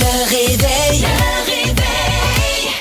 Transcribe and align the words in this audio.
Le 0.00 0.28
réveil. 0.28 1.00
Le 1.02 1.44
réveil. 1.46 1.74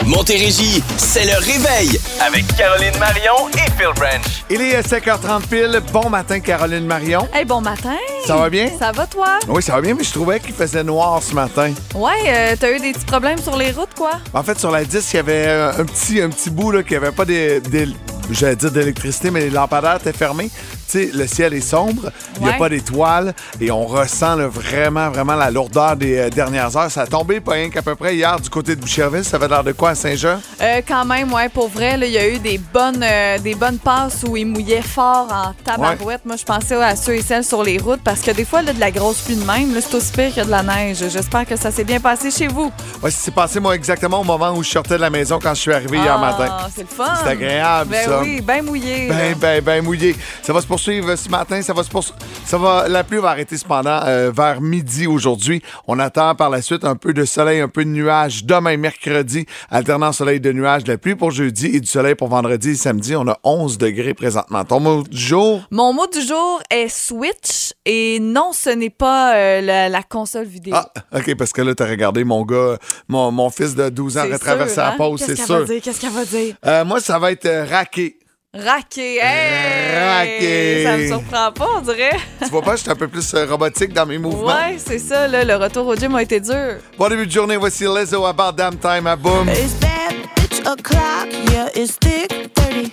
Montérégie, 0.05 0.81
c'est 0.97 1.25
le 1.25 1.37
réveil 1.37 1.99
avec 2.25 2.45
Caroline 2.55 2.97
Marion 2.99 3.49
et 3.53 3.69
Phil 3.77 3.91
Branch. 3.95 4.21
Il 4.49 4.61
est 4.61 4.79
5h30 4.81 5.47
pile. 5.47 5.81
Bon 5.91 6.09
matin, 6.09 6.39
Caroline 6.39 6.85
Marion. 6.85 7.27
Hey, 7.33 7.43
bon 7.45 7.59
matin. 7.61 7.95
Ça 8.25 8.35
va 8.37 8.49
bien? 8.49 8.69
Ça 8.79 8.91
va, 8.91 9.05
toi? 9.07 9.39
Oui, 9.47 9.61
ça 9.61 9.73
va 9.75 9.81
bien, 9.81 9.95
mais 9.97 10.03
je 10.03 10.11
trouvais 10.11 10.39
qu'il 10.39 10.53
faisait 10.53 10.83
noir 10.83 11.21
ce 11.21 11.33
matin. 11.33 11.73
Ouais, 11.95 12.11
euh, 12.27 12.55
t'as 12.59 12.71
eu 12.71 12.79
des 12.79 12.93
petits 12.93 13.05
problèmes 13.05 13.41
sur 13.41 13.57
les 13.57 13.71
routes, 13.71 13.93
quoi? 13.97 14.11
En 14.33 14.43
fait, 14.43 14.59
sur 14.59 14.71
la 14.71 14.85
10, 14.85 15.13
il 15.13 15.15
y 15.15 15.19
avait 15.19 15.45
euh, 15.47 15.71
un 15.77 15.85
petit, 15.85 16.21
un 16.21 16.29
petit 16.29 16.49
bout 16.49 16.71
là, 16.71 16.83
qui 16.83 16.95
avait 16.95 17.11
pas 17.11 17.25
des, 17.25 17.59
des- 17.61 17.87
j'allais 18.31 18.55
dire 18.55 18.71
d'électricité, 18.71 19.31
mais 19.31 19.41
les 19.41 19.49
lampadaires 19.49 19.97
étaient 19.99 20.13
fermés. 20.17 20.49
Sais, 20.87 21.09
le 21.13 21.27
ciel 21.27 21.53
est 21.53 21.59
sombre, 21.61 22.11
il 22.37 22.43
n'y 22.43 22.47
a 22.49 22.53
Ouais. 22.53 22.57
pas 22.57 22.69
d'étoiles 22.69 23.33
et 23.59 23.71
on 23.71 23.85
ressent 23.85 24.35
là, 24.35 24.47
vraiment, 24.47 25.09
vraiment 25.09 25.35
la 25.35 25.51
lourdeur 25.51 25.97
des 25.97 26.17
euh, 26.17 26.29
dernières 26.29 26.77
heures. 26.77 26.89
Ça 26.89 27.01
a 27.01 27.07
tombé 27.07 27.41
pas 27.41 27.53
rien 27.53 27.69
qu'à 27.69 27.81
peu 27.81 27.93
près 27.95 28.15
hier 28.15 28.39
du 28.39 28.49
côté 28.49 28.73
de 28.75 28.79
Boucherville. 28.79 29.25
Ça 29.25 29.35
avait 29.35 29.49
l'air 29.49 29.65
de 29.65 29.73
quoi 29.73 29.89
à 29.89 29.95
Saint-Jean? 29.95 30.39
Euh, 30.61 30.81
quand 30.87 31.03
même, 31.03 31.33
ouais, 31.33 31.49
pour 31.49 31.67
vrai, 31.67 31.97
là, 31.97 32.05
il 32.05 32.13
y 32.13 32.17
a 32.17 32.27
eu 32.29 32.39
des 32.39 32.57
bonnes, 32.57 33.03
euh, 33.03 33.37
des 33.37 33.53
bonnes 33.53 33.79
passes 33.79 34.23
où 34.25 34.37
il 34.37 34.45
mouillait 34.47 34.81
fort 34.81 35.27
en 35.29 35.53
tabarouette. 35.65 36.21
Moi, 36.25 36.37
je 36.37 36.45
pensais 36.45 36.75
à 36.81 36.95
ceux 36.95 37.15
et 37.15 37.21
celles 37.21 37.43
sur 37.43 37.63
les 37.63 37.77
routes 37.79 38.01
parce 38.01 38.21
que 38.21 38.31
des 38.31 38.45
fois, 38.45 38.61
là, 38.61 38.71
de 38.71 38.79
la 38.79 38.89
grosse 38.91 39.17
pluie 39.19 39.35
de 39.35 39.43
même, 39.43 39.73
là, 39.73 39.81
c'est 39.81 39.93
aussi 39.95 40.11
pire 40.13 40.33
que 40.33 40.45
de 40.45 40.49
la 40.51 40.63
neige. 40.63 41.03
J'espère 41.09 41.45
que 41.45 41.57
ça 41.57 41.69
s'est 41.69 41.83
bien 41.83 41.99
passé 41.99 42.31
chez 42.31 42.47
vous. 42.47 42.71
Ouais, 43.03 43.11
c'est 43.11 43.33
passé, 43.33 43.59
moi, 43.59 43.75
exactement 43.75 44.21
au 44.21 44.23
moment 44.23 44.53
où 44.53 44.63
je 44.63 44.69
sortais 44.69 44.95
de 44.95 45.01
la 45.01 45.09
maison 45.09 45.37
quand 45.43 45.53
je 45.53 45.59
suis 45.59 45.73
arrivé 45.73 45.97
hier 45.97 46.15
Ah, 46.17 46.21
matin. 46.21 46.57
C'est 46.73 46.83
le 46.83 46.87
fun. 46.87 47.13
C'est 47.21 47.29
agréable, 47.31 47.89
ben 47.91 48.05
ça. 48.05 48.21
oui, 48.21 48.39
bien 48.39 48.61
mouillé. 48.61 49.07
Ben, 49.09 49.17
là. 49.17 49.35
ben, 49.37 49.61
ben 49.61 49.83
mouillé. 49.83 50.15
Ça 50.43 50.53
va 50.53 50.61
se 50.61 50.65
poursuivre 50.65 50.76
ce 50.77 51.29
matin. 51.29 51.61
Ça 51.61 51.73
va 51.73 51.83
se 51.83 51.89
poursuivre. 51.89 52.17
Ça 52.45 52.57
va, 52.57 52.87
la 52.87 53.03
pluie 53.03 53.19
va 53.19 53.29
arrêter 53.29 53.57
cependant 53.57 53.99
euh, 54.05 54.31
vers 54.35 54.61
midi 54.61 55.07
aujourd'hui. 55.07 55.61
On 55.87 55.99
attend 55.99 56.35
par 56.35 56.49
la 56.49 56.61
suite 56.61 56.85
un 56.85 56.95
peu 56.95 57.13
de 57.13 57.25
soleil, 57.25 57.59
un 57.59 57.67
peu 57.67 57.83
de 57.83 57.89
nuages 57.89 58.45
demain, 58.45 58.77
mercredi. 58.77 59.45
Alternant 59.69 60.11
soleil 60.11 60.39
de 60.39 60.51
nuages, 60.51 60.83
de 60.83 60.91
la 60.93 60.97
pluie 60.97 61.15
pour 61.15 61.31
jeudi 61.31 61.67
et 61.67 61.79
du 61.79 61.87
soleil 61.87 62.15
pour 62.15 62.27
vendredi 62.29 62.69
et 62.71 62.75
samedi. 62.75 63.15
On 63.15 63.27
a 63.27 63.37
11 63.43 63.77
degrés 63.77 64.13
présentement. 64.13 64.63
Ton 64.65 64.79
mot 64.79 65.03
du 65.03 65.17
jour? 65.17 65.61
Mon 65.71 65.93
mot 65.93 66.07
du 66.07 66.21
jour 66.21 66.61
est 66.69 66.87
Switch 66.89 67.73
et 67.85 68.19
non, 68.21 68.51
ce 68.53 68.69
n'est 68.69 68.89
pas 68.89 69.35
euh, 69.35 69.61
la, 69.61 69.89
la 69.89 70.03
console 70.03 70.45
vidéo. 70.45 70.73
Ah, 70.75 70.91
OK, 71.15 71.35
parce 71.35 71.51
que 71.53 71.61
là, 71.61 71.73
t'as 71.75 71.87
regardé 71.87 72.23
mon 72.23 72.43
gars, 72.43 72.77
mon, 73.07 73.31
mon 73.31 73.49
fils 73.49 73.75
de 73.75 73.89
12 73.89 74.17
ans 74.17 74.23
retraverser 74.31 74.73
sûr, 74.75 74.83
la 74.83 74.91
hein? 74.91 74.95
pause, 74.97 75.19
c'est 75.25 75.35
Qu'est-ce 75.35 75.47
qu'elle 75.47 75.55
va 75.59 75.65
sûr. 75.65 75.73
dire? 75.73 75.81
Qu'est-ce 75.81 76.01
qu'elle 76.01 76.11
va 76.11 76.25
dire? 76.25 76.55
Euh, 76.65 76.85
moi, 76.85 76.99
ça 76.99 77.19
va 77.19 77.31
être 77.31 77.69
raqué. 77.69 78.16
Raqué, 78.63 79.19
hey! 79.21 79.99
Raqué. 79.99 80.83
Ça 80.83 80.97
me 80.97 81.07
surprend 81.07 81.51
pas, 81.51 81.67
on 81.77 81.81
dirait. 81.81 82.17
Tu 82.41 82.49
vois 82.49 82.61
pas, 82.61 82.75
je 82.75 82.81
suis 82.81 82.89
un 82.91 82.95
peu 82.95 83.07
plus 83.07 83.33
euh, 83.33 83.45
robotique 83.45 83.93
dans 83.93 84.05
mes 84.05 84.17
mouvements. 84.17 84.47
Ouais, 84.47 84.77
c'est 84.77 84.99
ça, 84.99 85.27
là, 85.27 85.43
le 85.43 85.55
retour 85.55 85.85
au 85.85 85.95
gym 85.95 86.15
a 86.15 86.23
été 86.23 86.39
dur. 86.39 86.77
Bon 86.97 87.07
début 87.07 87.27
de 87.27 87.31
journée, 87.31 87.57
voici 87.57 87.85
Lizzo 87.85 88.25
About 88.25 88.53
Damn 88.53 88.77
Time 88.77 89.05
à 89.05 89.15
Boom. 89.15 89.47
It's 89.49 89.73
bad 89.79 90.15
bitch 90.37 90.59
o'clock. 90.61 91.27
Yeah, 91.51 91.69
it's 91.75 91.97
thick 91.99 92.51
30. 92.55 92.91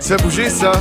Ça 0.00 0.16
fait 0.16 0.22
bouger, 0.22 0.50
ça. 0.50 0.72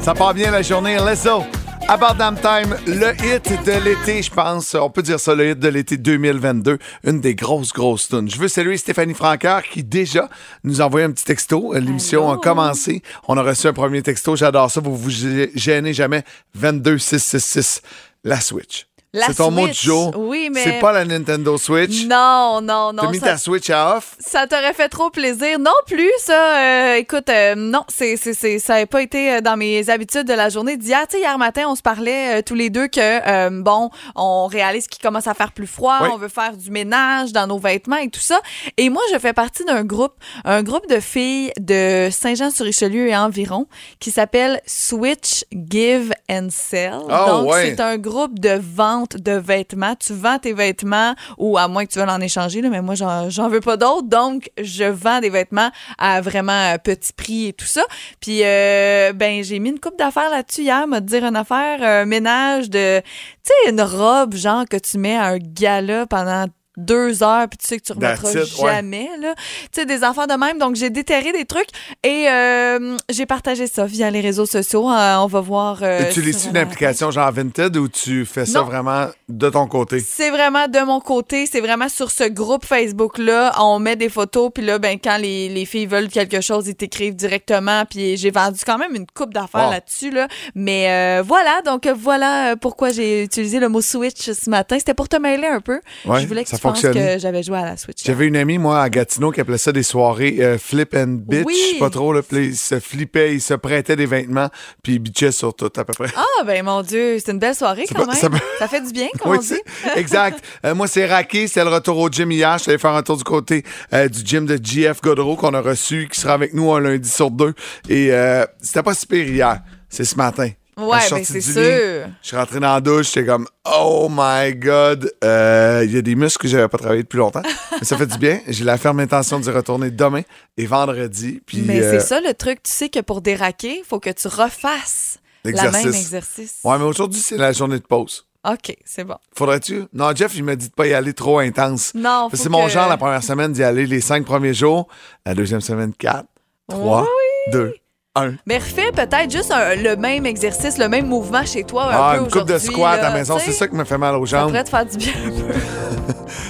Ça 0.00 0.14
part 0.14 0.34
bien 0.34 0.50
la 0.50 0.62
journée. 0.62 0.96
Lizzo. 0.98 1.42
About 1.88 2.18
Damn 2.18 2.34
Time, 2.34 2.76
le 2.88 3.12
hit 3.24 3.48
de 3.64 3.84
l'été, 3.84 4.20
je 4.20 4.30
pense. 4.30 4.74
On 4.74 4.90
peut 4.90 5.02
dire 5.02 5.20
ça, 5.20 5.36
le 5.36 5.50
hit 5.50 5.58
de 5.60 5.68
l'été 5.68 5.96
2022. 5.96 6.78
Une 7.04 7.20
des 7.20 7.36
grosses, 7.36 7.72
grosses 7.72 8.08
tunes. 8.08 8.28
Je 8.28 8.38
veux 8.38 8.48
saluer 8.48 8.76
Stéphanie 8.76 9.14
Francaire 9.14 9.62
qui, 9.62 9.84
déjà, 9.84 10.28
nous 10.64 10.82
a 10.82 10.86
envoyé 10.86 11.06
un 11.06 11.12
petit 11.12 11.24
texto. 11.24 11.72
L'émission 11.74 12.28
a 12.32 12.38
commencé. 12.38 13.02
On 13.28 13.36
a 13.36 13.42
reçu 13.42 13.68
un 13.68 13.72
premier 13.72 14.02
texto. 14.02 14.34
J'adore 14.34 14.68
ça. 14.68 14.80
Vous 14.80 14.96
vous 14.96 15.10
gênez 15.10 15.92
jamais. 15.92 16.24
22666. 16.54 17.82
La 18.24 18.40
Switch. 18.40 18.88
C'est 19.26 19.34
ton 19.34 19.50
mot 19.50 19.66
Switch. 19.66 19.84
jour. 19.84 20.12
Oui, 20.16 20.50
mais- 20.52 20.62
C'est 20.64 20.78
pas 20.80 20.92
la 20.92 21.04
Nintendo 21.04 21.56
Switch. 21.58 22.04
Non, 22.06 22.60
non, 22.62 22.92
non. 22.92 23.02
T'as 23.04 23.10
mis 23.10 23.18
ça- 23.18 23.26
ta 23.26 23.36
Switch 23.38 23.70
à 23.70 23.96
off? 23.96 24.16
Ça 24.18 24.46
t'aurait 24.46 24.72
fait 24.74 24.88
trop 24.88 25.10
plaisir. 25.10 25.58
Non 25.58 25.70
plus, 25.86 26.10
ça. 26.18 26.56
euh, 26.58 26.94
écoute, 26.96 27.28
euh, 27.28 27.54
non, 27.56 27.84
c'est, 27.88 28.16
ça 28.16 28.78
n'a 28.78 28.86
pas 28.86 29.02
été 29.02 29.34
euh, 29.34 29.40
dans 29.40 29.56
mes 29.56 29.88
habitudes 29.90 30.26
de 30.26 30.32
la 30.34 30.48
journée 30.48 30.76
d'hier. 30.76 31.00
Tu 31.08 31.16
sais, 31.16 31.22
hier 31.22 31.36
matin, 31.38 31.64
on 31.68 31.74
se 31.74 31.82
parlait 31.82 32.38
euh, 32.38 32.42
tous 32.44 32.54
les 32.54 32.70
deux 32.70 32.88
que, 32.88 33.60
bon, 33.60 33.90
on 34.14 34.46
réalise 34.46 34.86
qu'il 34.88 35.02
commence 35.02 35.26
à 35.26 35.34
faire 35.34 35.52
plus 35.52 35.66
froid, 35.66 35.98
Oui. 36.02 36.08
on 36.12 36.16
veut 36.16 36.28
faire 36.28 36.56
du 36.56 36.70
ménage 36.70 37.32
dans 37.32 37.46
nos 37.46 37.58
vêtements 37.58 37.96
et 37.96 38.08
tout 38.10 38.20
ça. 38.20 38.40
Et 38.76 38.88
moi, 38.90 39.02
je 39.12 39.18
fais 39.18 39.32
partie 39.32 39.64
d'un 39.64 39.84
groupe, 39.84 40.14
un 40.44 40.62
groupe 40.62 40.88
de 40.88 41.00
filles 41.00 41.52
de 41.60 42.08
Saint-Jean-sur-Richelieu 42.10 43.08
et 43.08 43.16
environ 43.16 43.66
qui 44.00 44.10
s'appelle 44.10 44.60
Switch 44.66 45.44
Give 45.52 46.12
and 46.30 46.48
Sell. 46.50 46.94
Ah, 47.10 47.26
Donc, 47.28 47.50
ouais. 47.52 47.70
c'est 47.76 47.80
un 47.80 47.96
groupe 47.98 48.38
de 48.38 48.58
vente 48.60 49.05
de 49.14 49.32
vêtements. 49.32 49.94
Tu 49.96 50.12
vends 50.12 50.38
tes 50.38 50.52
vêtements 50.52 51.14
ou 51.38 51.58
à 51.58 51.68
moins 51.68 51.86
que 51.86 51.92
tu 51.92 51.98
veuilles 51.98 52.10
en 52.10 52.20
échanger, 52.20 52.60
là, 52.60 52.68
mais 52.68 52.82
moi, 52.82 52.94
j'en, 52.94 53.48
veux 53.48 53.60
pas 53.60 53.76
d'autres. 53.76 54.08
Donc, 54.08 54.50
je 54.60 54.84
vends 54.84 55.20
des 55.20 55.30
vêtements 55.30 55.70
à 55.98 56.20
vraiment 56.20 56.74
euh, 56.74 56.78
petit 56.78 57.12
prix 57.12 57.46
et 57.48 57.52
tout 57.52 57.66
ça. 57.66 57.84
Puis, 58.20 58.40
euh, 58.42 59.12
ben, 59.12 59.42
j'ai 59.42 59.58
mis 59.58 59.70
une 59.70 59.80
coupe 59.80 59.98
d'affaires 59.98 60.30
là-dessus 60.30 60.62
hier, 60.62 60.86
m'a 60.86 61.00
dire 61.00 61.24
une 61.24 61.36
affaire, 61.36 61.82
un 61.82 62.04
ménage 62.04 62.70
de, 62.70 63.00
tu 63.00 63.52
sais, 63.64 63.70
une 63.70 63.80
robe, 63.80 64.34
genre, 64.34 64.64
que 64.68 64.76
tu 64.76 64.98
mets 64.98 65.16
à 65.16 65.26
un 65.26 65.38
gala 65.38 66.06
pendant 66.06 66.46
deux 66.76 67.22
heures, 67.22 67.48
puis 67.48 67.58
tu 67.58 67.66
sais 67.66 67.78
que 67.78 67.84
tu 67.84 67.92
remettras 67.92 68.30
it, 68.32 68.36
ouais. 68.60 68.70
jamais, 68.72 69.08
là. 69.20 69.34
Tu 69.72 69.80
sais, 69.80 69.86
des 69.86 70.04
affaires 70.04 70.26
de 70.26 70.34
même. 70.34 70.58
Donc, 70.58 70.76
j'ai 70.76 70.90
déterré 70.90 71.32
des 71.32 71.44
trucs 71.44 71.68
et 72.02 72.28
euh, 72.28 72.96
j'ai 73.08 73.26
partagé 73.26 73.66
ça 73.66 73.86
via 73.86 74.10
les 74.10 74.20
réseaux 74.20 74.46
sociaux. 74.46 74.90
Euh, 74.90 75.16
on 75.16 75.26
va 75.26 75.40
voir... 75.40 75.78
euh, 75.82 76.08
Utilises-tu 76.10 76.40
sur 76.42 76.48
une 76.50 76.54
la- 76.56 76.60
application 76.62 77.10
genre 77.10 77.32
Vinted 77.32 77.76
ou 77.76 77.88
tu 77.88 78.24
fais 78.26 78.44
ça 78.46 78.62
vraiment 78.62 79.06
de 79.28 79.48
ton 79.48 79.66
côté? 79.66 80.00
C'est 80.00 80.30
vraiment 80.30 80.68
de 80.68 80.78
mon 80.84 81.00
côté, 81.00 81.46
c'est 81.46 81.60
vraiment 81.60 81.88
sur 81.88 82.10
ce 82.10 82.24
groupe 82.24 82.64
Facebook-là. 82.64 83.52
On 83.60 83.78
met 83.78 83.96
des 83.96 84.08
photos, 84.08 84.50
puis 84.54 84.64
là, 84.64 84.78
ben, 84.78 84.98
quand 85.02 85.16
les, 85.18 85.48
les 85.48 85.64
filles 85.64 85.86
veulent 85.86 86.08
quelque 86.08 86.40
chose, 86.40 86.68
ils 86.68 86.74
t'écrivent 86.74 87.16
directement. 87.16 87.84
Puis 87.84 88.16
j'ai 88.16 88.30
vendu 88.30 88.60
quand 88.64 88.78
même 88.78 88.94
une 88.94 89.06
coupe 89.06 89.34
d'affaires 89.34 89.70
là-dessus. 89.70 90.10
Là. 90.10 90.28
Mais 90.54 90.90
euh, 90.90 91.22
voilà, 91.22 91.62
donc 91.62 91.86
euh, 91.86 91.94
voilà 91.96 92.52
euh, 92.52 92.56
pourquoi 92.56 92.90
j'ai 92.90 93.24
utilisé 93.24 93.58
le 93.60 93.68
mot 93.68 93.80
Switch 93.80 94.30
ce 94.30 94.50
matin. 94.50 94.78
C'était 94.78 94.94
pour 94.94 95.08
te 95.08 95.16
mêler 95.16 95.46
un 95.46 95.60
peu. 95.60 95.80
Ouais, 96.04 96.20
Je 96.20 96.26
voulais 96.26 96.44
que 96.44 96.50
ça 96.50 96.56
tu 96.56 96.62
penses 96.62 96.82
que 96.82 97.18
j'avais 97.18 97.42
joué 97.42 97.58
à 97.58 97.64
la 97.64 97.76
Switch. 97.76 98.04
J'avais 98.04 98.26
une 98.26 98.36
amie, 98.36 98.58
moi, 98.58 98.82
à 98.82 98.88
Gatineau, 98.90 99.30
qui 99.32 99.40
appelait 99.40 99.58
ça 99.58 99.72
des 99.72 99.82
soirées 99.82 100.36
euh, 100.40 100.58
flip 100.58 100.94
and 100.94 101.18
bitch. 101.26 101.44
Oui. 101.46 101.54
Je 101.56 101.72
sais 101.74 101.78
pas 101.78 101.90
trop, 101.90 102.12
là. 102.12 102.22
Puis 102.22 102.46
il 102.46 102.56
se 102.56 102.78
flippait, 102.80 103.34
il 103.34 103.40
se 103.40 103.54
prêtait 103.54 103.96
des 103.96 104.06
vêtements, 104.06 104.48
puis 104.82 104.94
il 104.94 104.98
bitchait 104.98 105.32
sur 105.32 105.54
tout, 105.54 105.72
à 105.76 105.84
peu 105.84 105.92
près. 105.92 106.08
Ah, 106.16 106.44
ben 106.44 106.64
mon 106.64 106.82
Dieu, 106.82 107.18
c'est 107.18 107.32
une 107.32 107.38
belle 107.38 107.54
soirée 107.54 107.86
quand 107.88 108.06
même. 108.06 108.40
ça 108.58 108.68
fait 108.68 108.80
du 108.80 108.92
bien, 108.92 109.08
comme 109.18 109.32
Oui, 109.32 109.38
dit? 109.40 109.60
exact. 109.96 110.42
Euh, 110.64 110.74
moi, 110.74 110.86
c'est 110.88 111.06
Raqué. 111.06 111.46
C'était 111.46 111.64
le 111.64 111.70
retour 111.70 111.98
au 111.98 112.08
gym 112.08 112.30
hier. 112.32 112.58
Je 112.58 112.62
suis 112.64 112.70
allé 112.70 112.78
faire 112.78 112.94
un 112.94 113.02
tour 113.02 113.16
du 113.16 113.24
côté 113.24 113.64
euh, 113.92 114.08
du 114.08 114.20
gym 114.24 114.46
de 114.46 114.58
GF 114.62 115.00
Godreau 115.02 115.36
qu'on 115.36 115.54
a 115.54 115.60
reçu, 115.60 116.08
qui 116.10 116.20
sera 116.20 116.34
avec 116.34 116.54
nous 116.54 116.72
un 116.72 116.80
lundi 116.80 117.08
sur 117.08 117.30
deux. 117.30 117.54
Et 117.88 118.12
euh, 118.12 118.44
c'était 118.60 118.82
pas 118.82 118.94
si 118.94 119.06
pire 119.06 119.26
hier. 119.26 119.60
C'est 119.88 120.04
ce 120.04 120.16
matin. 120.16 120.50
Ouais, 120.78 120.98
je 121.00 121.04
suis 121.06 121.14
ben 121.14 121.24
c'est 121.24 121.34
lit, 121.38 121.42
sûr. 121.42 122.06
Je 122.20 122.28
suis 122.28 122.36
rentré 122.36 122.60
dans 122.60 122.74
la 122.74 122.82
douche, 122.82 123.06
j'étais 123.06 123.24
comme 123.24 123.46
Oh 123.64 124.08
my 124.10 124.54
God! 124.56 125.10
Euh, 125.24 125.80
Il 125.86 125.94
y 125.94 125.96
a 125.96 126.02
des 126.02 126.14
muscles 126.14 126.42
que 126.42 126.48
j'avais 126.48 126.68
pas 126.68 126.76
travaillé 126.76 127.02
depuis 127.02 127.16
longtemps. 127.16 127.40
Mais 127.78 127.86
ça 127.86 127.96
fait 127.96 128.06
du 128.06 128.18
bien. 128.18 128.40
J'ai 128.46 128.62
la 128.64 128.76
ferme 128.76 129.00
intention 129.00 129.40
d'y 129.40 129.48
retourner 129.50 129.90
demain 129.90 130.20
et 130.58 130.66
vendredi. 130.66 131.40
Puis 131.46 131.62
Mais 131.66 131.80
euh, 131.82 131.92
c'est 131.92 132.06
ça 132.06 132.20
le 132.20 132.34
truc. 132.34 132.62
Tu 132.62 132.70
sais 132.70 132.88
que 132.90 133.00
pour 133.00 133.22
déraquer, 133.22 133.78
il 133.78 133.84
faut 133.88 134.00
que 134.00 134.10
tu 134.10 134.28
refasses 134.28 135.16
la 135.44 135.70
même 135.70 135.86
exercice. 135.86 136.56
Ouais, 136.62 136.76
mais 136.76 136.84
aujourd'hui, 136.84 137.22
c'est 137.22 137.38
la 137.38 137.52
journée 137.52 137.78
de 137.78 137.86
pause. 137.86 138.26
OK, 138.48 138.76
c'est 138.84 139.04
bon. 139.04 139.16
Faudrait-tu? 139.36 139.84
Non, 139.92 140.14
Jeff, 140.14 140.36
il 140.36 140.44
m'a 140.44 140.54
dit 140.56 140.68
de 140.68 140.72
pas 140.74 140.86
y 140.86 140.94
aller 140.94 141.12
trop 141.14 141.38
intense. 141.40 141.92
Non, 141.94 142.28
faut 142.30 142.36
C'est 142.36 142.48
mon 142.48 142.68
genre 142.68 142.88
la 142.88 142.96
première 142.96 143.22
semaine 143.22 143.52
d'y 143.52 143.64
aller 143.64 143.86
les 143.86 144.00
cinq 144.00 144.24
premiers 144.24 144.54
jours. 144.54 144.86
La 145.24 145.34
deuxième 145.34 145.60
semaine, 145.60 145.92
quatre, 145.92 146.26
trois, 146.68 147.06
deux, 147.50 147.74
un. 148.14 148.34
Mais 148.46 148.58
refais 148.58 148.92
peut-être 148.92 149.30
juste 149.30 149.50
un- 149.50 149.74
le 149.74 149.96
même 149.96 150.26
exercice, 150.26 150.78
le 150.78 150.88
même 150.88 151.06
mouvement 151.06 151.44
chez 151.44 151.64
toi 151.64 151.84
un 151.84 151.88
Ah, 151.92 152.14
peu 152.18 152.24
une 152.24 152.30
coupe 152.30 152.48
de 152.48 152.58
squat 152.58 153.00
à 153.00 153.02
la 153.02 153.10
maison, 153.10 153.38
c'est 153.38 153.52
ça 153.52 153.66
qui 153.66 153.74
me 153.74 153.84
fait 153.84 153.98
mal 153.98 154.14
aux 154.14 154.26
Ça 154.26 154.38
jambes. 154.38 154.48
pourrait 154.50 154.64
te 154.64 154.70
faire 154.70 154.86
du 154.86 154.96
bien 154.96 155.12
un 155.26 155.30
peu. 155.52 155.54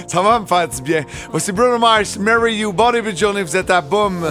Ça 0.07 0.21
va 0.21 0.39
me 0.39 0.45
faire 0.45 0.67
du 0.67 0.81
bien. 0.83 1.03
Voici 1.31 1.51
Bruno 1.51 1.77
Mars, 1.79 2.17
Marry 2.17 2.57
You. 2.57 2.71
Bon 2.73 2.91
début 2.91 3.11
de 3.13 3.17
journée, 3.17 3.43
vous 3.43 3.55
êtes 3.57 3.69
à 3.71 3.81
boum. 3.81 4.23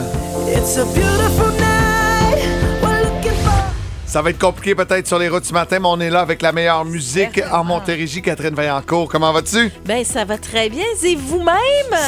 It's 0.48 0.78
a 0.78 0.84
beautiful 0.84 1.50
night. 1.58 1.65
Ça 4.16 4.22
va 4.22 4.30
être 4.30 4.38
compliqué 4.38 4.74
peut-être 4.74 5.06
sur 5.06 5.18
les 5.18 5.28
routes 5.28 5.44
ce 5.44 5.52
matin, 5.52 5.78
mais 5.78 5.88
on 5.88 6.00
est 6.00 6.08
là 6.08 6.20
avec 6.20 6.40
la 6.40 6.50
meilleure 6.50 6.86
musique 6.86 7.38
en 7.52 7.62
Montérégie. 7.64 8.22
Catherine 8.22 8.54
Vaillancourt, 8.54 9.10
comment 9.10 9.30
vas-tu? 9.30 9.70
Ben, 9.84 10.06
ça 10.06 10.24
va 10.24 10.38
très 10.38 10.70
bien. 10.70 10.86
Et 11.04 11.16
vous-même? 11.16 11.56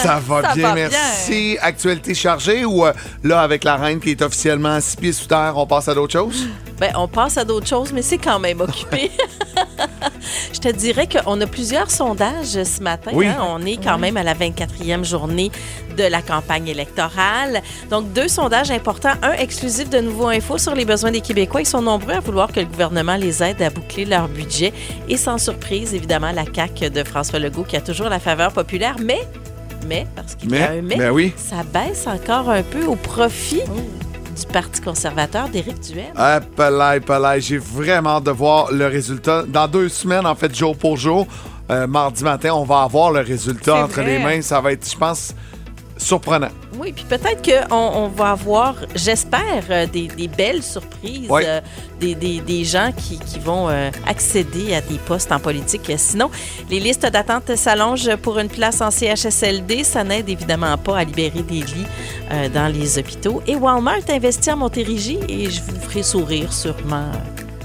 Ça 0.02 0.18
va 0.26 0.40
Ça 0.40 0.54
bien, 0.54 0.68
va 0.68 0.74
bien. 0.74 0.88
merci. 0.88 1.58
Actualité 1.60 2.14
chargée 2.14 2.64
ou 2.64 2.86
euh, 2.86 2.94
là, 3.22 3.42
avec 3.42 3.62
la 3.62 3.76
reine 3.76 4.00
qui 4.00 4.12
est 4.12 4.22
officiellement 4.22 4.70
à 4.76 4.80
six 4.80 4.96
pieds 4.96 5.12
sous 5.12 5.26
terre, 5.26 5.52
on 5.56 5.66
passe 5.66 5.86
à 5.88 5.94
d'autres 5.94 6.14
choses? 6.14 6.48
Ben, 6.80 6.92
on 6.96 7.08
passe 7.08 7.36
à 7.38 7.44
d'autres 7.44 7.66
choses, 7.66 7.92
mais 7.92 8.02
c'est 8.02 8.18
quand 8.18 8.38
même 8.38 8.60
occupé. 8.60 9.10
Je 10.52 10.60
te 10.60 10.68
dirais 10.68 11.08
qu'on 11.08 11.40
a 11.40 11.46
plusieurs 11.46 11.90
sondages 11.90 12.62
ce 12.62 12.82
matin. 12.82 13.10
Oui. 13.14 13.26
hein. 13.26 13.38
On 13.40 13.64
est 13.64 13.82
quand 13.82 13.98
même 13.98 14.16
à 14.16 14.22
la 14.22 14.34
24e 14.34 15.04
journée 15.04 15.50
de 15.96 16.04
la 16.04 16.22
campagne 16.22 16.68
électorale. 16.68 17.62
Donc, 17.90 18.12
deux 18.12 18.28
sondages 18.28 18.70
importants. 18.70 19.14
Un 19.22 19.32
exclusif 19.32 19.90
de 19.90 19.98
Nouveau 19.98 20.28
Info 20.28 20.58
sur 20.58 20.74
les 20.74 20.84
besoins 20.84 21.10
des 21.10 21.20
Québécois. 21.20 21.60
Ils 21.62 21.66
sont 21.66 21.82
nombreux 21.82 22.14
à 22.14 22.20
vouloir 22.20 22.52
que 22.52 22.60
le 22.60 22.66
gouvernement 22.66 23.16
les 23.16 23.42
aide 23.42 23.60
à 23.62 23.70
boucler 23.70 24.04
leur 24.04 24.28
budget. 24.28 24.72
Et 25.08 25.16
sans 25.16 25.38
surprise, 25.38 25.94
évidemment, 25.94 26.32
la 26.32 26.44
CAQ 26.52 26.90
de 26.90 27.02
François 27.04 27.38
Legault 27.38 27.64
qui 27.64 27.76
a 27.76 27.80
toujours 27.80 28.08
la 28.08 28.20
faveur 28.20 28.52
populaire. 28.52 28.96
Mais, 29.00 29.20
mais, 29.86 30.06
parce 30.14 30.34
qu'il 30.34 30.50
y 30.52 30.58
a 30.58 30.70
un 30.72 30.82
mais, 30.82 30.96
ben 30.96 31.10
oui. 31.10 31.32
ça 31.36 31.62
baisse 31.62 32.06
encore 32.06 32.50
un 32.50 32.62
peu 32.62 32.84
au 32.84 32.94
profit 32.96 33.62
du 34.38 34.46
Parti 34.46 34.80
conservateur 34.80 35.48
d'Éric 35.48 35.80
Duhem. 35.80 36.12
Ah, 36.16 36.40
palais, 36.56 37.00
palais, 37.00 37.40
j'ai 37.40 37.58
vraiment 37.58 38.16
hâte 38.16 38.24
de 38.24 38.30
voir 38.30 38.70
le 38.72 38.86
résultat. 38.86 39.42
Dans 39.46 39.66
deux 39.66 39.88
semaines, 39.88 40.26
en 40.26 40.34
fait, 40.34 40.54
jour 40.54 40.76
pour 40.76 40.96
jour, 40.96 41.26
euh, 41.70 41.86
mardi 41.86 42.22
matin, 42.24 42.54
on 42.54 42.64
va 42.64 42.82
avoir 42.82 43.10
le 43.10 43.20
résultat 43.20 43.84
entre 43.84 44.00
vrai. 44.00 44.06
les 44.06 44.18
mains. 44.18 44.42
Ça 44.42 44.60
va 44.60 44.72
être, 44.72 44.88
je 44.88 44.96
pense, 44.96 45.34
surprenant. 45.98 46.48
Oui, 46.78 46.92
puis 46.92 47.04
peut-être 47.04 47.42
qu'on 47.42 47.76
on 47.76 48.08
va 48.08 48.30
avoir, 48.30 48.74
j'espère, 48.94 49.64
euh, 49.70 49.86
des, 49.86 50.06
des 50.08 50.28
belles 50.28 50.62
surprises, 50.62 51.26
Oui. 51.28 51.42
euh, 51.44 51.60
des, 52.00 52.14
des- 52.14 52.40
des 52.40 52.64
gens 52.64 52.92
qui, 52.96 53.18
qui 53.18 53.38
vont 53.40 53.68
euh, 53.68 53.90
accéder 54.06 54.74
à 54.74 54.80
des 54.80 54.98
postes 54.98 55.32
en 55.32 55.40
politique. 55.40 55.90
Sinon, 55.96 56.30
les 56.70 56.78
listes 56.80 57.04
d'attente 57.06 57.54
s'allongent 57.56 58.14
pour 58.16 58.38
une 58.38 58.48
place 58.48 58.80
en 58.80 58.90
CHSLD. 58.90 59.82
Ça 59.84 60.04
n'aide 60.04 60.28
évidemment 60.28 60.76
pas 60.78 60.98
à 60.98 61.04
libérer 61.04 61.42
des 61.42 61.60
lits 61.62 61.86
dans 62.54 62.72
les 62.72 62.98
hôpitaux. 62.98 63.42
Et 63.46 63.56
Walmart 63.56 64.08
investit 64.08 64.50
en 64.52 64.56
Montérégie 64.58 65.18
et 65.28 65.50
je 65.50 65.60
vous 65.62 65.80
ferai 65.80 66.02
sourire 66.02 66.52
sûrement 66.52 67.10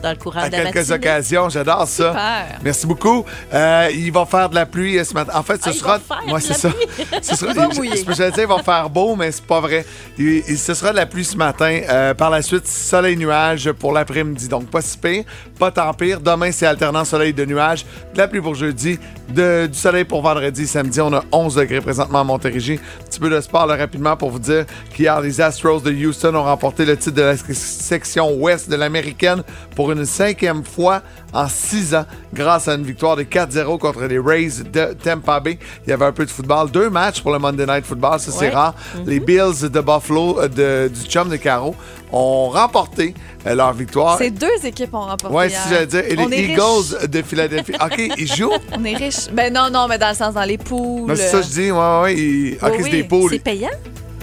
dans 0.04 0.10
le 0.12 0.16
courant 0.18 0.42
À 0.42 0.50
de 0.50 0.52
la 0.58 0.64
quelques 0.66 0.76
matinée. 0.76 0.96
occasions, 0.96 1.50
j'adore 1.50 1.88
ça. 1.88 2.10
Super. 2.10 2.60
Merci 2.64 2.86
beaucoup. 2.86 3.26
Euh, 3.54 3.90
il 3.94 4.12
va 4.12 4.26
faire 4.26 4.50
de 4.50 4.56
la 4.56 4.66
pluie 4.66 5.00
euh, 5.00 5.04
ce 5.04 5.14
matin. 5.14 5.32
En 5.36 5.44
fait, 5.44 5.64
ce 5.64 5.70
Ah, 5.70 5.74
sera. 5.74 6.00
Ouais, 6.28 6.34
de 6.34 6.40
c'est 6.46 6.54
ça. 6.54 6.70
Ce 7.22 7.36
sera- 7.36 7.52
Il 7.54 7.72
je- 7.74 7.78
mouiller. 7.78 8.04
je- 8.08 8.14
J'allais 8.14 8.32
dire, 8.32 8.44
il 8.44 8.48
va 8.48 8.62
faire 8.62 8.90
beau, 8.90 9.16
mais 9.16 9.32
c'est 9.32 9.46
pas 9.46 9.62
vrai. 9.62 9.86
Il, 10.18 10.44
il- 10.48 10.58
ce 10.58 10.74
sera 10.74 10.92
de 10.92 10.98
la 10.98 11.06
pluie 11.06 11.24
ce 11.26 11.38
matin. 11.38 11.80
Euh, 11.90 12.14
par 12.14 12.30
la 12.30 12.42
suite, 12.42 12.68
soleil-nuage 12.68 13.72
pour 13.74 13.94
l'après-midi. 13.94 14.48
Donc, 14.48 14.66
pas 14.70 14.82
si 14.82 14.98
pire, 14.98 15.24
pas 15.58 15.72
tant 15.72 15.94
pire. 15.94 16.20
Demain, 16.20 16.52
c'est 16.52 16.66
alternant 16.66 17.06
soleil 17.06 17.34
de 17.34 17.46
nuages. 17.46 17.86
De 18.14 18.18
la 18.20 18.28
pluie 18.28 18.42
pour 18.42 18.56
jeudi. 18.56 19.00
de- 19.30 19.68
du 19.72 19.78
soleil 19.78 20.04
pour 20.04 20.22
vendredi. 20.22 20.68
Samedi, 20.68 21.00
on 21.00 21.12
a 21.14 21.24
11 21.32 21.56
degrés 21.56 21.80
présentement 21.80 22.20
à 22.20 22.24
Montérégie. 22.26 22.78
Un 23.02 23.06
petit 23.06 23.20
peu 23.22 23.30
de 23.30 23.40
sport 23.40 23.66
là, 23.66 23.76
rapidement 23.78 24.16
pour 24.18 24.30
vous 24.32 24.38
dire 24.40 24.66
qu'hier, 24.94 25.22
les 25.22 25.40
Astros 25.40 25.80
de 25.82 25.92
Houston 25.92 26.36
ont 26.36 26.44
remporté 26.44 26.84
le 26.86 26.98
titre 26.98 27.16
de 27.16 27.22
la 27.22 27.38
section 27.38 28.34
ouest 28.36 28.70
de 28.70 28.76
l'américaine 28.76 29.42
pour 29.76 29.92
une 29.93 29.93
cinquième 30.06 30.64
fois 30.64 31.02
en 31.34 31.48
six 31.48 31.94
ans 31.96 32.06
grâce 32.34 32.68
à 32.68 32.74
une 32.76 32.84
victoire 32.84 33.16
de 33.16 33.24
4-0 33.24 33.78
contre 33.78 34.02
les 34.06 34.20
Rays 34.20 34.64
de 34.72 34.94
Tampa 34.94 35.40
Bay. 35.40 35.58
Il 35.86 35.90
y 35.90 35.94
avait 35.94 36.06
un 36.06 36.12
peu 36.12 36.26
de 36.26 36.32
football. 36.32 36.72
Deux 36.72 36.90
matchs 36.90 37.22
pour 37.22 37.32
le 37.32 37.40
Monday 37.40 37.66
Night 37.66 37.86
Football, 37.86 38.20
ça 38.20 38.32
c'est 38.32 38.46
Ouais. 38.48 38.50
rare. 38.50 38.74
Les 39.06 39.20
Bills 39.20 39.62
de 39.70 39.82
Buffalo, 39.82 40.40
euh, 40.40 40.48
de- 40.48 40.92
du 40.94 41.02
chum 41.10 41.30
de 41.30 41.36
Caro, 41.38 41.76
ont 42.12 42.50
remporté 42.50 43.14
euh, 43.46 43.56
leur 43.56 43.74
victoire. 43.74 44.18
Ces 44.18 44.32
deux 44.32 44.48
équipes 44.64 44.94
ont 44.94 45.02
remporté. 45.02 45.48
Hier. 45.50 45.62
si 45.64 45.70
j'allais 45.70 45.86
dire. 45.88 46.04
Et 46.08 46.16
On 46.18 46.28
les 46.28 46.44
Eagles 46.44 47.08
de 47.10 47.22
Philadelphie. 47.22 47.74
OK, 47.84 48.12
ils 48.18 48.34
jouent? 48.34 48.52
On 48.72 48.84
est 48.86 48.96
riches. 48.96 49.28
Ben 49.34 49.54
non, 49.54 49.70
non, 49.72 49.88
mais 49.90 49.98
dans 49.98 50.10
le 50.10 50.16
sens 50.16 50.34
dans 50.34 50.44
les 50.44 50.58
poules. 50.58 51.12
C'est 51.18 51.28
ça, 51.28 51.40
que 51.40 51.44
je 51.44 51.50
dis. 51.50 51.72
Ouais, 51.72 51.78
ouais, 52.04 52.58
OK, 52.62 52.70
Oui, 52.72 52.78
c'est 52.78 52.84
oui. 52.84 52.90
des 52.92 53.04
poules. 53.04 53.30
C'est 53.32 53.40
payant? 53.40 53.70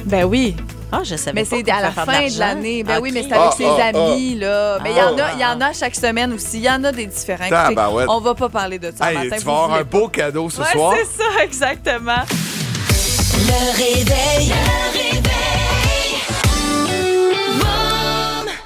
Ben 0.07 0.25
oui. 0.25 0.57
Ah, 0.93 1.03
je 1.05 1.15
savais 1.17 1.33
Mais 1.35 1.45
pas 1.45 1.57
c'est 1.57 1.63
qu'on 1.63 1.73
à 1.73 1.81
la 1.83 1.91
fin 1.93 2.27
de 2.27 2.39
l'année. 2.39 2.83
Ben 2.83 2.99
oui, 3.01 3.11
mais 3.13 3.23
c'est 3.23 3.33
avec 3.33 3.51
Ah, 3.53 3.55
ses 3.57 3.65
ah, 3.65 3.87
amis, 3.87 4.35
là. 4.37 4.79
Mais 4.83 4.91
il 4.91 4.97
y, 4.97 5.01
Ah. 5.01 5.13
en 5.13 5.19
a- 5.19 5.33
il 5.35 5.41
y 5.41 5.45
en 5.45 5.61
a 5.61 5.73
chaque 5.73 5.95
semaine 5.95 6.33
aussi. 6.33 6.59
Il 6.59 6.65
y 6.65 6.71
en 6.71 6.83
a 6.85 6.91
des 6.93 7.07
différents. 7.07 7.49
Tabarouette. 7.49 8.09
on 8.09 8.21
va 8.21 8.35
pas 8.35 8.49
parler 8.49 8.79
de 8.79 8.93
ça 8.97 9.11
Hey, 9.11 9.19
matin. 9.19 9.37
tu 9.39 9.45
vas 9.45 9.53
avoir 9.53 9.75
un 9.75 9.83
beau 9.85 10.09
cadeau 10.09 10.51
ce. 10.51 10.61
Ouais, 10.61 10.73
soir. 10.73 10.95
c'est 10.97 11.23
ça, 11.23 11.45
exactement. 11.45 12.23
Le 13.37 13.77
réveil. 13.77 14.49
Le 14.49 14.99
réveil. 14.99 15.10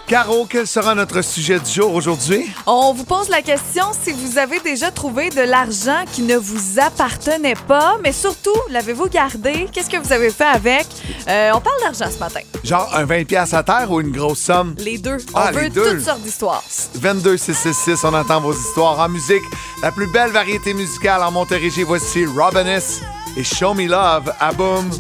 Caro, 0.06 0.47
quel 0.49 0.67
sera 0.67 0.95
notre 0.95 1.23
sujet 1.23 1.59
du 1.59 1.71
jour 1.71 1.95
aujourd'hui? 1.95 2.45
On 2.67 2.93
vous 2.93 3.05
pose 3.05 3.31
la 3.31 3.41
question 3.41 3.85
si 4.03 4.12
vous 4.12 4.37
avez 4.37 4.61
déjà 4.61 4.91
trouvé 4.91 5.31
de 5.31 5.41
l'argent 5.41 6.05
qui 6.12 6.21
ne 6.23 6.37
vous 6.37 6.79
appartenait 6.79 7.55
pas, 7.67 7.97
mais 8.03 8.12
surtout, 8.12 8.55
l'avez-vous 8.69 9.09
gardé? 9.09 9.67
Qu'est-ce 9.73 9.89
que 9.89 9.97
vous 9.97 10.12
avez 10.12 10.29
fait 10.31 10.45
avec? 10.45 10.87
Euh, 11.27 11.53
on 11.55 11.61
parle 11.61 11.81
d'argent 11.81 12.12
ce 12.15 12.19
matin. 12.19 12.41
Genre 12.62 12.95
un 12.95 13.06
20$ 13.06 13.25
piastres 13.25 13.55
à 13.56 13.62
terre 13.62 13.91
ou 13.91 14.03
une 14.03 14.12
grosse 14.12 14.41
somme? 14.41 14.75
Les 14.79 14.99
deux. 14.99 15.17
Ah, 15.33 15.47
on 15.49 15.56
les 15.56 15.62
veut 15.65 15.71
deux. 15.71 15.91
toutes 15.97 16.05
sortes 16.05 16.21
d'histoires. 16.23 16.62
22 16.97 17.39
666, 17.39 18.05
on 18.05 18.12
entend 18.12 18.41
vos 18.43 18.53
histoires 18.53 19.01
en 19.01 19.09
musique. 19.09 19.43
La 19.83 19.91
plus 19.91 20.06
belle 20.12 20.31
variété 20.33 20.75
musicale 20.75 21.23
en 21.23 21.31
Montérégie, 21.31 21.83
voici 21.83 22.27
Robinus 22.27 23.01
et 23.39 23.43
Show 23.45 23.73
Me 23.73 23.87
Love 23.89 24.35
à 24.39 24.53
Boom. 24.53 24.91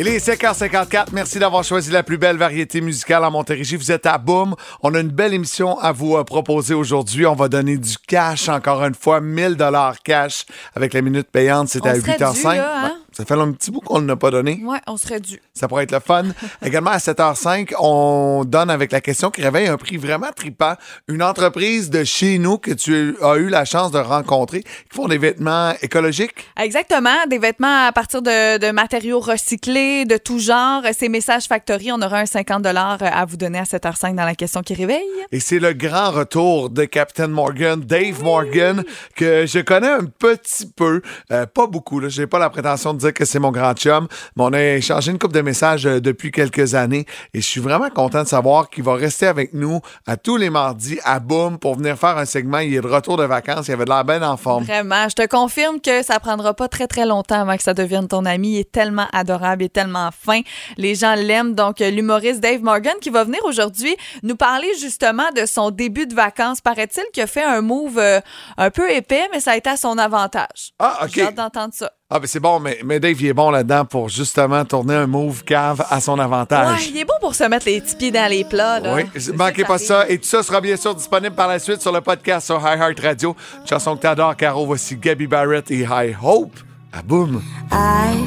Il 0.00 0.08
est 0.08 0.26
5h54. 0.26 1.08
Merci 1.12 1.38
d'avoir 1.38 1.62
choisi 1.62 1.90
la 1.90 2.02
plus 2.02 2.16
belle 2.16 2.38
variété 2.38 2.80
musicale 2.80 3.22
en 3.22 3.30
Montérégie. 3.30 3.76
Vous 3.76 3.92
êtes 3.92 4.06
à 4.06 4.16
Boom. 4.16 4.54
On 4.82 4.94
a 4.94 5.00
une 5.00 5.10
belle 5.10 5.34
émission 5.34 5.78
à 5.78 5.92
vous 5.92 6.16
euh, 6.16 6.24
proposer 6.24 6.72
aujourd'hui. 6.72 7.26
On 7.26 7.34
va 7.34 7.48
donner 7.48 7.76
du 7.76 7.98
cash 8.08 8.48
encore 8.48 8.82
une 8.82 8.94
fois, 8.94 9.20
1000 9.20 9.56
dollars 9.56 10.00
cash 10.02 10.46
avec 10.74 10.94
la 10.94 11.02
minute 11.02 11.28
payante. 11.30 11.68
C'est 11.68 11.84
à 11.84 11.96
serait 11.96 12.16
8h05. 12.16 12.52
dû, 12.52 12.56
là, 12.56 12.86
hein? 12.86 12.92
Ça 13.12 13.24
fait 13.24 13.34
un 13.34 13.52
petit 13.52 13.70
bout 13.70 13.80
qu'on 13.80 14.00
ne 14.00 14.06
l'a 14.06 14.16
pas 14.16 14.30
donné. 14.30 14.60
Ouais, 14.64 14.78
on 14.86 14.96
serait 14.96 15.20
dû. 15.20 15.40
Ça 15.52 15.68
pourrait 15.68 15.84
être 15.84 15.92
le 15.92 16.00
fun. 16.00 16.24
Également, 16.64 16.90
à 16.90 16.98
7h05, 16.98 17.74
on 17.78 18.44
donne 18.46 18.70
avec 18.70 18.92
la 18.92 19.00
question 19.00 19.30
qui 19.30 19.42
réveille 19.42 19.66
un 19.68 19.76
prix 19.76 19.96
vraiment 19.96 20.30
trippant. 20.34 20.74
Une 21.08 21.22
entreprise 21.22 21.90
de 21.90 22.04
chez 22.04 22.38
nous 22.38 22.58
que 22.58 22.70
tu 22.70 23.16
as 23.22 23.36
eu 23.36 23.48
la 23.48 23.64
chance 23.64 23.90
de 23.90 23.98
rencontrer 23.98 24.62
qui 24.62 24.96
font 24.96 25.08
des 25.08 25.18
vêtements 25.18 25.72
écologiques. 25.82 26.48
Exactement, 26.58 27.26
des 27.28 27.38
vêtements 27.38 27.86
à 27.86 27.92
partir 27.92 28.22
de, 28.22 28.58
de 28.58 28.70
matériaux 28.70 29.20
recyclés, 29.20 30.04
de 30.04 30.16
tout 30.16 30.38
genre. 30.38 30.82
C'est 30.96 31.08
Message 31.08 31.44
Factory. 31.44 31.90
On 31.92 32.00
aura 32.00 32.20
un 32.20 32.26
50 32.26 32.66
à 32.66 33.24
vous 33.24 33.36
donner 33.36 33.58
à 33.58 33.64
7h05 33.64 34.14
dans 34.14 34.24
la 34.24 34.34
question 34.34 34.62
qui 34.62 34.74
réveille. 34.74 35.00
Et 35.32 35.40
c'est 35.40 35.58
le 35.58 35.72
grand 35.72 36.10
retour 36.10 36.70
de 36.70 36.84
Captain 36.84 37.28
Morgan, 37.28 37.80
Dave 37.80 38.22
Morgan, 38.22 38.84
que 39.16 39.46
je 39.46 39.60
connais 39.60 39.88
un 39.88 40.04
petit 40.04 40.66
peu, 40.66 41.02
euh, 41.30 41.46
pas 41.46 41.66
beaucoup. 41.66 42.00
Là. 42.00 42.08
J'ai 42.08 42.26
pas 42.26 42.38
la 42.38 42.50
prétention 42.50 42.94
de 42.94 42.99
dire 43.00 43.14
que 43.14 43.24
c'est 43.24 43.38
mon 43.38 43.50
grand 43.50 43.74
chum, 43.74 44.08
mais 44.36 44.44
on 44.44 44.52
a 44.52 44.62
échangé 44.62 45.10
une 45.10 45.18
couple 45.18 45.34
de 45.34 45.42
messages 45.42 45.86
euh, 45.86 46.00
depuis 46.00 46.30
quelques 46.30 46.74
années 46.74 47.06
et 47.34 47.40
je 47.40 47.46
suis 47.46 47.60
vraiment 47.60 47.90
content 47.90 48.22
de 48.22 48.28
savoir 48.28 48.70
qu'il 48.70 48.84
va 48.84 48.94
rester 48.94 49.26
avec 49.26 49.54
nous 49.54 49.80
à 50.06 50.16
tous 50.16 50.36
les 50.36 50.50
mardis 50.50 50.98
à 51.04 51.20
Boom 51.20 51.58
pour 51.58 51.76
venir 51.76 51.98
faire 51.98 52.16
un 52.18 52.24
segment. 52.24 52.58
Il 52.58 52.74
est 52.74 52.80
de 52.80 52.86
retour 52.86 53.16
de 53.16 53.24
vacances, 53.24 53.68
il 53.68 53.72
avait 53.72 53.84
de 53.84 53.90
l'air 53.90 54.04
bien 54.04 54.22
en 54.22 54.36
forme. 54.36 54.64
Vraiment, 54.64 55.08
je 55.08 55.14
te 55.14 55.26
confirme 55.26 55.80
que 55.80 56.02
ça 56.02 56.20
prendra 56.20 56.54
pas 56.54 56.68
très 56.68 56.86
très 56.86 57.06
longtemps 57.06 57.40
avant 57.40 57.56
que 57.56 57.62
ça 57.62 57.74
devienne 57.74 58.08
ton 58.08 58.24
ami. 58.24 58.54
Il 58.54 58.58
est 58.58 58.72
tellement 58.72 59.06
adorable, 59.12 59.62
il 59.62 59.66
est 59.66 59.72
tellement 59.72 60.10
fin. 60.12 60.40
Les 60.76 60.94
gens 60.94 61.14
l'aiment. 61.14 61.54
Donc, 61.54 61.80
euh, 61.80 61.90
l'humoriste 61.90 62.40
Dave 62.40 62.62
Morgan 62.62 62.94
qui 63.00 63.10
va 63.10 63.24
venir 63.24 63.40
aujourd'hui 63.44 63.96
nous 64.22 64.36
parler 64.36 64.68
justement 64.80 65.30
de 65.36 65.46
son 65.46 65.70
début 65.70 66.06
de 66.06 66.14
vacances. 66.14 66.60
Paraît-il 66.60 67.04
qu'il 67.12 67.22
a 67.22 67.26
fait 67.26 67.44
un 67.44 67.60
move 67.60 67.98
euh, 67.98 68.20
un 68.56 68.70
peu 68.70 68.90
épais, 68.90 69.28
mais 69.32 69.40
ça 69.40 69.52
a 69.52 69.56
été 69.56 69.70
à 69.70 69.76
son 69.76 69.98
avantage. 69.98 70.72
Ah, 70.78 71.00
OK. 71.02 71.10
J'ai 71.14 71.22
hâte 71.22 71.34
d'entendre 71.34 71.74
ça. 71.74 71.90
Ah, 72.12 72.18
ben 72.18 72.26
c'est 72.26 72.40
bon, 72.40 72.58
mais, 72.58 72.80
mais 72.84 72.98
Dave, 72.98 73.20
il 73.22 73.28
est 73.28 73.32
bon 73.32 73.50
là-dedans 73.52 73.84
pour 73.84 74.08
justement 74.08 74.64
tourner 74.64 74.94
un 74.96 75.06
move 75.06 75.44
cave 75.44 75.84
à 75.88 76.00
son 76.00 76.14
Ouais, 76.18 76.24
avantage. 76.24 76.88
il 76.88 76.98
est 76.98 77.04
bon 77.04 77.14
pour 77.20 77.36
se 77.36 77.44
mettre 77.44 77.66
les 77.66 77.80
petits 77.80 77.94
pieds 77.94 78.10
dans 78.10 78.28
les 78.28 78.42
plats. 78.42 78.80
Là. 78.80 78.94
Oui, 78.96 79.02
C'est 79.16 79.36
manquez 79.36 79.62
ça 79.62 79.68
pas 79.68 79.74
arrive. 79.74 79.86
ça. 79.86 80.08
Et 80.08 80.18
tout 80.18 80.26
ça 80.26 80.42
sera 80.42 80.60
bien 80.60 80.76
sûr 80.76 80.92
disponible 80.94 81.36
par 81.36 81.46
la 81.46 81.60
suite 81.60 81.80
sur 81.80 81.92
le 81.92 82.00
podcast 82.00 82.46
sur 82.46 82.56
High 82.58 82.80
Heart 82.80 82.98
Radio. 83.00 83.36
Une 83.60 83.66
chanson 83.68 83.94
que 83.94 84.02
t'adores, 84.02 84.34
Caro. 84.36 84.66
Voici 84.66 84.96
Gabby 84.96 85.28
Barrett 85.28 85.70
et 85.70 85.86
High 85.88 86.16
Hope. 86.20 86.58
À 86.92 87.02
boum. 87.02 87.40
I, 87.70 88.24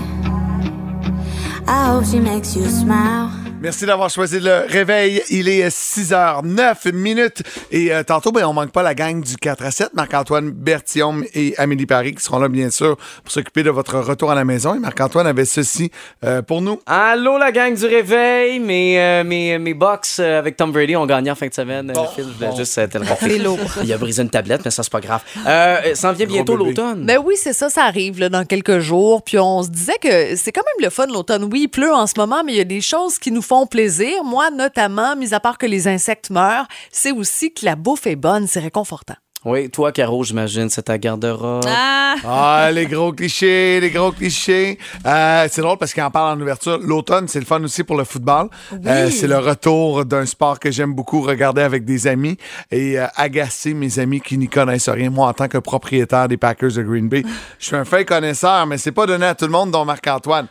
I 1.68 1.90
hope 1.90 2.06
she 2.06 2.16
makes 2.22 2.56
you 2.56 2.64
smile. 2.70 3.28
Merci 3.64 3.86
d'avoir 3.86 4.10
choisi 4.10 4.42
le 4.42 4.66
réveil. 4.68 5.22
Il 5.30 5.48
est 5.48 5.70
6h09 5.70 6.92
minutes. 6.94 7.44
Et 7.72 7.94
euh, 7.94 8.04
tantôt, 8.04 8.34
ben, 8.34 8.44
on 8.44 8.52
manque 8.52 8.74
pas 8.74 8.84
la 8.84 8.94
gang 8.94 9.24
du 9.24 9.38
4 9.38 9.64
à 9.64 9.72
7. 9.72 9.94
Marc-Antoine 9.94 10.52
Berthiaume 10.52 11.24
et 11.34 11.54
Amélie 11.58 11.86
Paris 11.86 12.14
qui 12.14 12.22
seront 12.22 12.40
là, 12.40 12.50
bien 12.50 12.70
sûr, 12.70 12.98
pour 13.24 13.32
s'occuper 13.32 13.64
de 13.64 13.70
votre 13.70 14.00
retour 14.00 14.32
à 14.32 14.36
la 14.36 14.44
maison. 14.44 14.76
Et 14.76 14.80
Marc-Antoine 14.80 15.28
avait 15.28 15.46
ceci 15.46 15.92
euh, 16.26 16.42
pour 16.42 16.62
nous. 16.62 16.82
Allô 16.86 17.38
la 17.38 17.54
gang 17.54 17.74
du 17.74 17.86
réveil, 17.86 18.60
mes, 18.60 19.00
euh, 19.00 19.24
mes, 19.24 19.58
mes 19.60 19.74
box 19.74 20.20
euh, 20.20 20.40
avec 20.40 20.58
Tom 20.58 20.74
Brady 20.74 20.98
ont 20.98 21.06
gagné 21.06 21.32
en 21.32 21.36
fin 21.36 21.48
de 21.48 21.54
semaine. 21.54 21.90
euh, 21.96 22.02
Phil, 22.14 22.26
je 22.28 22.46
voulais 22.46 22.58
juste 22.58 22.78
euh, 22.78 22.88
te 22.88 22.98
le 22.98 23.06
rappeler. 23.06 23.42
Il 23.82 23.94
a 23.94 23.98
brisé 23.98 24.24
une 24.24 24.30
tablette, 24.30 24.66
mais 24.66 24.72
ça 24.72 24.84
c'est 24.84 24.92
pas 24.92 25.00
grave. 25.00 25.22
Euh, 25.48 25.96
ça 25.96 26.10
en 26.10 26.14
vient 26.14 26.26
Gros 26.26 26.36
bientôt 26.36 26.58
l'automne. 26.58 27.06
Ben 27.06 27.18
oui, 27.24 27.36
c'est 27.38 27.54
ça, 27.54 27.70
ça 27.70 27.86
arrive 27.86 28.20
là, 28.20 28.28
dans 28.28 28.44
quelques 28.44 28.80
jours. 28.80 29.22
Puis 29.24 29.40
on 29.40 29.64
se 29.64 29.70
disait 29.70 29.98
que 30.02 30.36
c'est 30.36 30.52
quand 30.52 30.64
même 30.66 30.86
le 30.86 30.90
fun 30.90 31.08
l'automne. 31.08 31.48
Oui, 31.50 31.62
il 31.62 31.68
pleut 31.70 31.94
en 31.94 32.08
ce 32.08 32.16
moment, 32.18 32.44
mais 32.44 32.52
il 32.52 32.58
y 32.58 32.62
a 32.62 32.66
des 32.66 32.82
choses 32.82 33.20
qui 33.20 33.32
nous 33.32 33.42
font 33.42 33.53
font 33.54 33.68
plaisir. 33.68 34.24
Moi, 34.24 34.50
notamment, 34.50 35.16
mis 35.16 35.32
à 35.36 35.40
part 35.40 35.60
que 35.60 35.68
les 35.68 35.88
insectes 35.88 36.32
meurent, 36.32 36.68
c'est 36.92 37.12
aussi 37.12 37.54
que 37.54 37.64
la 37.66 37.76
bouffe 37.76 38.08
est 38.08 38.16
bonne, 38.16 38.48
c'est 38.48 38.60
réconfortant. 38.60 39.14
Oui, 39.46 39.70
toi, 39.70 39.92
Caro, 39.92 40.24
j'imagine, 40.24 40.70
c'est 40.70 40.84
ta 40.84 40.98
garde-robe. 40.98 41.66
Ah! 41.68 42.16
Ah, 42.26 42.70
les 42.72 42.88
gros 42.88 43.12
clichés, 43.12 43.80
les 43.80 43.92
gros 43.92 44.12
clichés. 44.12 44.80
Euh, 45.06 45.48
c'est 45.52 45.62
drôle 45.62 45.78
parce 45.78 45.94
qu'il 45.94 46.02
en 46.02 46.10
parle 46.10 46.36
en 46.36 46.42
ouverture. 46.42 46.80
L'automne, 46.82 47.28
c'est 47.28 47.40
le 47.40 47.46
fun 47.46 47.62
aussi 47.64 47.84
pour 47.84 47.96
le 47.96 48.06
football. 48.06 48.50
Euh, 48.86 49.10
c'est 49.12 49.28
le 49.28 49.38
retour 49.38 50.04
d'un 50.06 50.26
sport 50.26 50.60
que 50.60 50.72
j'aime 50.72 50.96
beaucoup 50.96 51.22
regarder 51.22 51.62
avec 51.62 51.86
des 51.86 52.08
amis 52.08 52.38
et 52.72 52.98
euh, 52.98 53.06
agacer 53.16 53.76
mes 53.76 54.00
amis 54.00 54.22
qui 54.22 54.38
n'y 54.40 54.48
connaissent 54.48 54.90
rien. 54.90 55.12
Moi, 55.12 55.28
en 55.28 55.34
tant 55.34 55.48
que 55.48 55.60
propriétaire 55.60 56.28
des 56.28 56.38
Packers 56.38 56.72
de 56.72 56.82
Green 56.82 57.08
Bay, 57.08 57.24
je 57.60 57.66
suis 57.66 57.76
un 57.76 57.86
fin 57.86 58.04
connaisseur, 58.04 58.66
mais 58.66 58.80
c'est 58.80 58.92
pas 58.92 59.06
donné 59.06 59.28
à 59.28 59.36
tout 59.36 59.46
le 59.46 59.52
monde, 59.52 59.70
dont 59.70 59.86
Marc-Antoine. 59.86 60.48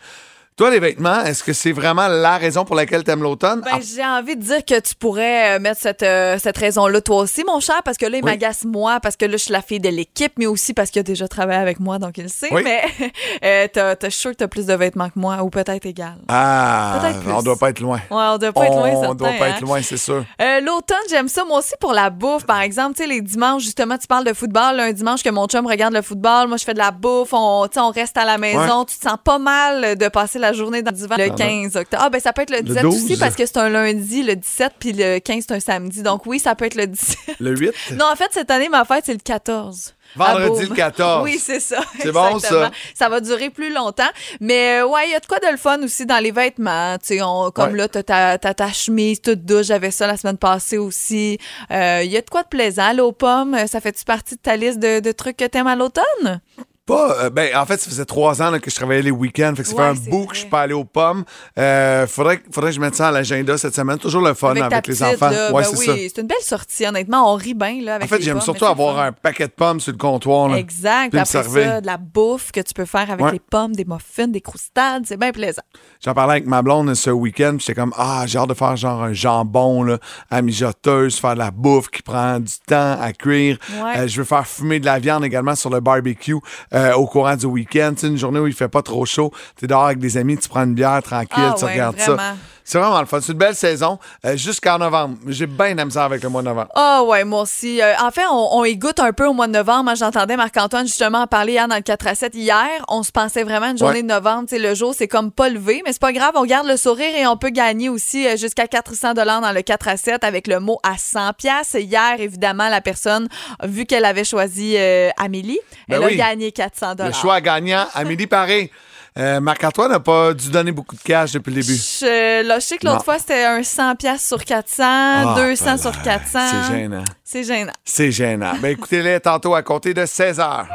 Toi, 0.55 0.69
les 0.69 0.79
vêtements, 0.79 1.23
est-ce 1.23 1.43
que 1.43 1.51
c'est 1.51 1.71
vraiment 1.71 2.07
la 2.07 2.37
raison 2.37 2.63
pour 2.63 2.75
laquelle 2.75 3.03
t'aimes 3.03 3.23
l'automne? 3.23 3.61
Ben, 3.61 3.79
j'ai 3.81 4.05
envie 4.05 4.35
de 4.35 4.41
dire 4.43 4.63
que 4.63 4.79
tu 4.79 4.93
pourrais 4.93 5.55
euh, 5.55 5.59
mettre 5.59 5.81
cette, 5.81 6.03
euh, 6.03 6.37
cette 6.37 6.57
raison-là 6.59 7.01
toi 7.01 7.21
aussi, 7.21 7.43
mon 7.43 7.59
cher, 7.59 7.81
parce 7.83 7.97
que 7.97 8.05
là, 8.05 8.17
il 8.17 8.23
Oui. 8.23 8.29
m'agace 8.31 8.63
moi, 8.63 8.99
parce 8.99 9.15
que 9.17 9.25
là, 9.25 9.31
je 9.31 9.37
suis 9.37 9.51
la 9.51 9.63
fille 9.63 9.79
de 9.79 9.89
l'équipe, 9.89 10.33
mais 10.37 10.45
aussi 10.45 10.75
parce 10.75 10.91
qu'il 10.91 10.99
a 10.99 11.03
déjà 11.03 11.27
travaillé 11.27 11.59
avec 11.59 11.79
moi, 11.79 11.97
donc 11.97 12.19
il 12.19 12.23
le 12.25 12.29
sait. 12.29 12.49
Oui. 12.51 12.61
Mais 12.63 12.83
euh, 13.43 13.67
t'as, 13.73 13.95
t'as 13.95 14.09
sûr 14.11 14.29
que 14.29 14.35
t'as 14.35 14.47
plus 14.47 14.67
de 14.67 14.73
vêtements 14.75 15.09
que 15.09 15.17
moi, 15.17 15.41
ou 15.41 15.49
peut-être 15.49 15.87
égal. 15.87 16.17
Ah, 16.27 16.99
Peut-être 17.01 17.21
plus. 17.21 17.31
on 17.31 17.41
doit 17.41 17.57
pas 17.57 17.69
être 17.71 17.79
loin. 17.79 17.97
Ouais, 18.11 18.17
on 18.17 18.37
doit 18.37 18.53
pas 18.53 18.65
être 18.67 18.75
loin, 18.75 18.89
on 19.09 19.15
doit 19.15 19.29
pas 19.29 19.45
hein. 19.45 19.53
être 19.55 19.61
loin, 19.61 19.81
c'est 19.81 19.97
sûr. 19.97 20.23
Euh, 20.39 20.59
L'automne, 20.61 20.97
j'aime 21.09 21.29
ça. 21.29 21.43
Moi 21.45 21.57
aussi 21.59 21.73
pour 21.79 21.93
la 21.93 22.11
bouffe, 22.11 22.45
par 22.45 22.61
exemple. 22.61 22.95
Tu 22.95 23.01
sais, 23.01 23.09
les 23.09 23.21
dimanches, 23.21 23.63
justement, 23.63 23.97
tu 23.97 24.05
parles 24.05 24.25
de 24.25 24.33
football. 24.33 24.75
là, 24.75 24.83
un 24.83 24.91
dimanche 24.91 25.23
que 25.23 25.29
mon 25.31 25.47
chum 25.47 25.65
regarde 25.65 25.95
le 25.95 26.03
football, 26.03 26.47
moi, 26.47 26.57
je 26.57 26.63
fais 26.63 26.73
de 26.75 26.79
la 26.79 26.91
bouffe. 26.91 27.29
On, 27.33 27.65
tu 27.67 27.73
sais, 27.73 27.79
on 27.79 27.89
reste 27.89 28.17
à 28.17 28.25
la 28.25 28.37
maison. 28.37 28.85
Tu 28.85 28.97
te 28.99 29.09
sens 29.09 29.17
pas 29.23 29.39
mal 29.39 29.97
de 29.97 30.07
passer 30.09 30.37
la 30.43 30.53
journée 30.53 30.81
dans 30.81 30.91
le 30.91 30.97
divan 30.97 31.15
le 31.17 31.29
15 31.35 31.75
octobre. 31.75 32.03
Ah, 32.05 32.09
ben 32.09 32.19
ça 32.21 32.31
peut 32.33 32.43
être 32.43 32.51
le 32.51 32.61
17 32.61 32.83
12. 32.83 33.03
aussi 33.03 33.17
parce 33.17 33.35
que 33.35 33.45
c'est 33.45 33.57
un 33.57 33.69
lundi, 33.69 34.23
le 34.23 34.35
17, 34.35 34.73
puis 34.79 34.93
le 34.93 35.19
15, 35.19 35.45
c'est 35.47 35.53
un 35.55 35.59
samedi. 35.59 36.03
Donc 36.03 36.25
oui, 36.25 36.39
ça 36.39 36.53
peut 36.55 36.65
être 36.65 36.75
le 36.75 36.87
17. 36.87 37.17
Le 37.39 37.55
8? 37.57 37.71
non, 37.97 38.05
en 38.11 38.15
fait, 38.15 38.29
cette 38.31 38.51
année, 38.51 38.69
ma 38.69 38.85
fête, 38.85 39.03
c'est 39.05 39.13
le 39.13 39.19
14. 39.19 39.95
Vendredi 40.15 40.59
Ah, 40.65 40.69
le 40.69 40.75
14. 40.75 41.23
Oui, 41.23 41.39
c'est 41.41 41.59
ça. 41.59 41.79
C'est 41.99 42.11
bon, 42.11 42.37
ça. 42.37 42.69
Ça 42.93 43.09
va 43.09 43.19
durer 43.19 43.49
plus 43.49 43.73
longtemps. 43.73 44.09
Mais 44.39 44.81
euh, 44.81 44.85
ouais, 44.87 45.07
il 45.07 45.11
y 45.11 45.15
a 45.15 45.19
de 45.19 45.25
quoi 45.25 45.39
de 45.39 45.47
le 45.49 45.57
fun 45.57 45.81
aussi 45.81 46.05
dans 46.05 46.19
les 46.19 46.29
vêtements. 46.31 46.97
Tu 46.99 47.15
sais, 47.15 47.21
on- 47.23 47.49
comme 47.49 47.71
Ouais. 47.71 47.77
là, 47.77 47.87
t'as 47.87 48.37
ta, 48.37 48.37
ta 48.53 48.71
chemise 48.71 49.21
toute 49.21 49.43
douce. 49.43 49.65
J'avais 49.67 49.89
ça 49.89 50.05
la 50.05 50.15
semaine 50.17 50.37
passée 50.37 50.77
aussi. 50.77 51.39
Euh, 51.71 52.01
Il 52.03 52.11
y 52.11 52.17
a 52.17 52.21
de 52.21 52.29
quoi 52.29 52.43
de 52.43 52.47
plaisant. 52.49 52.93
Là, 52.93 53.03
aux 53.05 53.11
pommes, 53.11 53.57
ça 53.67 53.81
fait-tu 53.81 54.03
partie 54.03 54.35
de 54.35 54.41
ta 54.41 54.55
liste 54.55 54.77
de, 54.77 54.99
de 54.99 55.11
trucs 55.11 55.37
que 55.37 55.45
t'aimes 55.45 55.67
à 55.67 55.75
l'automne? 55.75 56.41
Pas, 56.85 57.15
euh, 57.23 57.29
ben, 57.29 57.55
en 57.55 57.65
fait, 57.65 57.79
ça 57.79 57.89
faisait 57.89 58.03
trois 58.03 58.41
ans 58.41 58.51
là, 58.51 58.59
que 58.59 58.69
je 58.69 58.75
travaillais 58.75 59.01
les 59.03 59.11
week-ends. 59.11 59.53
Fait 59.55 59.63
que 59.63 59.69
ça 59.69 59.75
Ouais, 59.75 59.95
fait 59.95 60.07
un 60.07 60.09
bout 60.11 60.25
que 60.25 60.33
je 60.35 60.39
suis 60.41 60.49
pas 60.49 60.61
allé 60.63 60.73
aux 60.73 60.83
pommes. 60.83 61.23
Euh, 61.57 62.05
faudrait, 62.07 62.39
que- 62.39 62.51
faudrait 62.51 62.71
que 62.71 62.75
je 62.75 62.81
mette 62.81 62.95
ça 62.95 63.07
à 63.07 63.11
l'agenda 63.11 63.57
cette 63.57 63.73
semaine. 63.73 63.97
Toujours 63.97 64.21
le 64.21 64.33
fun 64.33 64.49
avec, 64.57 64.69
ta 64.69 64.91
les 64.91 65.01
enfants. 65.01 65.29
là, 65.29 65.53
ouais, 65.53 65.61
ben 65.63 65.69
c'est 65.75 65.89
oui, 65.91 66.11
c'est 66.13 66.21
une 66.21 66.27
belle 66.27 66.37
sortie, 66.41 66.85
honnêtement. 66.85 67.31
On 67.31 67.35
rit 67.35 67.53
bien 67.53 67.79
là, 67.81 67.99
En 68.03 68.07
fait, 68.07 68.21
j'aime 68.21 68.41
surtout 68.41 68.65
avoir 68.65 68.99
un 68.99 69.13
paquet 69.13 69.47
de 69.47 69.53
pommes 69.53 69.79
sur 69.79 69.93
le 69.93 69.97
comptoir. 69.97 70.49
là. 70.49 70.57
Exact. 70.57 71.11
Puis 71.11 71.19
Après 71.21 71.43
ça, 71.43 71.79
de 71.81 71.85
la 71.85 71.95
bouffe 71.97 72.51
que 72.51 72.59
tu 72.59 72.73
peux 72.73 72.83
faire 72.85 73.09
avec 73.09 73.25
Ouais. 73.25 73.31
les 73.31 73.39
pommes, 73.39 73.73
des 73.73 73.85
muffins, 73.85 74.27
des 74.27 74.41
croustades. 74.41 75.03
C'est 75.05 75.15
bien 75.17 75.31
plaisant. 75.31 75.61
J'en 76.03 76.13
parlais 76.13 76.33
avec 76.33 76.47
ma 76.47 76.61
blonde 76.61 76.93
ce 76.95 77.09
week-end. 77.11 77.55
J'étais 77.59 77.75
comme, 77.75 77.93
ah, 77.97 78.23
j'ai 78.27 78.39
hâte 78.39 78.49
de 78.49 78.53
faire 78.53 78.75
genre 78.75 79.03
un 79.03 79.13
jambon 79.13 79.83
là, 79.83 79.99
à 80.29 80.41
mijoteuse, 80.41 81.17
faire 81.17 81.35
de 81.35 81.39
la 81.39 81.51
bouffe 81.51 81.89
qui 81.89 82.01
prend 82.01 82.41
du 82.41 82.53
temps 82.67 82.97
à 82.99 83.13
cuire. 83.13 83.57
Ouais. 83.71 83.99
Euh, 83.99 84.07
je 84.07 84.17
veux 84.17 84.25
faire 84.25 84.45
fumer 84.45 84.81
de 84.81 84.85
la 84.85 84.99
viande 84.99 85.23
également 85.23 85.55
sur 85.55 85.69
le 85.69 85.79
barbecue 85.79 86.35
euh, 86.73 86.93
au 86.93 87.05
courant 87.05 87.35
du 87.35 87.45
week-end. 87.45 87.93
Sais, 87.97 88.07
une 88.07 88.17
journée 88.17 88.39
où 88.39 88.47
il 88.47 88.53
fait 88.53 88.67
pas 88.67 88.81
trop 88.81 89.05
chaud. 89.05 89.31
Tu 89.57 89.65
es 89.65 89.67
dehors 89.67 89.85
avec 89.85 89.99
des 89.99 90.17
amis, 90.17 90.37
tu 90.37 90.49
prends 90.49 90.63
une 90.63 90.73
bière 90.73 91.01
tranquille, 91.03 91.43
Ah 91.49 91.55
tu 91.57 91.65
ouais, 91.65 91.71
regardes 91.73 91.97
vraiment. 91.97 92.17
ça. 92.17 92.35
C'est 92.65 92.77
vraiment 92.79 92.99
le 93.01 93.05
fun. 93.05 93.19
C'est 93.21 93.33
une 93.33 93.37
belle 93.37 93.55
saison 93.55 93.99
euh, 94.25 94.37
jusqu'en 94.37 94.77
novembre. 94.77 95.17
J'ai 95.27 95.47
bien 95.47 95.75
de 95.75 95.83
misère 95.83 96.03
avec 96.03 96.23
le 96.23 96.29
mois 96.29 96.41
de 96.41 96.47
novembre. 96.47 96.69
Ah 96.75 97.03
ouais, 97.03 97.23
moi 97.25 97.41
aussi. 97.41 97.81
Euh, 97.81 97.93
en 98.01 98.09
fait, 98.11 98.25
on, 98.31 98.57
on 98.57 98.63
y 98.63 98.77
goûte 98.77 98.99
un 98.99 99.11
peu 99.11 99.25
au 99.27 99.33
mois 99.33 99.47
de 99.47 99.51
novembre. 99.51 99.83
Moi, 99.83 99.95
j'entendais 99.95 100.37
Marc-Antoine 100.37 100.85
justement 100.87 101.19
en 101.23 101.27
parler 101.27 101.53
hier 101.53 101.67
dans 101.67 101.75
le 101.75 101.81
4 101.81 102.07
à 102.07 102.15
7. 102.15 102.35
Hier, 102.35 102.67
on 102.87 103.03
se 103.03 103.11
pensait 103.11 103.43
vraiment 103.43 103.67
une 103.71 103.77
journée 103.77 103.95
Ouais. 103.97 104.01
de 104.03 104.07
novembre. 104.07 104.47
Le 104.51 104.73
jour, 104.75 104.93
c'est 104.97 105.07
comme 105.07 105.31
pas 105.31 105.49
levé, 105.49 105.81
mais 105.85 105.91
c'est 105.91 106.01
pas 106.01 106.13
grave. 106.13 106.31
On 106.35 106.45
garde 106.45 106.67
le 106.67 106.77
sourire 106.77 107.15
et 107.15 107.27
on 107.27 107.35
peut 107.37 107.49
gagner 107.49 107.89
aussi 107.89 108.25
euh, 108.27 108.37
jusqu'à 108.37 108.67
400 108.67 109.13
dollars 109.13 109.41
dans 109.41 109.51
le 109.51 109.61
4 109.61 109.87
à 109.89 109.97
7 109.97 110.23
avec 110.23 110.47
le 110.47 110.59
mot 110.59 110.79
à 110.83 110.97
100 110.97 111.33
pièces. 111.33 111.75
Hier, 111.77 112.15
évidemment, 112.19 112.69
la 112.69 112.79
personne, 112.81 113.27
vu 113.63 113.85
qu'elle 113.85 114.05
avait 114.05 114.23
choisi 114.23 114.75
euh, 114.77 115.09
Amélie, 115.17 115.59
Ben 115.89 116.01
elle 116.01 116.07
oui. 116.07 116.13
a 116.21 116.29
gagné 116.29 116.51
400 116.51 116.91
Le 116.91 116.95
dollars. 116.95 117.13
choix 117.21 117.41
gagnant, 117.41 117.85
Amélie 117.93 118.27
Paré. 118.27 118.71
Euh, 119.17 119.39
Marc-Antoine 119.39 119.91
n'a 119.91 119.99
pas 119.99 120.33
dû 120.33 120.49
donner 120.49 120.71
beaucoup 120.71 120.95
de 120.95 121.01
cash 121.01 121.33
depuis 121.33 121.51
le 121.53 121.61
début. 121.61 121.75
Je, 121.75 122.43
là, 122.47 122.59
je 122.59 122.65
sais 122.65 122.77
que 122.77 122.85
l'autre 122.87 123.03
fois, 123.03 123.19
c'était 123.19 123.43
un 123.43 123.61
100 123.61 123.95
pièces 123.95 124.27
sur 124.27 124.43
400, 124.43 124.83
Ah, 124.83 125.33
200 125.37 125.65
ben 125.65 125.77
sur 125.77 125.91
là, 125.91 125.97
400. 126.03 126.39
C'est 126.67 126.73
gênant. 126.75 127.03
C'est 127.23 127.43
gênant. 127.43 127.73
C'est 127.85 128.11
gênant. 128.11 128.53
Ben 128.59 128.69
écoutez-les 128.71 129.19
tantôt 129.19 129.53
à 129.53 129.61
compter 129.61 129.93
de 129.93 130.05
16 130.05 130.39
heures. 130.39 130.67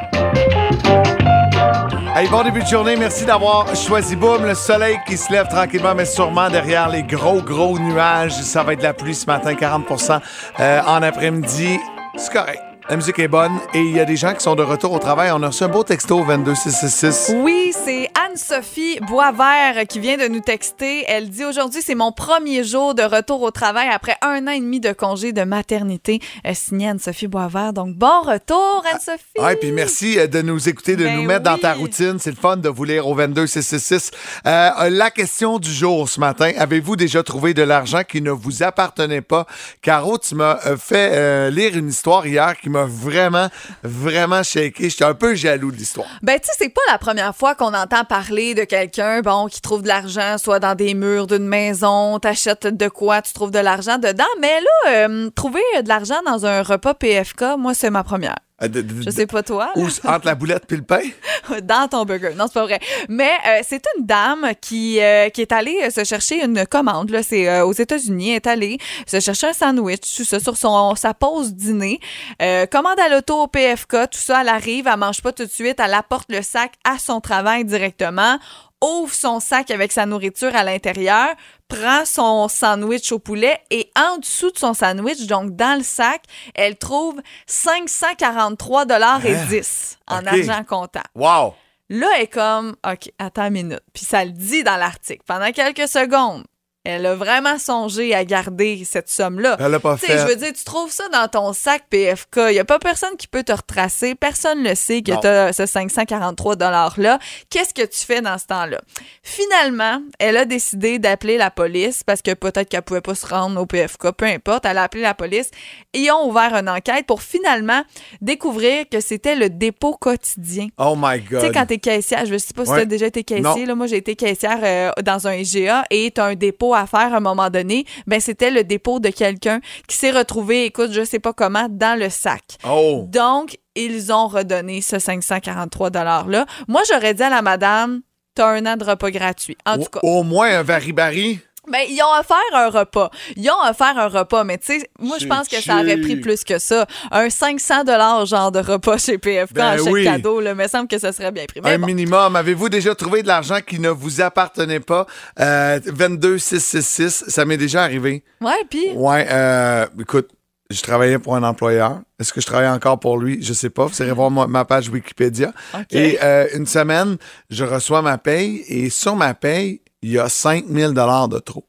Hey, 2.14 2.28
bon 2.28 2.42
début 2.42 2.62
de 2.62 2.66
journée. 2.68 2.97
Merci 2.97 3.25
d'avoir 3.25 3.75
choisi 3.76 4.16
Boom. 4.16 4.45
Le 4.47 4.54
soleil 4.54 4.99
qui 5.07 5.16
se 5.16 5.30
lève 5.33 5.49
tranquillement, 5.49 5.95
mais 5.95 6.04
sûrement 6.04 6.49
derrière 6.49 6.88
les 6.88 7.02
gros, 7.02 7.42
gros 7.42 7.78
nuages. 7.78 8.33
Ça 8.42 8.62
va 8.62 8.73
être 8.73 8.80
de 8.80 8.85
la 8.85 8.95
pluie 8.95 9.14
ce 9.14 9.26
matin, 9.26 9.52
40% 9.54 10.21
euh, 10.61 10.80
en 10.87 11.02
après-midi. 11.02 11.78
C'est 12.16 12.33
correct. 12.33 12.68
La 12.90 12.97
musique 12.97 13.18
est 13.18 13.28
bonne 13.28 13.52
et 13.75 13.80
il 13.80 13.95
y 13.95 14.00
a 14.00 14.07
des 14.07 14.16
gens 14.16 14.33
qui 14.33 14.40
sont 14.40 14.54
de 14.54 14.62
retour 14.62 14.92
au 14.92 14.99
travail. 14.99 15.30
On 15.35 15.42
a 15.42 15.49
reçu 15.49 15.62
un 15.62 15.68
beau 15.68 15.83
texto 15.85 16.21
au 16.21 16.25
22666. 16.25 17.35
Oui, 17.37 17.71
c'est 17.85 18.09
Anne-Sophie 18.14 18.99
Boisvert 19.07 19.87
qui 19.87 20.00
vient 20.00 20.16
de 20.16 20.26
nous 20.26 20.40
texter. 20.40 21.04
Elle 21.07 21.28
dit 21.28 21.45
aujourd'hui, 21.45 21.83
c'est 21.85 21.95
mon 21.95 22.12
premier 22.12 22.64
jour 22.64 22.95
de 22.95 23.02
retour 23.02 23.42
au 23.42 23.50
travail 23.50 23.88
après 23.92 24.16
un 24.23 24.47
an 24.47 24.52
et 24.52 24.61
demi 24.61 24.80
de 24.80 24.95
congé 24.95 25.33
de 25.33 25.42
maternité. 25.42 26.21
Euh, 26.47 26.52
signé 26.54 26.88
Anne-Sophie 26.88 27.26
Boisvert. 27.26 27.75
Donc, 27.75 27.95
bon 27.95 28.23
retour, 28.23 28.83
Anne-Sophie. 28.90 29.38
Ouais, 29.38 29.57
puis 29.57 29.71
merci 29.71 30.18
euh, 30.18 30.26
de 30.26 30.40
nous 30.40 30.66
écouter, 30.66 30.97
de 30.97 31.04
Ben 31.04 31.16
nous 31.16 31.25
mettre 31.25 31.42
dans 31.42 31.59
ta 31.59 31.75
routine. 31.75 32.16
C'est 32.18 32.30
le 32.30 32.37
fun 32.37 32.57
de 32.57 32.71
vous 32.71 32.85
lire 32.85 33.07
au 33.07 33.14
22666. 33.14 34.12
Euh, 34.47 34.71
euh, 34.80 34.88
la 34.88 35.11
question 35.11 35.59
du 35.59 35.71
jour 35.71 36.09
ce 36.09 36.21
matin, 36.21 36.52
avez-vous 36.57 36.97
déjà 36.97 37.23
trouvé 37.23 37.52
de 37.52 37.62
l'argent 37.62 38.00
qui 38.02 38.23
ne 38.23 38.30
vous 38.30 38.62
appartenait 38.62 39.21
pas? 39.21 39.47
Caro, 39.83 40.16
tu 40.16 40.37
m'as 40.37 40.57
fait 40.78 41.11
euh, 41.12 41.50
lire 41.50 41.76
une 41.76 41.88
histoire 41.88 42.26
hier 42.26 42.57
qui 42.57 42.71
m'a 42.71 42.78
vraiment, 42.87 43.49
vraiment 43.83 44.43
shaké. 44.43 44.91
J'étais 44.91 45.05
un 45.05 45.15
peu 45.15 45.35
jaloux 45.35 45.71
de 45.71 45.77
l'histoire. 45.77 46.09
Ben, 46.23 46.39
tu 46.39 46.47
sais, 46.47 46.53
c'est 46.59 46.69
pas 46.69 46.81
la 46.91 46.99
première 46.99 47.35
fois 47.35 47.55
qu'on 47.55 47.75
entend 47.75 48.05
parler 48.05 48.55
de 48.55 48.65
quelqu'un, 48.65 49.21
bon, 49.21 49.47
qui 49.47 49.61
trouve 49.61 49.83
de 49.83 49.89
l'argent, 49.89 50.37
soit 50.39 50.61
dans 50.61 50.75
des 50.75 50.95
murs 50.95 51.27
d'une 51.27 51.47
maison, 51.47 52.19
t'achètes 52.19 52.67
de 52.67 52.89
quoi, 52.89 53.23
tu 53.23 53.33
trouves 53.33 53.51
de 53.51 53.59
l'argent 53.59 53.99
dedans. 53.99 54.25
Mais 54.41 54.61
là, 54.61 54.91
euh, 55.09 55.31
trouver 55.31 55.63
de 55.83 55.89
l'argent 55.89 56.21
dans 56.27 56.47
un 56.47 56.63
repas 56.63 56.95
PFK, 56.95 57.57
moi, 57.59 57.75
c'est 57.75 57.91
ma 57.91 58.05
première. 58.05 58.37
Euh, 58.62 58.69
Je 59.05 59.11
sais 59.11 59.27
pas 59.27 59.43
toi. 59.43 59.71
là. 59.77 59.83
Entre 60.05 60.27
la 60.27 60.35
boulette 60.35 60.65
et 60.73 60.77
le 60.77 60.83
pain? 60.83 61.00
dans 61.62 61.87
ton 61.88 62.05
burger. 62.05 62.31
Non, 62.37 62.47
c'est 62.49 62.55
pas 62.55 62.65
vrai. 62.65 62.81
Mais 63.09 63.31
euh, 63.47 63.61
c'est 63.62 63.83
une 63.97 64.05
dame 64.05 64.50
qui, 64.61 65.00
euh, 65.00 65.29
qui 65.29 65.43
est 65.43 65.53
allée 65.53 65.79
euh, 65.85 65.91
se 65.91 66.03
chercher 66.05 66.43
une 66.45 66.67
commande. 66.67 67.11
Là, 67.11 67.23
c'est 67.23 67.49
euh, 67.49 67.65
aux 67.65 67.73
États-Unis. 67.73 68.31
Elle 68.31 68.37
est 68.37 68.47
allée 68.49 68.79
se 69.07 69.21
chercher 69.21 69.49
un 69.49 69.53
sandwich, 69.53 70.17
tout 70.17 70.25
ça, 70.25 70.41
sur 70.41 70.57
son, 70.57 70.95
sa 70.97 71.15
pause 71.15 71.55
dîner. 71.55 72.00
Euh, 72.43 72.67
commande 72.67 72.99
à 72.99 73.09
l'auto 73.09 73.43
au 73.43 73.47
PFK, 73.47 74.11
tout 74.11 74.19
ça, 74.19 74.41
elle 74.41 74.49
arrive, 74.49 74.88
elle 74.93 74.99
mange 74.99 75.23
pas 75.23 75.33
tout 75.33 75.45
de 75.45 75.50
suite, 75.50 75.79
elle 75.79 75.95
apporte 75.95 76.31
le 76.31 76.43
sac 76.43 76.73
à 76.85 76.99
son 76.99 77.21
travail 77.21 77.65
directement 77.65 78.38
ouvre 78.81 79.12
son 79.12 79.41
sac 79.41 79.73
avec 79.73 79.91
sa 79.91 80.07
nourriture 80.07 80.55
à 80.55 80.62
l'intérieur, 80.62 81.31
prend 81.69 82.05
son 82.05 82.49
sandwich 82.49 83.13
au 83.13 83.19
poulet 83.19 83.61
et 83.71 83.91
en 83.97 84.19
dessous 84.19 84.51
de 84.51 84.59
son 84.59 84.75
sandwich, 84.75 85.27
donc 85.27 85.55
dans 85.55 85.77
le 85.77 85.85
sac, 85.85 86.23
elle 86.55 86.77
trouve 86.77 87.21
543 87.47 88.85
dollars 88.87 89.25
et 89.25 89.35
10 89.47 89.99
en 90.09 90.17
Hein? 90.17 90.21
OK. 90.21 90.49
argent 90.49 90.65
comptant. 90.65 91.03
Wow! 91.15 91.55
Là, 91.91 92.07
elle 92.17 92.23
est 92.25 92.27
comme, 92.27 92.77
OK, 92.87 93.11
attends 93.19 93.47
une 93.47 93.53
minute. 93.53 93.83
Puis 93.95 94.05
ça 94.05 94.25
le 94.25 94.33
dit 94.33 94.63
dans 94.63 94.77
l'article. 94.77 95.23
Pendant 95.27 95.51
quelques 95.53 95.89
secondes, 95.89 96.45
elle 96.85 97.05
a 97.07 97.15
vraiment 97.15 97.59
songé 97.59 98.15
à 98.15 98.25
garder 98.25 98.83
cette 98.85 99.09
somme-là. 99.11 99.57
Elle 99.61 99.71
l'a 99.73 99.81
pas 99.81 99.97
Tu 99.97 100.07
sais, 100.07 100.13
fait. 100.13 100.19
je 100.19 100.27
veux 100.27 100.37
dire, 100.37 100.53
tu 100.53 100.65
trouves 100.65 100.91
ça 100.91 101.05
dans 101.13 101.29
ton 101.29 101.53
sac 101.53 101.85
PFK. 101.91 102.37
Il 102.49 102.53
n'y 102.53 102.59
a 102.59 102.65
pas 102.65 102.79
personne 102.79 103.15
qui 103.19 103.27
peut 103.27 103.43
te 103.43 103.53
retracer. 103.53 104.15
Personne 104.15 104.63
ne 104.63 104.71
le 104.71 104.75
sait 104.75 105.03
que 105.03 105.13
tu 105.21 105.27
as 105.27 105.53
ce 105.53 105.67
543 105.67 106.57
$-là. 106.57 107.19
Qu'est-ce 107.51 107.75
que 107.75 107.83
tu 107.87 107.99
fais 108.07 108.23
dans 108.23 108.39
ce 108.39 108.47
temps-là? 108.47 108.81
Finalement, 109.23 110.01
elle 110.19 110.37
a 110.39 110.45
décidé 110.47 110.99
d'appeler 110.99 111.37
la 111.37 111.51
police 111.51 112.03
parce 112.05 112.23
que 112.23 112.33
peut-être 112.33 112.69
qu'elle 112.71 112.83
pouvait 112.83 113.01
pas 113.03 113.15
se 113.15 113.27
rendre 113.27 113.61
au 113.61 113.67
PFK, 113.67 114.13
peu 114.13 114.25
importe. 114.25 114.65
Elle 114.65 114.79
a 114.79 114.85
appelé 114.85 115.03
la 115.03 115.15
police 115.15 115.51
et 115.93 115.99
ils 115.99 116.11
ont 116.11 116.27
ouvert 116.29 116.55
une 116.55 116.69
enquête 116.69 117.07
pour 117.07 117.23
finalement 117.23 117.83
découvrir 118.23 118.89
que 118.91 119.01
c'était 119.01 119.35
le 119.35 119.51
dépôt 119.51 119.95
quotidien. 120.01 120.69
Oh 120.79 120.95
my 120.97 121.21
Tu 121.23 121.29
sais, 121.39 121.43
God. 121.47 121.55
quand 121.55 121.67
t'es 121.67 121.79
caissière, 121.79 122.25
je 122.27 122.37
sais 122.39 122.55
pas 122.55 122.65
si 122.65 122.71
Ouais. 122.71 122.79
t'as 122.81 122.85
déjà 122.87 123.07
été 123.07 123.25
caissier, 123.25 123.67
là, 123.67 123.75
moi 123.75 123.87
j'ai 123.87 123.97
été 123.97 124.17
caissière 124.17 124.59
euh, 124.63 124.91
dans 125.03 125.27
un 125.27 125.35
IGA 125.35 125.85
et 125.91 126.11
t'as 126.11 126.27
un 126.27 126.35
dépôt 126.35 126.68
à 126.75 126.87
faire 126.87 127.13
à 127.15 127.17
un 127.19 127.21
moment 127.21 127.51
donné, 127.51 127.85
ben 128.07 128.21
c'était 128.21 128.51
le 128.51 128.65
dépôt 128.65 129.01
de 129.01 129.11
quelqu'un 129.11 129.61
qui 129.87 129.97
s'est 129.97 130.11
retrouvé, 130.11 130.65
écoute, 130.67 130.93
je 130.93 131.05
sais 131.05 131.19
pas 131.19 131.33
comment, 131.33 131.67
dans 131.71 131.99
le 131.99 132.09
sac. 132.11 132.43
Oh! 132.69 133.05
Donc, 133.09 133.59
ils 133.75 134.13
ont 134.13 134.27
redonné 134.29 134.81
ce 134.81 134.99
543 134.99 135.91
$-là. 135.91 136.47
Moi, 136.67 136.83
j'aurais 136.89 137.15
dit 137.15 137.23
à 137.23 137.31
la 137.31 137.43
madame, 137.43 138.01
t'as 138.35 138.49
un 138.49 138.67
an 138.67 138.77
de 138.77 138.85
repas 138.85 139.11
gratuit. 139.11 139.57
En 139.67 139.77
tout 139.79 139.85
cas, 139.91 140.01
Au, 140.03 140.21
au 140.21 140.23
moins 140.23 140.59
un 140.59 140.63
varibari. 140.63 141.41
Ben, 141.71 141.83
ils 141.89 142.01
ont 142.03 142.21
offert 142.21 142.37
un 142.55 142.71
repas. 142.71 143.11
Ils 143.37 143.51
ont 143.51 143.71
offert 143.71 143.99
un 143.99 144.09
repas, 144.09 144.45
mais 144.45 144.59
tu 144.59 144.79
sais, 144.79 144.91
moi, 144.99 145.19
je 145.19 145.27
pense 145.27 145.49
que 145.49 145.61
ça 145.61 145.77
aurait 145.77 145.99
pris 145.99 146.17
plus 146.17 146.45
que 146.45 146.59
ça. 146.59 146.87
Un 147.11 147.31
500 147.31 147.85
genre 148.27 148.53
de 148.53 148.61
repas 148.61 148.99
chez 148.99 149.19
PFK 149.19 149.55
Ben 149.55 149.75
en 149.75 149.85
chèque 149.85 149.93
oui. 149.93 150.05
cadeau, 150.05 150.41
là, 150.41 150.55
me 150.55 150.67
semble 150.69 150.89
que 150.89 150.99
ça 150.99 151.13
serait 151.13 151.33
bien 151.33 151.45
pris. 151.47 151.61
Mais 151.63 151.75
Un 151.75 151.79
bon. 151.79 151.87
minimum. 151.87 152.37
Avez-vous 152.37 152.69
déjà 152.69 152.95
trouvé 152.95 153.23
de 153.23 153.29
l'argent 153.29 153.59
qui 153.67 153.79
ne 153.79 153.91
vous 153.91 154.21
appartenait 154.21 154.81
pas? 154.81 155.07
Euh, 155.41 155.81
22 155.87 156.39
666, 156.39 157.25
ça 157.29 157.45
m'est 157.45 157.57
déjà 157.57 157.83
arrivé. 157.83 158.25
Ouais, 158.41 158.65
puis? 158.69 158.91
Ouais, 158.95 159.27
euh, 159.31 159.87
écoute, 160.01 160.29
je 160.71 160.83
travaillais 160.83 161.19
pour 161.19 161.35
un 161.35 161.43
employeur. 161.43 162.01
Est-ce 162.21 162.33
que 162.33 162.41
je 162.41 162.47
travaille 162.47 162.69
encore 162.69 163.01
pour 163.01 163.19
lui? 163.19 163.43
Je 163.43 163.53
sais 163.53 163.71
pas. 163.71 163.87
Vous 163.87 164.03
irez 164.03 164.13
voir 164.13 164.31
ma, 164.31 164.65
page 164.65 164.89
Wikipédia. 164.89 165.53
Et 165.91 166.19
euh, 166.23 166.47
une 166.55 166.67
semaine, 166.67 167.17
je 167.49 167.65
reçois 167.65 168.03
ma 168.03 168.19
paye 168.19 168.65
et 168.69 168.91
sur 168.91 169.17
ma 169.17 169.35
paye, 169.35 169.81
il 170.02 170.11
y 170.12 170.19
a 170.19 170.28
5000 170.28 170.93
dollars 170.93 171.28
de 171.28 171.38
trop. 171.38 171.64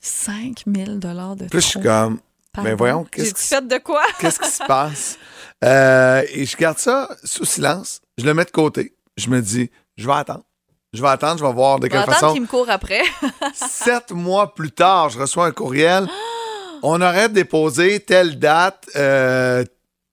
5000 0.00 0.98
de 0.98 1.48
Puis 1.48 1.60
je 1.60 1.66
suis 1.66 1.72
trop. 1.80 1.82
comme, 1.82 2.20
Pardon? 2.52 2.70
ben 2.70 2.76
voyons, 2.76 3.04
qu'est-ce 3.04 3.34
qui 3.34 3.46
fait 3.46 3.66
de 3.66 3.78
quoi? 3.78 4.02
Qu'est-ce 4.20 4.38
qui 4.38 4.48
se 4.50 4.62
passe? 4.64 5.18
Euh, 5.64 6.22
et 6.30 6.44
je 6.44 6.56
garde 6.56 6.78
ça 6.78 7.08
sous 7.24 7.44
silence. 7.44 8.00
Je 8.18 8.24
le 8.24 8.34
mets 8.34 8.44
de 8.44 8.50
côté. 8.50 8.94
Je 9.16 9.28
me 9.30 9.40
dis, 9.40 9.70
je 9.96 10.06
vais 10.06 10.12
attendre. 10.12 10.44
Je 10.92 11.02
vais 11.02 11.08
attendre, 11.08 11.38
je 11.38 11.44
vais 11.44 11.52
voir 11.52 11.80
de 11.80 11.88
quelle 11.88 12.04
façon. 12.04 12.32
qu'il 12.32 12.42
me 12.42 12.46
court 12.46 12.70
après. 12.70 13.02
Sept 13.54 14.12
mois 14.12 14.54
plus 14.54 14.70
tard, 14.70 15.08
je 15.10 15.18
reçois 15.18 15.46
un 15.46 15.50
courriel. 15.52 16.06
On 16.82 17.00
aurait 17.00 17.28
déposé 17.30 17.98
telle 18.00 18.38
date 18.38 18.88
euh, 18.94 19.64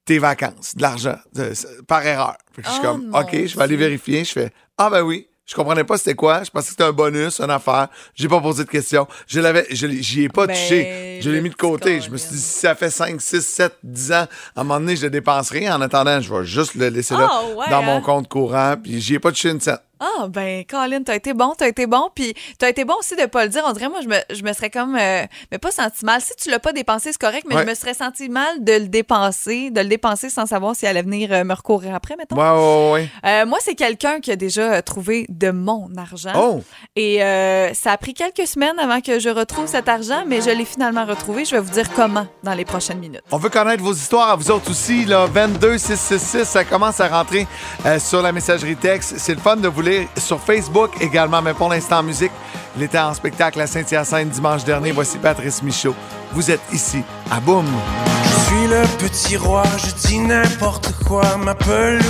tes 0.06 0.18
vacances, 0.18 0.76
de 0.76 0.82
l'argent, 0.82 1.18
par 1.88 2.06
erreur. 2.06 2.38
Fait 2.54 2.62
que 2.62 2.68
je 2.68 2.74
suis 2.74 2.82
Oh, 2.84 2.88
comme, 2.88 3.14
OK, 3.14 3.46
je 3.46 3.56
vais 3.58 3.64
aller 3.64 3.76
vérifier. 3.76 4.24
Je 4.24 4.32
fais, 4.32 4.52
ah 4.78 4.90
ben 4.90 5.02
oui. 5.02 5.28
Je 5.52 5.56
comprenais 5.58 5.84
pas 5.84 5.98
c'était 5.98 6.16
quoi. 6.16 6.44
Je 6.46 6.50
pensais 6.50 6.68
que 6.68 6.72
c'était 6.72 6.86
un 6.86 6.94
bonus, 6.94 7.42
une 7.42 7.50
affaire. 7.52 7.90
J'ai 8.16 8.30
pas 8.30 8.40
posé 8.40 8.64
de 8.64 8.70
questions. 8.70 9.06
Je 9.28 9.42
l'avais, 9.42 9.68
j'y 9.70 10.24
ai 10.24 10.30
pas 10.30 10.48
Ben, 10.48 10.54
touché. 10.56 11.20
Je 11.22 11.30
l'ai 11.30 11.42
mis 11.42 11.50
de 11.50 11.56
côté. 11.56 12.00
Je 12.00 12.10
me 12.10 12.16
suis 12.16 12.30
dit, 12.32 12.40
si 12.40 12.60
ça 12.60 12.74
fait 12.74 12.90
5, 12.90 13.20
6, 13.20 13.42
7, 13.46 13.74
10 13.84 14.12
ans, 14.14 14.28
à 14.56 14.62
un 14.62 14.64
moment 14.64 14.80
donné, 14.80 14.96
je 14.96 15.02
le 15.04 15.10
dépenserai. 15.10 15.70
En 15.70 15.82
attendant, 15.82 16.22
je 16.22 16.34
vais 16.34 16.46
juste 16.46 16.76
le 16.76 16.88
laisser 16.88 17.16
là 17.16 17.28
Ah, 17.30 17.42
ouais, 17.54 17.70
dans 17.70 17.80
hein? 17.80 17.82
mon 17.82 18.00
compte 18.02 18.30
courant. 18.30 18.76
Puis 18.82 19.02
j'y 19.02 19.16
ai 19.16 19.20
pas 19.20 19.32
touché 19.32 19.50
une 19.50 19.60
cent. 19.60 19.76
Ah, 20.04 20.28
ben, 20.28 20.64
Colin, 20.66 21.04
t'as 21.04 21.16
été 21.16 21.34
bon, 21.34 21.54
t'as 21.56 21.68
été 21.68 21.86
bon. 21.86 22.10
Puis, 22.14 22.34
t'as 22.58 22.70
été 22.70 22.86
bon 22.86 22.96
aussi 23.00 23.16
de 23.16 23.26
pas 23.28 23.44
le 23.44 23.50
dire. 23.50 23.64
On 23.68 23.72
dirait, 23.72 23.88
moi, 23.88 24.00
je 24.02 24.08
me, 24.08 24.16
je 24.34 24.42
me 24.44 24.52
serais 24.52 24.72
comme. 24.72 24.96
euh, 24.96 25.24
mais 25.52 25.60
pas 25.60 25.70
senti 25.72 26.04
mal. 26.04 26.20
Si 26.22 26.36
tu 26.36 26.50
l'as 26.50 26.58
pas 26.60 26.74
dépensé, 26.74 27.12
c'est 27.12 27.18
correct, 27.22 27.46
mais 27.48 27.56
Ouais. 27.56 27.62
je 27.64 27.70
me 27.70 27.76
serais 27.76 27.94
senti 27.94 28.28
mal 28.28 28.64
de 28.64 28.74
le 28.74 28.88
dépenser, 28.88 29.70
de 29.70 29.80
le 29.82 29.88
dépenser 29.88 30.30
sans 30.32 30.48
savoir 30.48 30.76
s'il 30.76 30.88
allait 30.88 31.04
venir 31.04 31.32
euh, 31.32 31.44
me 31.44 31.54
recourir 31.54 31.94
après, 31.94 32.16
mettons. 32.16 32.36
Ouais, 32.36 32.50
ouais, 32.50 32.92
ouais. 32.94 33.10
Euh, 33.26 33.46
moi, 33.46 33.60
c'est 33.62 33.76
quelqu'un 33.76 34.20
qui 34.22 34.32
a 34.32 34.36
déjà 34.36 34.82
trouvé 34.82 35.28
de 35.30 35.52
mon 35.52 35.88
argent. 35.96 36.34
Oh! 36.36 36.64
Et 36.96 37.20
ça 37.76 37.92
a 37.92 37.98
pris 37.98 38.14
quelques 38.16 38.48
semaines 38.48 38.80
avant 38.80 39.02
que 39.02 39.20
je 39.20 39.30
retrouve 39.30 39.68
cet 39.68 39.88
argent, 39.88 40.24
mais 40.26 40.42
je 40.42 40.50
l'ai 40.50 40.66
finalement 40.66 41.06
retrouvé. 41.06 41.46
Je 41.46 41.52
vais 41.56 41.62
vous 41.62 41.70
dire 41.72 41.94
comment 41.94 42.26
dans 42.44 42.54
les 42.56 42.66
prochaines 42.66 42.98
minutes. 43.00 43.22
On 43.32 43.38
veut 43.38 43.50
connaître 43.50 43.84
vos 43.84 43.94
histoires 43.94 44.30
à 44.32 44.36
vous 44.36 44.50
autres 44.50 44.72
aussi. 44.72 45.06
Là, 45.06 45.28
22 45.28 45.78
666, 45.78 46.46
ça 46.46 46.64
commence 46.64 47.00
à 47.00 47.08
rentrer 47.08 47.46
sur 48.00 48.22
la 48.24 48.32
messagerie 48.32 48.76
texte. 48.76 49.16
C'est 49.18 49.36
le 49.36 49.40
fun 49.42 49.58
de 49.58 49.68
vous 49.68 49.82
lire 49.82 49.91
sur 50.18 50.40
Facebook 50.40 50.92
également, 51.00 51.42
mais 51.42 51.54
pour 51.54 51.70
l'instant 51.70 52.00
en 52.00 52.04
musique. 52.04 52.32
Il 52.78 52.84
était 52.84 53.00
en 53.00 53.14
spectacle 53.14 53.60
à 53.60 53.68
Saint-Hyacinthe 53.68 54.30
dimanche 54.30 54.64
dernier. 54.64 54.92
Voici 54.92 55.18
Patrice 55.18 55.62
Michaud. 55.62 55.96
Vous 56.32 56.50
êtes 56.50 56.62
ici 56.72 57.04
à 57.30 57.40
Boom. 57.40 57.66
Je 58.24 58.30
suis 58.46 58.68
le 58.68 58.84
petit 58.98 59.38
roi, 59.38 59.64
je 59.78 60.08
dis 60.08 60.20
n'importe 60.20 60.94
quoi, 61.06 61.38
ma 61.38 61.56
pelouse. 61.56 62.02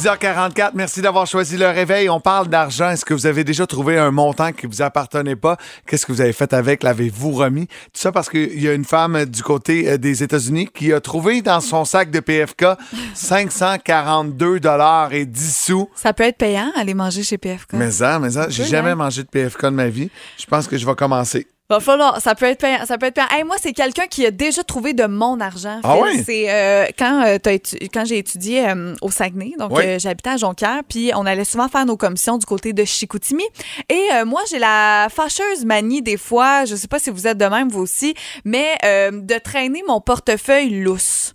6h44, 0.00 0.70
merci 0.72 1.02
d'avoir 1.02 1.26
choisi 1.26 1.58
le 1.58 1.66
réveil. 1.66 2.08
On 2.08 2.20
parle 2.20 2.48
d'argent. 2.48 2.88
Est-ce 2.88 3.04
que 3.04 3.12
vous 3.12 3.26
avez 3.26 3.44
déjà 3.44 3.66
trouvé 3.66 3.98
un 3.98 4.10
montant 4.10 4.50
qui 4.50 4.66
vous 4.66 4.80
appartenait 4.80 5.36
pas? 5.36 5.58
Qu'est-ce 5.86 6.06
que 6.06 6.12
vous 6.12 6.22
avez 6.22 6.32
fait 6.32 6.54
avec? 6.54 6.82
L'avez-vous 6.82 7.32
remis? 7.32 7.66
Tout 7.66 8.00
ça 8.00 8.10
parce 8.10 8.30
qu'il 8.30 8.62
y 8.62 8.66
a 8.66 8.72
une 8.72 8.86
femme 8.86 9.26
du 9.26 9.42
côté 9.42 9.90
euh, 9.90 9.98
des 9.98 10.22
États-Unis 10.22 10.68
qui 10.74 10.94
a 10.94 11.02
trouvé 11.02 11.42
dans 11.42 11.60
son 11.60 11.84
sac 11.84 12.10
de 12.10 12.20
PFK 12.20 12.64
542 13.12 14.58
dollars 14.60 15.12
et 15.12 15.26
10 15.26 15.64
sous. 15.66 15.90
Ça 15.94 16.14
peut 16.14 16.24
être 16.24 16.38
payant, 16.38 16.72
aller 16.76 16.94
manger 16.94 17.22
chez 17.22 17.36
PFK. 17.36 17.74
Mais 17.74 17.90
ça, 17.90 18.18
mais 18.18 18.30
ça, 18.30 18.48
j'ai 18.48 18.64
jamais 18.64 18.92
hein? 18.92 18.96
mangé 18.96 19.22
de 19.22 19.28
PFK 19.28 19.64
de 19.64 19.68
ma 19.68 19.88
vie. 19.88 20.10
Je 20.38 20.46
pense 20.46 20.66
que 20.66 20.78
je 20.78 20.86
vais 20.86 20.94
commencer. 20.94 21.46
Va 21.70 21.78
falloir, 21.78 22.20
ça 22.20 22.34
peut 22.34 22.46
être 22.46 22.58
payant, 22.60 22.84
ça 22.84 22.98
peut 22.98 23.06
être 23.06 23.14
payant. 23.14 23.28
Hey, 23.30 23.44
moi, 23.44 23.54
c'est 23.60 23.72
quelqu'un 23.72 24.08
qui 24.08 24.26
a 24.26 24.32
déjà 24.32 24.64
trouvé 24.64 24.92
de 24.92 25.04
mon 25.06 25.38
argent. 25.38 25.78
Ah 25.84 25.98
ouais? 25.98 26.20
C'est 26.24 26.50
euh, 26.50 26.86
quand, 26.98 27.22
euh, 27.24 27.38
t'as 27.40 27.52
étu- 27.52 27.78
quand 27.94 28.04
j'ai 28.04 28.18
étudié 28.18 28.68
euh, 28.68 28.96
au 29.02 29.10
Saguenay, 29.12 29.52
donc 29.56 29.70
Oui. 29.76 29.84
euh, 29.86 29.98
j'habitais 30.00 30.30
à 30.30 30.36
Jonquière, 30.36 30.80
puis 30.88 31.12
on 31.14 31.24
allait 31.26 31.44
souvent 31.44 31.68
faire 31.68 31.86
nos 31.86 31.96
commissions 31.96 32.38
du 32.38 32.44
côté 32.44 32.72
de 32.72 32.84
Chicoutimi. 32.84 33.44
Et 33.88 34.08
euh, 34.14 34.24
moi, 34.24 34.40
j'ai 34.50 34.58
la 34.58 35.06
fâcheuse 35.14 35.64
manie 35.64 36.02
des 36.02 36.16
fois, 36.16 36.64
je 36.64 36.74
sais 36.74 36.88
pas 36.88 36.98
si 36.98 37.10
vous 37.10 37.28
êtes 37.28 37.38
de 37.38 37.44
même 37.46 37.68
vous 37.68 37.82
aussi, 37.82 38.14
mais 38.44 38.66
euh, 38.84 39.12
de 39.12 39.38
traîner 39.38 39.84
mon 39.86 40.00
portefeuille 40.00 40.70
lousse. 40.80 41.34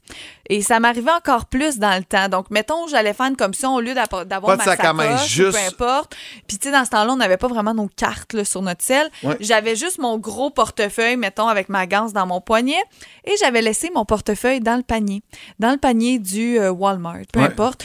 Et 0.49 0.61
ça 0.61 0.79
m'arrivait 0.79 1.11
encore 1.11 1.45
plus 1.45 1.79
dans 1.79 1.97
le 1.97 2.03
temps. 2.03 2.29
Donc, 2.29 2.51
mettons, 2.51 2.87
j'allais 2.87 3.13
faire 3.13 3.25
une 3.25 3.35
commission 3.35 3.73
au 3.75 3.81
lieu 3.81 3.93
d'avoir 3.95 4.57
ma 4.57 4.63
sac 4.63 4.83
à 4.85 4.93
main, 4.93 5.17
juste- 5.17 5.57
peu 5.57 5.83
importe. 5.83 6.15
Puis, 6.47 6.57
tu 6.59 6.67
sais, 6.67 6.71
dans 6.71 6.85
ce 6.85 6.91
temps-là, 6.91 7.13
on 7.13 7.15
n'avait 7.17 7.37
pas 7.37 7.47
vraiment 7.47 7.73
nos 7.73 7.87
cartes 7.87 8.33
là, 8.33 8.45
sur 8.45 8.61
notre. 8.61 8.75
Ouais. 9.23 9.37
J'avais 9.39 9.75
juste 9.75 9.97
mon 9.99 10.17
gros 10.19 10.51
portefeuille, 10.51 11.17
mettons, 11.17 11.47
avec 11.47 11.69
ma 11.69 11.87
ganse 11.87 12.13
dans 12.13 12.27
mon 12.27 12.41
poignet. 12.41 12.81
Et 13.25 13.33
j'avais 13.39 13.61
laissé 13.61 13.89
mon 13.93 14.05
portefeuille 14.05 14.59
dans 14.59 14.75
le 14.75 14.83
panier. 14.83 15.23
Dans 15.59 15.71
le 15.71 15.77
panier 15.77 16.19
du 16.19 16.59
euh, 16.59 16.69
Walmart, 16.71 17.21
peu 17.33 17.39
Ouais. 17.39 17.47
importe. 17.47 17.83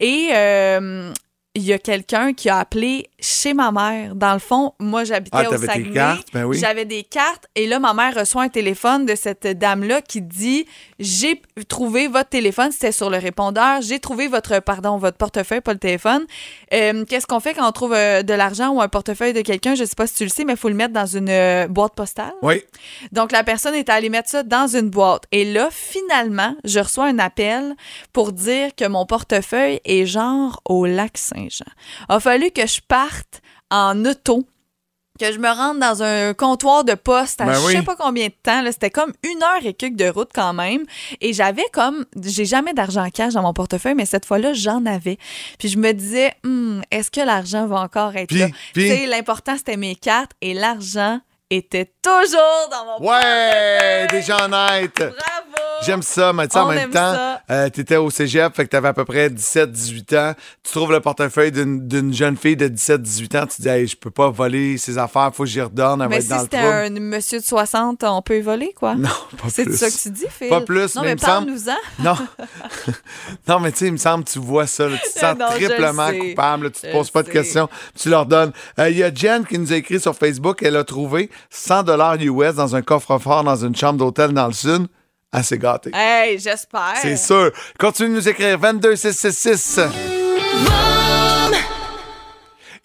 Et 0.00 0.30
euh, 0.32 1.12
il 1.56 1.62
y 1.62 1.72
a 1.72 1.78
quelqu'un 1.78 2.32
qui 2.32 2.48
a 2.48 2.58
appelé 2.58 3.08
chez 3.20 3.54
ma 3.54 3.70
mère. 3.70 4.14
Dans 4.16 4.32
le 4.32 4.38
fond, 4.40 4.72
moi, 4.80 5.04
j'habitais 5.04 5.36
Ah, 5.38 5.50
au 5.50 5.56
Saguenay. 5.56 5.92
cartes? 5.92 6.26
Ben 6.32 6.44
oui. 6.44 6.58
J'avais 6.58 6.84
des 6.84 7.04
cartes. 7.04 7.46
Et 7.54 7.66
là, 7.68 7.78
ma 7.78 7.94
mère 7.94 8.14
reçoit 8.14 8.42
un 8.42 8.48
téléphone 8.48 9.06
de 9.06 9.14
cette 9.14 9.46
dame-là 9.46 10.02
qui 10.02 10.20
dit 10.20 10.66
J'ai 10.98 11.40
trouvé 11.68 12.08
votre 12.08 12.28
téléphone. 12.28 12.72
C'était 12.72 12.90
sur 12.92 13.08
le 13.08 13.18
répondeur. 13.18 13.82
J'ai 13.82 14.00
trouvé 14.00 14.26
votre, 14.26 14.58
pardon, 14.60 14.98
votre 14.98 15.16
portefeuille, 15.16 15.60
pas 15.60 15.72
le 15.72 15.78
téléphone. 15.78 16.24
Euh, 16.72 17.04
Qu'est-ce 17.04 17.26
qu'on 17.26 17.40
fait 17.40 17.54
quand 17.54 17.68
on 17.68 17.72
trouve 17.72 17.94
euh, 17.94 18.22
de 18.22 18.34
l'argent 18.34 18.70
ou 18.70 18.80
un 18.80 18.88
portefeuille 18.88 19.32
de 19.32 19.42
quelqu'un? 19.42 19.74
Je 19.76 19.84
sais 19.84 19.94
pas 19.96 20.06
si 20.08 20.14
tu 20.16 20.24
le 20.24 20.30
sais, 20.30 20.44
mais 20.44 20.54
il 20.54 20.58
faut 20.58 20.68
le 20.68 20.74
mettre 20.74 20.92
dans 20.92 21.06
une 21.06 21.28
euh, 21.30 21.68
boîte 21.68 21.94
postale. 21.94 22.32
Oui. 22.42 22.62
Donc, 23.12 23.30
la 23.30 23.44
personne 23.44 23.74
est 23.74 23.88
allée 23.88 24.08
mettre 24.08 24.28
ça 24.28 24.42
dans 24.42 24.66
une 24.66 24.90
boîte. 24.90 25.22
Et 25.30 25.44
là, 25.44 25.68
finalement, 25.70 26.56
je 26.64 26.80
reçois 26.80 27.06
un 27.06 27.18
appel 27.20 27.74
pour 28.12 28.32
dire 28.32 28.74
que 28.74 28.86
mon 28.88 29.06
portefeuille 29.06 29.80
est 29.84 30.04
genre 30.06 30.60
au 30.64 30.84
lac 30.84 31.16
Saint-Jean. 31.50 31.70
A 32.08 32.20
fallu 32.20 32.50
que 32.50 32.66
je 32.66 32.80
parte 32.86 33.40
en 33.70 34.04
auto 34.04 34.46
que 35.20 35.30
je 35.32 35.38
me 35.38 35.48
rende 35.48 35.78
dans 35.78 36.02
un 36.02 36.34
comptoir 36.34 36.82
de 36.82 36.94
poste 36.94 37.40
à 37.40 37.44
Ben 37.44 37.54
je 37.54 37.66
oui. 37.66 37.72
sais 37.74 37.82
pas 37.82 37.94
combien 37.94 38.26
de 38.26 38.32
temps. 38.42 38.60
C'était 38.72 38.90
comme 38.90 39.12
une 39.22 39.40
heure 39.44 39.64
et 39.64 39.72
quelques 39.72 39.94
de 39.94 40.08
route 40.08 40.30
quand 40.34 40.52
même. 40.52 40.82
Et 41.20 41.32
j'avais 41.32 41.62
comme... 41.72 42.04
J'ai 42.20 42.44
jamais 42.44 42.72
d'argent 42.74 43.08
cash 43.10 43.34
dans 43.34 43.42
mon 43.42 43.52
portefeuille, 43.52 43.94
mais 43.94 44.06
cette 44.06 44.26
fois-là, 44.26 44.54
j'en 44.54 44.84
avais. 44.86 45.18
Puis 45.60 45.68
je 45.68 45.78
me 45.78 45.92
disais, 45.92 46.34
Hmm, 46.42 46.80
est-ce 46.90 47.12
que 47.12 47.20
l'argent 47.20 47.68
va 47.68 47.76
encore 47.76 48.16
être 48.16 48.26
Puis- 48.28 48.38
là? 48.40 48.48
puis- 48.72 48.88
Tu 48.88 48.96
sais, 48.96 49.06
l'important, 49.06 49.56
c'était 49.56 49.76
mes 49.76 49.94
cartes 49.94 50.32
et 50.40 50.52
l'argent 50.52 51.20
était 51.48 51.92
toujours 52.02 52.68
dans 52.72 52.84
mon 52.98 53.06
Ouais! 53.08 54.08
Honnêtes. 54.10 54.96
Bravo! 54.96 55.33
J'aime 55.86 56.02
ça, 56.02 56.32
mais 56.32 56.46
tu 56.48 56.52
sais, 56.54 56.58
en 56.58 56.66
On 56.68 56.72
même 56.72 56.90
temps, 56.90 57.14
euh, 57.50 57.68
t'étais 57.68 57.96
au 57.96 58.10
cégep, 58.10 58.54
fait 58.54 58.64
que 58.64 58.70
t'avais 58.70 58.88
à 58.88 58.92
peu 58.94 59.04
près 59.04 59.28
17-18 59.28 60.16
ans. 60.16 60.34
Tu 60.62 60.72
trouves 60.72 60.92
le 60.92 61.00
portefeuille 61.00 61.52
d'une 61.52 62.12
jeune 62.12 62.36
fille 62.36 62.56
de 62.56 62.68
17-18 62.68 63.38
ans, 63.38 63.46
tu 63.46 63.62
dis, 63.62 63.68
hey, 63.68 63.86
je 63.86 63.96
peux 63.96 64.10
pas 64.10 64.30
voler 64.30 64.78
ses 64.78 64.98
affaires, 64.98 65.30
faut 65.34 65.44
que 65.44 65.48
j'y 65.48 65.60
redonne, 65.60 66.00
elle 66.02 66.08
va 66.08 66.08
Mais 66.08 66.16
être 66.24 66.32
si 66.32 66.38
c'était 66.40 66.56
un 66.58 66.90
monsieur 66.90 67.40
de 67.40 67.44
60, 67.44 68.04
on 68.04 68.22
peut 68.22 68.38
y 68.38 68.40
voler, 68.40 68.72
quoi? 68.74 68.94
Non, 69.04 69.08
pas 69.36 69.48
C'est 69.48 69.64
plus. 69.64 69.76
ça 69.76 69.90
que 69.90 69.96
tu 69.96 70.10
dis, 70.10 70.26
Phil? 70.30 70.48
Pas 70.48 70.60
plus, 70.62 70.94
non, 70.94 71.02
mais 71.02 71.08
mais, 71.08 71.16
parle-nous-en. 71.16 71.74
Non. 72.04 72.14
non, 73.48 73.60
mais 73.60 73.72
tu 73.72 73.78
sais, 73.78 73.86
il 73.86 73.92
me 73.92 73.96
semble 73.98 74.24
que 74.24 74.30
tu 74.30 74.38
vois 74.38 74.66
ça. 74.66 74.88
là. 74.88 74.96
Tu 75.04 75.12
te 75.12 75.18
sens 75.18 75.36
Non, 75.38 75.46
triplement 75.50 76.10
coupable. 76.12 76.64
là. 76.64 76.70
Tu 76.70 76.80
te 76.82 76.92
poses 76.92 77.10
pas 77.10 77.22
de 77.22 77.28
questions. 77.30 77.68
Tu 77.98 78.08
leur 78.08 78.26
donnes. 78.26 78.52
Euh, 78.78 78.90
Il 78.90 78.96
y 78.96 79.02
a 79.02 79.12
Jen 79.12 79.44
qui 79.44 79.58
nous 79.58 79.72
a 79.72 79.76
écrit 79.76 80.00
sur 80.00 80.14
Facebook. 80.14 80.62
Elle 80.62 80.76
a 80.76 80.84
trouvé 80.84 81.30
100 81.50 81.82
dollars 81.84 82.16
US 82.20 82.54
dans 82.54 82.74
un 82.76 82.82
coffre-fort 82.82 83.44
dans 83.44 83.64
une 83.64 83.74
chambre 83.76 83.98
d'hôtel 83.98 84.32
dans 84.32 84.46
le 84.46 84.52
sud. 84.52 84.86
Assez 85.34 85.58
gâté. 85.58 85.90
Hey, 85.92 86.38
j'espère. 86.38 86.94
C'est 87.02 87.16
sûr. 87.16 87.50
Continue 87.78 88.10
de 88.10 88.14
nous 88.14 88.28
écrire 88.28 88.56
22666. 88.56 89.80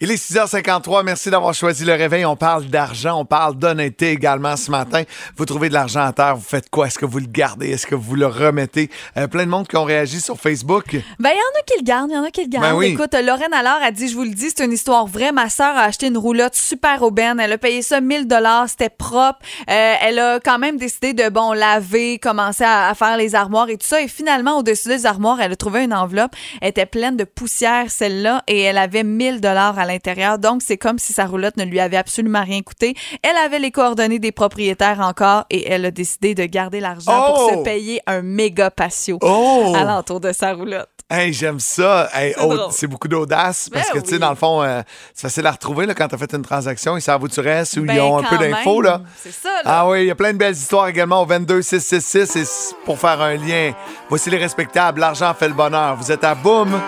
Il 0.02 0.10
est 0.10 0.14
6h53. 0.14 1.04
Merci 1.04 1.28
d'avoir 1.28 1.52
choisi 1.52 1.84
le 1.84 1.92
réveil. 1.92 2.24
On 2.24 2.34
parle 2.34 2.64
d'argent, 2.64 3.20
on 3.20 3.26
parle 3.26 3.56
d'honnêteté 3.56 4.12
également 4.12 4.56
ce 4.56 4.70
matin. 4.70 5.02
Vous 5.36 5.44
trouvez 5.44 5.68
de 5.68 5.74
l'argent 5.74 6.00
à 6.00 6.14
terre, 6.14 6.36
vous 6.36 6.42
faites 6.42 6.70
quoi? 6.70 6.86
Est-ce 6.86 6.98
que 6.98 7.04
vous 7.04 7.18
le 7.18 7.26
gardez? 7.26 7.68
Est-ce 7.68 7.86
que 7.86 7.94
vous 7.94 8.14
le 8.14 8.26
remettez? 8.26 8.88
Euh, 9.18 9.26
plein 9.26 9.44
de 9.44 9.50
monde 9.50 9.68
qui 9.68 9.76
ont 9.76 9.84
réagi 9.84 10.22
sur 10.22 10.40
Facebook. 10.40 10.96
Ben, 11.18 11.28
il 11.30 11.36
y 11.36 11.38
en 11.38 11.60
a 11.60 11.62
qui 11.66 11.78
le 11.78 11.84
gardent, 11.84 12.10
il 12.10 12.14
y 12.14 12.18
en 12.18 12.24
a 12.24 12.30
qui 12.30 12.44
le 12.44 12.48
gardent. 12.48 12.70
Ben 12.70 12.74
oui. 12.76 12.86
Écoute, 12.86 13.12
Lorraine 13.12 13.52
alors 13.52 13.76
a 13.82 13.90
dit, 13.90 14.08
je 14.08 14.14
vous 14.14 14.22
le 14.22 14.30
dis, 14.30 14.48
c'est 14.56 14.64
une 14.64 14.72
histoire 14.72 15.06
vraie. 15.06 15.32
Ma 15.32 15.50
sœur 15.50 15.76
a 15.76 15.82
acheté 15.82 16.06
une 16.06 16.16
roulotte 16.16 16.54
super 16.54 17.02
aubaine. 17.02 17.38
Elle 17.38 17.52
a 17.52 17.58
payé 17.58 17.82
ça 17.82 18.00
1000 18.00 18.26
dollars, 18.26 18.70
c'était 18.70 18.88
propre. 18.88 19.40
Euh, 19.68 19.94
elle 20.00 20.18
a 20.18 20.40
quand 20.40 20.58
même 20.58 20.78
décidé 20.78 21.12
de, 21.12 21.28
bon, 21.28 21.52
laver, 21.52 22.18
commencer 22.18 22.64
à, 22.64 22.88
à 22.88 22.94
faire 22.94 23.18
les 23.18 23.34
armoires 23.34 23.68
et 23.68 23.76
tout 23.76 23.86
ça. 23.86 24.00
Et 24.00 24.08
finalement, 24.08 24.56
au-dessus 24.60 24.88
des 24.88 25.04
armoires, 25.04 25.42
elle 25.42 25.52
a 25.52 25.56
trouvé 25.56 25.84
une 25.84 25.92
enveloppe. 25.92 26.32
Elle 26.62 26.70
était 26.70 26.86
pleine 26.86 27.18
de 27.18 27.24
poussière, 27.24 27.90
celle-là, 27.90 28.44
et 28.46 28.60
elle 28.62 28.78
avait 28.78 29.04
1000 29.04 29.42
dollars 29.42 29.78
à 29.78 29.89
l'intérieur. 29.90 30.38
Donc, 30.38 30.62
c'est 30.64 30.78
comme 30.78 30.98
si 30.98 31.12
sa 31.12 31.26
roulotte 31.26 31.56
ne 31.56 31.64
lui 31.64 31.80
avait 31.80 31.96
absolument 31.96 32.42
rien 32.42 32.62
coûté. 32.62 32.94
Elle 33.22 33.36
avait 33.36 33.58
les 33.58 33.70
coordonnées 33.70 34.18
des 34.18 34.32
propriétaires 34.32 35.00
encore 35.00 35.44
et 35.50 35.70
elle 35.70 35.84
a 35.84 35.90
décidé 35.90 36.34
de 36.34 36.44
garder 36.44 36.80
l'argent 36.80 37.22
pour 37.26 37.50
Oh! 37.52 37.58
se 37.58 37.64
payer 37.64 38.00
un 38.06 38.22
méga 38.22 38.70
patio 38.70 39.18
Oh! 39.22 39.74
alentour 39.76 40.20
de 40.20 40.32
sa 40.32 40.52
roulotte. 40.52 40.88
Hey, 41.12 41.32
j'aime 41.32 41.58
ça. 41.58 42.08
Hey, 42.14 42.34
C'est 42.70 42.86
oh, 42.86 42.88
beaucoup 42.88 43.08
d'audace 43.08 43.68
parce 43.68 43.88
Ben 43.90 43.94
que, 43.98 44.04
tu 44.04 44.10
sais, 44.10 44.18
dans 44.20 44.30
le 44.30 44.36
fond, 44.36 44.62
euh, 44.62 44.80
c'est 45.12 45.22
facile 45.22 45.44
à 45.44 45.50
retrouver 45.50 45.84
là, 45.84 45.92
quand 45.94 46.06
tu 46.06 46.14
as 46.14 46.18
fait 46.18 46.32
une 46.34 46.42
transaction. 46.42 46.96
Ils 46.96 47.00
savent 47.02 47.20
où 47.24 47.26
tu 47.28 47.40
restes 47.40 47.76
ou 47.78 47.82
Ben, 47.84 47.94
ils 47.94 48.00
ont 48.00 48.18
un 48.18 48.22
peu 48.22 48.38
d'infos. 48.38 48.80
C'est 49.20 49.32
ça, 49.32 49.48
là. 49.48 49.62
Ah 49.64 49.88
oui, 49.88 50.02
il 50.02 50.06
y 50.06 50.10
a 50.12 50.14
plein 50.14 50.32
de 50.32 50.38
belles 50.38 50.54
histoires 50.54 50.86
également 50.86 51.20
au 51.22 51.26
22666. 51.26 52.36
Et 52.36 52.76
pour 52.84 52.96
faire 53.00 53.20
un 53.20 53.34
lien, 53.34 53.72
voici 54.08 54.30
les 54.30 54.38
respectables. 54.38 55.00
L'argent 55.00 55.34
fait 55.34 55.48
le 55.48 55.54
bonheur. 55.54 55.96
Vous 55.96 56.12
êtes 56.12 56.22
à 56.22 56.36
Boom. 56.36 56.80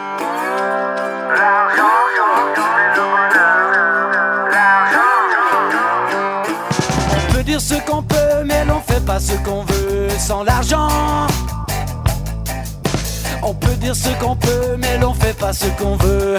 Ce 7.63 7.75
qu'on 7.87 8.03
peut, 8.03 8.45
mais 8.45 8.65
l'on 8.65 8.81
fait 8.81 9.05
pas 9.05 9.21
ce 9.21 9.35
qu'on 9.45 9.63
veut 9.65 10.09
sans 10.19 10.43
l'argent. 10.43 10.89
On 13.43 13.55
peut 13.55 13.75
dire 13.77 13.95
ce 13.95 14.09
qu'on 14.21 14.35
peut, 14.35 14.77
mais 14.79 14.99
l'on 14.99 15.15
fait 15.15 15.37
pas 15.37 15.53
ce 15.53 15.67
qu'on 15.79 15.97
veut. 15.97 16.39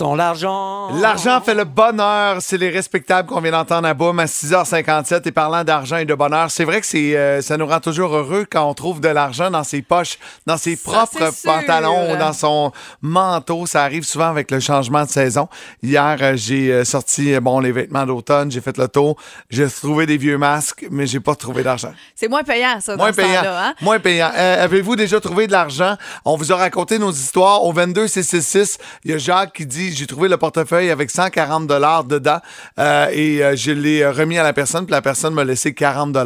L'argent. 0.00 0.90
L'argent 1.00 1.40
fait 1.40 1.54
le 1.54 1.64
bonheur. 1.64 2.38
C'est 2.40 2.56
les 2.56 2.70
respectables 2.70 3.28
qu'on 3.28 3.40
vient 3.40 3.52
d'entendre 3.52 3.86
à 3.86 3.94
Boom 3.94 4.18
à 4.18 4.24
6h57. 4.24 5.28
Et 5.28 5.30
parlant 5.32 5.62
d'argent 5.62 5.98
et 5.98 6.04
de 6.06 6.14
bonheur, 6.14 6.50
c'est 6.50 6.64
vrai 6.64 6.80
que 6.80 6.86
c'est, 6.86 7.16
euh, 7.16 7.42
ça 7.42 7.56
nous 7.56 7.66
rend 7.66 7.80
toujours 7.80 8.14
heureux 8.16 8.46
quand 8.50 8.68
on 8.68 8.74
trouve 8.74 9.00
de 9.00 9.08
l'argent 9.08 9.50
dans 9.50 9.62
ses 9.64 9.82
poches, 9.82 10.18
dans 10.46 10.56
ses 10.56 10.76
propres 10.76 11.30
pantalons 11.44 12.12
ou 12.12 12.16
dans 12.16 12.32
son 12.32 12.72
manteau. 13.02 13.66
Ça 13.66 13.84
arrive 13.84 14.04
souvent 14.04 14.28
avec 14.30 14.50
le 14.50 14.60
changement 14.60 15.04
de 15.04 15.10
saison. 15.10 15.48
Hier, 15.82 16.16
euh, 16.20 16.32
j'ai 16.36 16.72
euh, 16.72 16.84
sorti 16.84 17.34
euh, 17.34 17.40
bon 17.40 17.60
les 17.60 17.72
vêtements 17.72 18.06
d'automne, 18.06 18.50
j'ai 18.50 18.60
fait 18.62 18.76
le 18.78 18.88
tour, 18.88 19.16
j'ai 19.50 19.68
trouvé 19.68 20.06
des 20.06 20.16
vieux 20.16 20.38
masques, 20.38 20.86
mais 20.90 21.06
j'ai 21.06 21.20
pas 21.20 21.34
trouvé 21.34 21.62
d'argent. 21.62 21.92
C'est 22.14 22.28
moins 22.28 22.42
payant, 22.42 22.80
ça, 22.80 22.96
dans 22.96 23.04
Moins 23.04 23.12
ce 23.12 23.16
payant. 23.16 23.42
temps-là. 23.42 23.66
Hein? 23.68 23.74
Moins 23.82 23.98
payant. 23.98 24.30
Euh, 24.34 24.64
Avez-vous 24.64 24.96
déjà 24.96 25.20
trouvé 25.20 25.46
de 25.46 25.52
l'argent? 25.52 25.96
On 26.24 26.36
vous 26.36 26.52
a 26.52 26.56
raconté 26.56 26.98
nos 26.98 27.12
histoires. 27.12 27.62
Au 27.64 27.72
22666, 27.72 28.78
il 29.04 29.10
y 29.10 29.14
a 29.14 29.18
Jacques 29.18 29.52
qui 29.54 29.66
dit 29.66 29.89
J'ai 29.94 30.06
trouvé 30.06 30.28
le 30.28 30.36
portefeuille 30.36 30.90
avec 30.90 31.10
140 31.10 31.66
dedans 32.06 32.38
euh, 32.78 33.08
et 33.12 33.42
euh, 33.42 33.56
je 33.56 33.70
l'ai 33.72 34.06
remis 34.06 34.38
à 34.38 34.42
la 34.42 34.52
personne, 34.52 34.84
puis 34.86 34.92
la 34.92 35.02
personne 35.02 35.34
m'a 35.34 35.44
laissé 35.44 35.74
40 35.74 36.10
Il 36.16 36.18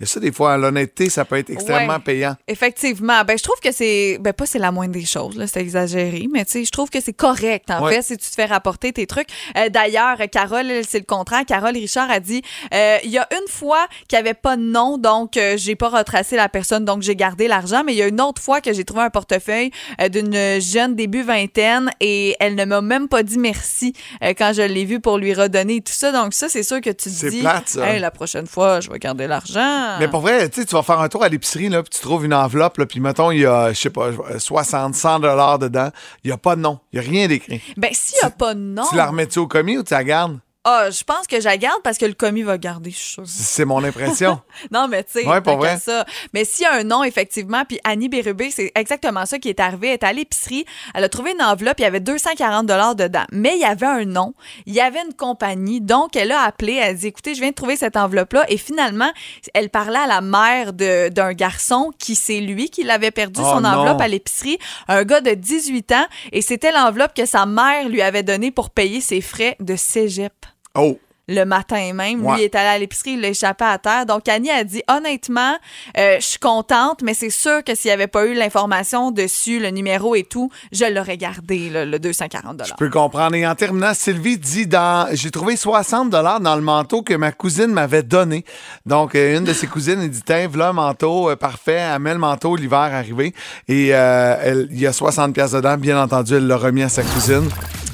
y 0.00 0.04
a 0.04 0.06
ça 0.06 0.20
des 0.20 0.32
fois, 0.32 0.52
hein, 0.54 0.58
l'honnêteté, 0.58 1.08
ça 1.10 1.24
peut 1.24 1.36
être 1.36 1.50
extrêmement 1.50 1.94
Ouais. 1.94 1.98
payant. 2.00 2.36
Effectivement. 2.48 3.22
Ben, 3.24 3.36
je 3.38 3.42
trouve 3.42 3.58
que 3.62 3.72
c'est. 3.72 4.18
Ben, 4.20 4.32
pas 4.32 4.46
c'est 4.46 4.58
la 4.58 4.70
moindre 4.72 4.92
des 4.92 5.04
choses, 5.04 5.36
là, 5.36 5.46
c'est 5.46 5.60
exagéré, 5.60 6.26
mais 6.32 6.44
tu 6.44 6.52
sais, 6.52 6.64
je 6.64 6.70
trouve 6.70 6.90
que 6.90 7.00
c'est 7.00 7.12
correct, 7.12 7.70
en 7.70 7.84
Ouais. 7.84 7.94
fait, 7.94 8.02
si 8.02 8.16
tu 8.16 8.28
te 8.28 8.34
fais 8.34 8.44
rapporter 8.46 8.92
tes 8.92 9.06
trucs. 9.06 9.28
Euh, 9.56 9.68
D'ailleurs, 9.68 10.16
Carole, 10.32 10.70
c'est 10.88 10.98
le 10.98 11.04
contraire. 11.04 11.44
Carole 11.46 11.74
Richard 11.74 12.10
a 12.10 12.20
dit 12.20 12.42
euh, 12.74 12.98
il 13.04 13.10
y 13.10 13.18
a 13.18 13.28
une 13.32 13.48
fois 13.48 13.86
qu'il 14.08 14.16
n'y 14.16 14.20
avait 14.20 14.34
pas 14.34 14.56
de 14.56 14.62
nom, 14.62 14.98
donc 14.98 15.36
euh, 15.36 15.56
j'ai 15.56 15.74
pas 15.76 15.88
retracé 15.88 16.36
la 16.36 16.48
personne, 16.48 16.84
donc 16.84 17.02
j'ai 17.02 17.16
gardé 17.16 17.48
l'argent, 17.48 17.82
mais 17.84 17.92
il 17.92 17.98
y 17.98 18.02
a 18.02 18.08
une 18.08 18.20
autre 18.20 18.40
fois 18.42 18.60
que 18.60 18.72
j'ai 18.72 18.84
trouvé 18.84 19.02
un 19.02 19.10
portefeuille 19.10 19.70
euh, 20.00 20.08
d'une 20.08 20.60
jeune 20.60 20.94
début 20.94 21.22
vingtaine 21.22 21.90
et 22.00 22.36
elle 22.40 22.54
ne 22.54 22.64
m'a 22.64 22.80
même 22.80 23.05
pas 23.06 23.22
dit 23.22 23.38
merci 23.38 23.92
euh, 24.22 24.34
quand 24.36 24.52
je 24.54 24.62
l'ai 24.62 24.84
vue 24.84 25.00
pour 25.00 25.18
lui 25.18 25.34
redonner 25.34 25.80
tout 25.80 25.92
ça. 25.92 26.12
Donc, 26.12 26.34
ça, 26.34 26.48
c'est 26.48 26.62
sûr 26.62 26.80
que 26.80 26.90
tu 26.90 27.10
te 27.10 27.28
dis 27.28 27.40
plate, 27.40 27.68
ça. 27.68 27.88
Hey, 27.88 28.00
la 28.00 28.10
prochaine 28.10 28.46
fois, 28.46 28.80
je 28.80 28.90
vais 28.90 28.98
garder 28.98 29.26
l'argent. 29.26 29.96
Mais 29.98 30.08
pour 30.08 30.20
vrai, 30.20 30.48
tu 30.48 30.60
sais, 30.60 30.66
tu 30.66 30.74
vas 30.74 30.82
faire 30.82 31.00
un 31.00 31.08
tour 31.08 31.22
à 31.22 31.28
l'épicerie, 31.28 31.68
là, 31.68 31.82
puis 31.82 31.90
tu 31.90 32.00
trouves 32.00 32.24
une 32.24 32.34
enveloppe, 32.34 32.82
puis 32.84 33.00
mettons, 33.00 33.30
il 33.30 33.40
y 33.40 33.46
a, 33.46 33.72
je 33.72 33.78
sais 33.78 33.90
pas, 33.90 34.10
60, 34.38 34.94
100 34.94 35.20
dollars 35.20 35.58
dedans. 35.58 35.90
Il 36.24 36.28
n'y 36.28 36.32
a 36.32 36.38
pas 36.38 36.56
de 36.56 36.60
nom. 36.60 36.78
Il 36.92 37.00
n'y 37.00 37.06
a 37.06 37.10
rien 37.10 37.28
d'écrit. 37.28 37.62
Ben, 37.76 37.90
s'il 37.92 38.18
n'y 38.22 38.26
a 38.26 38.30
pas 38.30 38.54
de 38.54 38.60
nom. 38.60 38.84
Tu 38.88 38.96
la 38.96 39.06
remets-tu 39.06 39.38
au 39.38 39.46
commis 39.46 39.78
ou 39.78 39.82
tu 39.82 39.94
la 39.94 40.04
gardes? 40.04 40.38
Ah, 40.68 40.90
je 40.90 41.04
pense 41.04 41.28
que 41.28 41.38
je 41.38 41.44
la 41.44 41.56
garde 41.56 41.80
parce 41.84 41.96
que 41.96 42.06
le 42.06 42.14
commis 42.14 42.42
va 42.42 42.58
garder, 42.58 42.90
je 42.90 42.96
suis 42.96 43.12
sûre. 43.12 43.22
C'est 43.24 43.64
mon 43.64 43.82
impression. 43.84 44.40
Non, 44.72 44.88
mais 44.88 45.04
tu 45.04 45.20
sais, 45.20 45.26
Ouais, 45.26 45.40
pour 45.40 45.58
vrai. 45.58 45.78
ça. 45.78 46.04
Mais 46.34 46.44
s'il 46.44 46.64
y 46.64 46.66
a 46.66 46.72
un 46.74 46.82
nom, 46.82 47.04
effectivement, 47.04 47.62
puis 47.68 47.78
Annie 47.84 48.08
Bérubé, 48.08 48.50
c'est 48.50 48.72
exactement 48.74 49.24
ça 49.26 49.38
qui 49.38 49.48
est 49.48 49.60
arrivé. 49.60 49.88
Elle 49.88 49.94
est 49.94 50.04
à 50.04 50.12
l'épicerie, 50.12 50.64
elle 50.94 51.04
a 51.04 51.08
trouvé 51.08 51.32
une 51.32 51.42
enveloppe, 51.42 51.78
il 51.78 51.82
y 51.82 51.86
avait 51.86 52.00
240 52.00 52.66
dollars 52.66 52.96
dedans. 52.96 53.24
Mais 53.30 53.52
il 53.54 53.60
y 53.60 53.64
avait 53.64 53.86
un 53.86 54.04
nom, 54.06 54.34
il 54.66 54.74
y 54.74 54.80
avait 54.80 55.02
une 55.06 55.14
compagnie. 55.14 55.80
Donc, 55.80 56.16
elle 56.16 56.32
a 56.32 56.40
appelé, 56.40 56.72
elle 56.74 56.90
a 56.90 56.94
dit, 56.94 57.06
écoutez, 57.06 57.34
je 57.36 57.40
viens 57.40 57.50
de 57.50 57.54
trouver 57.54 57.76
cette 57.76 57.96
enveloppe-là. 57.96 58.46
Et 58.48 58.56
finalement, 58.58 59.12
elle 59.54 59.70
parlait 59.70 59.98
à 60.00 60.06
la 60.08 60.20
mère 60.20 60.72
d'un 60.72 61.32
garçon 61.32 61.92
qui, 61.98 62.16
c'est 62.16 62.40
lui 62.40 62.70
qui 62.70 62.82
l'avait 62.82 63.12
perdu, 63.12 63.40
Oh 63.44 63.48
son 63.54 63.60
non. 63.60 63.68
enveloppe 63.68 64.00
à 64.00 64.08
l'épicerie. 64.08 64.58
Un 64.88 65.04
gars 65.04 65.20
de 65.20 65.30
18 65.34 65.92
ans. 65.92 66.06
Et 66.32 66.42
c'était 66.42 66.72
l'enveloppe 66.72 67.14
que 67.14 67.26
sa 67.26 67.46
mère 67.46 67.88
lui 67.88 68.02
avait 68.02 68.24
donnée 68.24 68.50
pour 68.50 68.70
payer 68.70 69.00
ses 69.00 69.20
frais 69.20 69.56
de 69.60 69.76
cégep 69.76 70.32
Oh! 70.76 70.98
le 71.28 71.42
matin 71.44 71.92
même. 71.92 72.24
Ouais. 72.24 72.34
Lui 72.36 72.42
il 72.42 72.44
est 72.44 72.54
allé 72.54 72.68
à 72.68 72.78
l'épicerie, 72.78 73.14
il 73.14 73.20
l'a 73.20 73.30
échappé 73.30 73.64
à 73.64 73.78
terre. 73.78 74.06
Donc, 74.06 74.28
Annie 74.28 74.48
a 74.48 74.62
dit, 74.62 74.84
honnêtement, 74.88 75.56
euh, 75.98 76.18
je 76.20 76.24
suis 76.24 76.38
contente, 76.38 77.02
mais 77.02 77.14
c'est 77.14 77.30
sûr 77.30 77.64
que 77.64 77.74
s'il 77.74 77.88
n'y 77.88 77.94
avait 77.94 78.06
pas 78.06 78.26
eu 78.26 78.34
l'information 78.34 79.10
dessus, 79.10 79.58
le 79.58 79.70
numéro 79.70 80.14
et 80.14 80.22
tout, 80.22 80.52
je 80.70 80.84
l'aurais 80.84 81.16
gardé, 81.16 81.68
là, 81.68 81.84
le 81.84 81.98
240 81.98 82.62
Je 82.64 82.74
peux 82.74 82.88
comprendre. 82.90 83.34
Et 83.34 83.44
en 83.44 83.56
terminant, 83.56 83.92
Sylvie 83.92 84.38
dit 84.38 84.68
dans 84.68 85.08
j'ai 85.16 85.32
trouvé 85.32 85.56
60 85.56 86.10
dollars 86.10 86.38
dans 86.38 86.54
le 86.54 86.62
manteau 86.62 87.02
que 87.02 87.14
ma 87.14 87.32
cousine 87.32 87.72
m'avait 87.72 88.04
donné. 88.04 88.44
Donc 88.84 89.16
euh, 89.16 89.36
une 89.36 89.42
de 89.42 89.52
ses 89.52 89.66
cousines 89.66 90.00
elle 90.00 90.10
dit 90.10 90.22
tiens, 90.24 90.46
voilà 90.46 90.68
un 90.68 90.74
manteau 90.74 91.30
euh, 91.30 91.34
parfait, 91.34 91.72
elle 91.92 91.98
met 91.98 92.12
le 92.12 92.20
manteau 92.20 92.54
l'hiver 92.54 92.78
arrivé 92.78 93.34
et 93.66 93.88
euh, 93.92 94.36
elle- 94.44 94.68
il 94.70 94.78
y 94.78 94.86
a 94.86 94.92
60 94.92 95.34
pièces 95.34 95.50
dedans, 95.50 95.76
bien 95.76 96.00
entendu, 96.00 96.36
elle 96.36 96.46
l'a 96.46 96.56
remis 96.56 96.84
à 96.84 96.88
sa 96.88 97.02
cousine. 97.02 97.48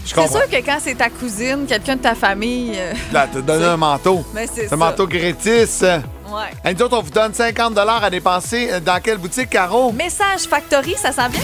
C'est 0.04 0.28
sûr 0.28 0.48
que 0.50 0.56
quand 0.56 0.78
c'est 0.80 0.94
ta 0.96 1.08
cousine, 1.10 1.64
quelqu'un 1.66 1.96
de 1.96 2.02
ta 2.02 2.14
famille... 2.14 2.72
euh, 2.76 2.92
Là, 3.12 3.26
t'as 3.32 3.40
donné 3.40 3.64
un 3.66 3.76
manteau. 3.76 4.24
Mais 4.34 4.46
c'est 4.52 4.72
un 4.72 4.76
manteau 4.76 5.06
gratis. 5.06 5.82
ouais. 5.82 6.70
Et 6.70 6.74
nous 6.74 6.82
autres, 6.82 6.98
on 6.98 7.02
vous 7.02 7.10
donne 7.10 7.32
50 7.32 7.74
dollars 7.74 8.02
à 8.04 8.10
dépenser 8.10 8.68
euh, 8.72 8.80
dans 8.80 9.00
quelle 9.00 9.18
boutique, 9.18 9.50
Caro? 9.50 9.92
Message 9.92 10.42
Factory, 10.50 10.94
ça 11.00 11.12
sent 11.12 11.28
bien? 11.30 11.40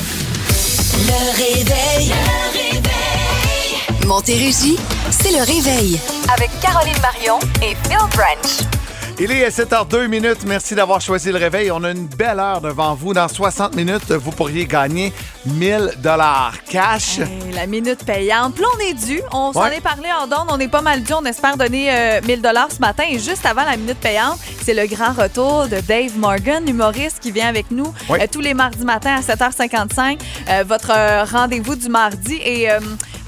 Le 1.06 1.36
réveil. 1.36 2.08
Le 2.08 2.58
réveil. 2.58 4.06
Montérégie, 4.06 4.78
c'est 5.10 5.30
le 5.32 5.38
réveil. 5.44 6.00
Avec 6.34 6.50
Caroline 6.60 6.96
Marion 7.02 7.38
et 7.62 7.74
Phil 7.88 7.98
Branch. 8.14 8.77
Il 9.20 9.32
est 9.32 9.48
7h02 9.48 10.06
minutes. 10.06 10.44
Merci 10.46 10.76
d'avoir 10.76 11.00
choisi 11.00 11.32
le 11.32 11.38
réveil. 11.38 11.72
On 11.72 11.82
a 11.82 11.90
une 11.90 12.06
belle 12.06 12.38
heure 12.38 12.60
devant 12.60 12.94
vous. 12.94 13.12
Dans 13.14 13.26
60 13.26 13.74
minutes, 13.74 14.12
vous 14.12 14.30
pourriez 14.30 14.64
gagner 14.64 15.12
1000 15.44 15.94
dollars 15.98 16.54
cash. 16.70 17.18
Hey, 17.18 17.52
la 17.52 17.66
minute 17.66 18.04
payante. 18.04 18.60
Là, 18.60 18.66
on 18.76 18.78
est 18.78 18.94
dû. 18.94 19.20
On 19.32 19.52
s'en 19.52 19.62
Ouais. 19.62 19.78
est 19.78 19.80
parlé 19.80 20.08
en 20.22 20.28
donne. 20.28 20.46
On 20.48 20.60
est 20.60 20.68
pas 20.68 20.82
mal 20.82 21.02
dû. 21.02 21.12
On 21.14 21.24
espère 21.24 21.56
donner 21.56 21.88
euh, 21.92 22.20
1000 22.28 22.42
dollars 22.42 22.68
ce 22.70 22.78
matin. 22.78 23.02
Et 23.10 23.18
juste 23.18 23.44
avant 23.44 23.64
la 23.64 23.76
minute 23.76 23.98
payante, 23.98 24.38
c'est 24.64 24.74
le 24.74 24.86
grand 24.86 25.12
retour 25.12 25.66
de 25.66 25.80
Dave 25.80 26.16
Morgan, 26.16 26.62
humoriste 26.68 27.18
qui 27.18 27.32
vient 27.32 27.48
avec 27.48 27.72
nous 27.72 27.92
euh, 28.10 28.18
tous 28.30 28.40
les 28.40 28.54
mardis 28.54 28.84
matins 28.84 29.16
à 29.16 29.20
7h55. 29.20 30.20
Euh, 30.48 30.64
votre 30.64 30.92
euh, 30.96 31.24
rendez-vous 31.24 31.74
du 31.74 31.88
mardi. 31.88 32.38
Et 32.44 32.70
euh, 32.70 32.78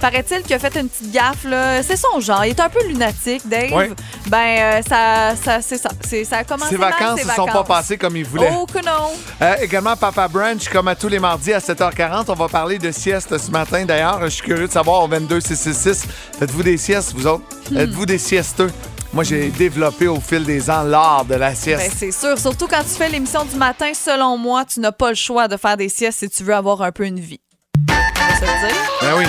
paraît-il 0.01 0.43
qu'il 0.43 0.55
a 0.55 0.61
fait 0.61 0.77
une 0.81 0.89
petite 0.89 1.11
gaffe. 1.11 1.43
là. 1.45 1.83
C'est 1.83 1.97
son 1.97 2.21
genre. 2.21 2.45
Il 2.45 2.51
est 2.51 2.61
un 2.61 2.69
peu 2.69 2.87
lunatique, 2.87 3.43
Dave. 3.49 3.89
Ben, 4.29 4.39
euh, 4.39 4.81
ça, 4.89 5.35
ça, 5.43 5.61
c'est 5.61 5.80
ça. 5.81 5.91
C'est- 6.07 6.25
Ça 6.25 6.39
a 6.39 6.45
commencé 6.45 6.71
Ses 6.71 6.77
vacances 6.77 7.25
ne 7.25 7.31
sont 7.31 7.47
pas 7.47 7.65
passées 7.65 7.97
comme 7.99 8.17
il 8.17 8.25
voulait. 8.25 8.51
Oh 8.55 8.67
que 8.67 8.85
non! 8.85 9.11
Euh, 9.43 9.55
également, 9.61 9.97
Papa 9.97 10.29
Brunch, 10.29 10.69
comme 10.69 10.89
à 10.89 10.95
tous 10.95 11.09
les 11.09 11.19
mardis 11.19 11.53
à 11.53 11.59
7h40. 11.59 12.27
On 12.29 12.35
va 12.35 12.49
parler 12.49 12.79
de 12.79 12.91
sieste 12.93 13.37
ce 13.39 13.51
matin. 13.51 13.85
D'ailleurs, 13.85 14.21
je 14.23 14.29
suis 14.29 14.43
curieux 14.43 14.67
de 14.69 14.73
savoir 14.73 15.03
au 15.03 15.09
22666, 15.09 16.05
faites-vous 16.39 16.63
des 16.63 16.77
siestes, 16.77 17.13
vous 17.15 17.27
autres? 17.27 17.45
Hmm. 17.71 17.79
Êtes-vous 17.79 18.07
des 18.07 18.19
siesteux? 18.19 18.71
Moi, 19.13 19.25
j'ai 19.25 19.49
développé 19.49 20.07
au 20.07 20.21
fil 20.21 20.45
des 20.45 20.71
ans 20.71 20.83
l'art 20.85 21.25
de 21.25 21.35
la 21.35 21.55
sieste. 21.55 21.83
Ben, 21.83 21.91
c'est 21.99 22.13
sûr. 22.13 22.39
Surtout 22.39 22.69
quand 22.69 22.83
tu 22.83 22.91
fais 22.97 23.09
l'émission 23.09 23.45
du 23.45 23.57
matin, 23.57 23.91
selon 23.93 24.37
moi, 24.39 24.65
tu 24.65 24.79
n'as 24.79 24.93
pas 24.93 25.09
le 25.09 25.17
choix 25.17 25.49
de 25.49 25.57
faire 25.57 25.77
des 25.77 25.89
siestes 25.89 26.21
si 26.21 26.31
tu 26.31 26.45
veux 26.45 26.55
avoir 26.55 26.81
un 26.83 26.93
peu 26.93 27.05
une 27.05 27.19
vie. 27.19 27.41
Se 27.89 28.45
le 28.45 28.69
dire? 28.69 28.77
Ben 29.03 29.15
oui. 29.19 29.25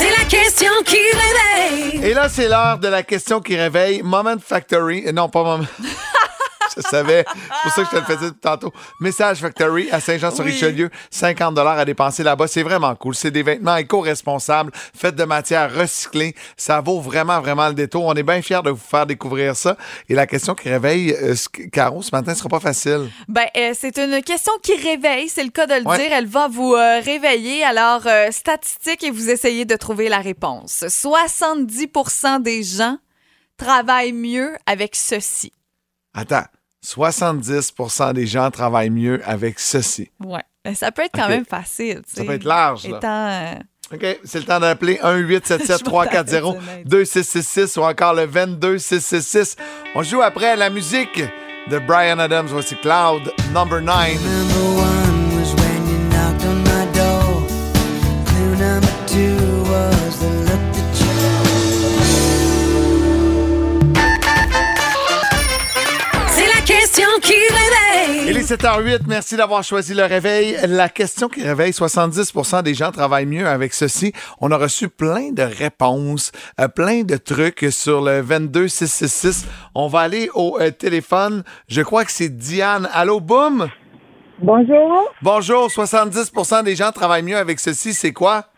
C'est 0.00 0.10
la 0.10 0.24
question 0.24 0.70
qui 0.86 0.96
réveille. 0.96 2.00
Et 2.10 2.14
là, 2.14 2.30
c'est 2.30 2.48
l'heure 2.48 2.78
de 2.78 2.88
la 2.88 3.02
question 3.02 3.40
qui 3.40 3.54
réveille. 3.54 4.00
Moment 4.02 4.36
Factory. 4.42 5.04
euh, 5.06 5.12
Non, 5.12 5.28
pas 5.28 5.42
Moment. 5.42 5.66
Je 6.82 6.88
savais. 6.88 7.24
C'est 7.28 7.62
pour 7.62 7.72
ça 7.72 7.82
que 7.82 7.88
je 7.88 7.90
te 7.90 7.96
le 7.96 8.02
faisais 8.16 8.28
depuis 8.30 8.40
tantôt. 8.40 8.72
Message 9.00 9.38
Factory 9.38 9.90
à 9.90 10.00
Saint-Jean-sur-Richelieu. 10.00 10.90
50 11.10 11.58
à 11.58 11.84
dépenser 11.84 12.22
là-bas. 12.22 12.46
C'est 12.46 12.62
vraiment 12.62 12.94
cool. 12.94 13.14
C'est 13.14 13.30
des 13.30 13.42
vêtements 13.42 13.76
éco-responsables, 13.76 14.72
faits 14.96 15.14
de 15.14 15.24
matières 15.24 15.72
recyclées. 15.74 16.34
Ça 16.56 16.80
vaut 16.80 17.00
vraiment, 17.00 17.40
vraiment 17.40 17.68
le 17.68 17.74
détour. 17.74 18.04
On 18.06 18.14
est 18.14 18.22
bien 18.22 18.40
fiers 18.42 18.62
de 18.64 18.70
vous 18.70 18.76
faire 18.76 19.06
découvrir 19.06 19.56
ça. 19.56 19.76
Et 20.08 20.14
la 20.14 20.26
question 20.26 20.54
qui 20.54 20.68
réveille, 20.68 21.12
euh, 21.12 21.34
ce- 21.34 21.48
Caro, 21.70 22.02
ce 22.02 22.10
matin, 22.12 22.32
ne 22.32 22.36
sera 22.36 22.48
pas 22.48 22.60
facile. 22.60 23.10
Ben, 23.28 23.46
euh, 23.56 23.72
c'est 23.78 23.98
une 23.98 24.22
question 24.22 24.52
qui 24.62 24.74
réveille, 24.76 25.28
c'est 25.28 25.44
le 25.44 25.50
cas 25.50 25.66
de 25.66 25.74
le 25.74 25.86
Ouais. 25.86 25.98
dire. 25.98 26.12
Elle 26.12 26.26
va 26.26 26.48
vous 26.48 26.74
euh, 26.74 27.00
réveiller. 27.00 27.62
Alors, 27.64 28.02
euh, 28.06 28.30
statistique 28.30 29.02
et 29.04 29.10
vous 29.10 29.30
essayez 29.30 29.64
de 29.64 29.76
trouver 29.76 30.08
la 30.08 30.18
réponse. 30.18 30.84
70% 30.88 32.38
des 32.40 32.62
gens 32.62 32.96
travaillent 33.56 34.12
mieux 34.12 34.56
avec 34.66 34.96
ceci. 34.96 35.52
Attends. 36.14 36.44
70% 36.84 38.12
des 38.14 38.26
gens 38.26 38.50
travaillent 38.50 38.90
mieux 38.90 39.20
avec 39.24 39.58
ceci. 39.58 40.10
Ouais. 40.20 40.42
Ça 40.74 40.92
peut 40.92 41.02
être 41.02 41.14
quand 41.14 41.28
même 41.28 41.46
facile. 41.46 42.02
Ça 42.06 42.22
peut 42.24 42.34
être 42.34 42.44
large, 42.44 42.86
là. 42.86 42.98
Étant, 42.98 43.28
euh, 43.28 43.54
OK, 43.92 44.20
c'est 44.24 44.38
le 44.38 44.44
temps 44.44 44.60
d'appeler 44.60 45.00
1-877-340-2666 45.02 47.78
ou 47.78 47.82
encore 47.82 48.14
le 48.14 48.26
22666. 48.26 49.56
On 49.94 50.02
joue 50.02 50.22
après 50.22 50.56
la 50.56 50.70
musique 50.70 51.22
de 51.68 51.78
Brian 51.78 52.18
Adams. 52.18 52.46
Voici 52.48 52.76
Cloud, 52.76 53.32
number 53.52 53.80
9. 53.80 54.79
Qui 67.30 67.36
réveille. 67.36 68.28
Il 68.28 68.36
est 68.36 68.50
7h08, 68.50 69.02
merci 69.06 69.36
d'avoir 69.36 69.62
choisi 69.62 69.94
le 69.94 70.04
réveil. 70.04 70.56
La 70.66 70.88
question 70.88 71.28
qui 71.28 71.42
réveille, 71.42 71.70
70% 71.70 72.62
des 72.62 72.74
gens 72.74 72.90
travaillent 72.90 73.26
mieux 73.26 73.46
avec 73.46 73.72
ceci. 73.72 74.12
On 74.40 74.50
a 74.50 74.56
reçu 74.56 74.88
plein 74.88 75.30
de 75.30 75.42
réponses, 75.42 76.32
euh, 76.60 76.66
plein 76.68 77.02
de 77.02 77.16
trucs 77.16 77.66
sur 77.70 78.00
le 78.00 78.22
22666. 78.22 79.46
On 79.74 79.86
va 79.86 80.00
aller 80.00 80.28
au 80.34 80.58
euh, 80.60 80.70
téléphone. 80.70 81.44
Je 81.68 81.82
crois 81.82 82.04
que 82.04 82.12
c'est 82.12 82.28
Diane. 82.28 82.88
Allô, 82.92 83.20
boum? 83.20 83.68
Bonjour. 84.42 85.12
Bonjour, 85.22 85.68
70% 85.68 86.64
des 86.64 86.74
gens 86.74 86.90
travaillent 86.92 87.22
mieux 87.22 87.36
avec 87.36 87.60
ceci. 87.60 87.92
C'est 87.94 88.12
quoi? 88.12 88.49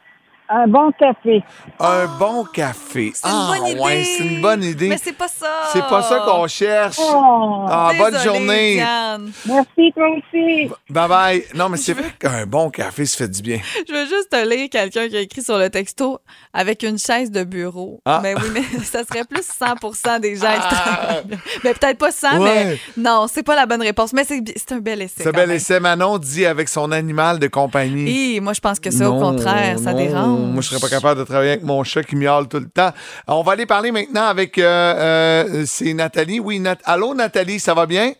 Un 0.55 0.67
bon 0.67 0.93
café. 0.99 1.43
Un 1.81 2.07
bon 2.19 2.45
café. 2.45 3.12
C'est 3.15 3.27
une 3.27 3.35
ah, 3.35 3.53
bonne 3.57 3.67
idée. 3.69 3.81
ouais, 3.81 4.05
c'est 4.05 4.25
une 4.25 4.41
bonne 4.43 4.62
idée. 4.65 4.88
Mais 4.88 4.99
c'est 5.03 5.12
pas 5.17 5.29
ça. 5.29 5.47
C'est 5.73 5.81
pas 5.88 6.03
ça 6.03 6.25
qu'on 6.27 6.47
cherche. 6.47 6.97
Oh. 7.01 7.65
ah, 7.71 7.91
bonne 7.97 8.19
journée. 8.19 8.75
Diane. 8.75 9.31
Merci, 9.47 9.93
toi 9.97 10.09
aussi. 10.11 10.69
Bye 10.91 11.09
bye. 11.09 11.45
Non, 11.55 11.71
mais 11.71 11.79
c'est 11.79 11.95
vrai 11.95 12.12
qu'un 12.19 12.45
bon 12.45 12.69
café 12.69 13.07
se 13.07 13.17
fait 13.17 13.29
du 13.29 13.41
bien. 13.41 13.61
Je 13.88 13.93
veux 13.95 14.05
juste 14.05 14.29
te 14.31 14.47
lire 14.47 14.69
quelqu'un 14.71 15.09
qui 15.09 15.17
a 15.17 15.21
écrit 15.21 15.43
sur 15.43 15.57
le 15.57 15.71
texto 15.71 16.19
avec 16.53 16.83
une 16.83 16.99
chaise 16.99 17.31
de 17.31 17.45
bureau. 17.45 18.01
Ah. 18.05 18.21
Mais 18.23 18.35
oui, 18.35 18.43
mais 18.53 18.62
ça 18.85 19.05
serait 19.05 19.25
plus 19.25 19.41
100% 19.49 20.21
des 20.21 20.37
gens 20.37 20.43
travaillent. 20.59 21.25
Mais 21.65 21.73
peut-être 21.73 21.99
pas 21.99 22.11
100, 22.12 22.38
Ouais. 22.43 22.65
mais 22.65 22.79
non, 22.99 23.27
c'est 23.33 23.43
pas 23.43 23.57
la 23.57 23.65
bonne 23.65 23.83
réponse. 23.83 24.12
Mais 24.12 24.25
c'est 24.25 24.43
c'est 24.55 24.73
un 24.73 24.81
bel 24.81 25.01
essai. 25.01 25.23
Ce 25.25 25.29
quand 25.31 25.37
bel 25.37 25.49
même. 25.49 25.57
essai, 25.57 25.81
Manon 25.81 26.19
dit 26.19 26.45
avec 26.45 26.69
son 26.69 26.93
animal 26.93 27.38
de 27.38 27.47
compagnie. 27.47 28.35
Hi, 28.35 28.41
moi, 28.41 28.53
je 28.53 28.61
pense 28.61 28.79
que 28.81 28.91
ça, 28.91 29.11
au 29.11 29.15
Non, 29.15 29.31
contraire, 29.33 29.79
ça 29.79 29.93
non. 29.93 29.99
dérange. 29.99 30.42
Moi, 30.47 30.63
je 30.63 30.69
serais 30.69 30.81
pas 30.81 30.89
capable 30.89 31.21
de 31.21 31.25
travailler 31.25 31.53
avec 31.53 31.63
mon 31.65 31.83
chat 31.85 32.03
qui 32.03 32.17
miaule 32.17 32.49
tout 32.49 32.59
le 32.61 32.69
temps. 32.69 32.91
On 33.27 33.43
va 33.43 33.53
aller 33.53 33.67
parler 33.67 33.93
maintenant 33.93 34.25
avec. 34.27 34.59
euh, 34.59 34.65
euh, 34.67 35.63
c'est 35.67 35.95
Nathalie. 35.95 36.41
Oui, 36.41 36.59
Nat- 36.61 36.79
Allô, 36.85 37.15
Nathalie, 37.15 37.59
ça 37.61 37.75
va 37.75 37.87
bien? 37.87 38.13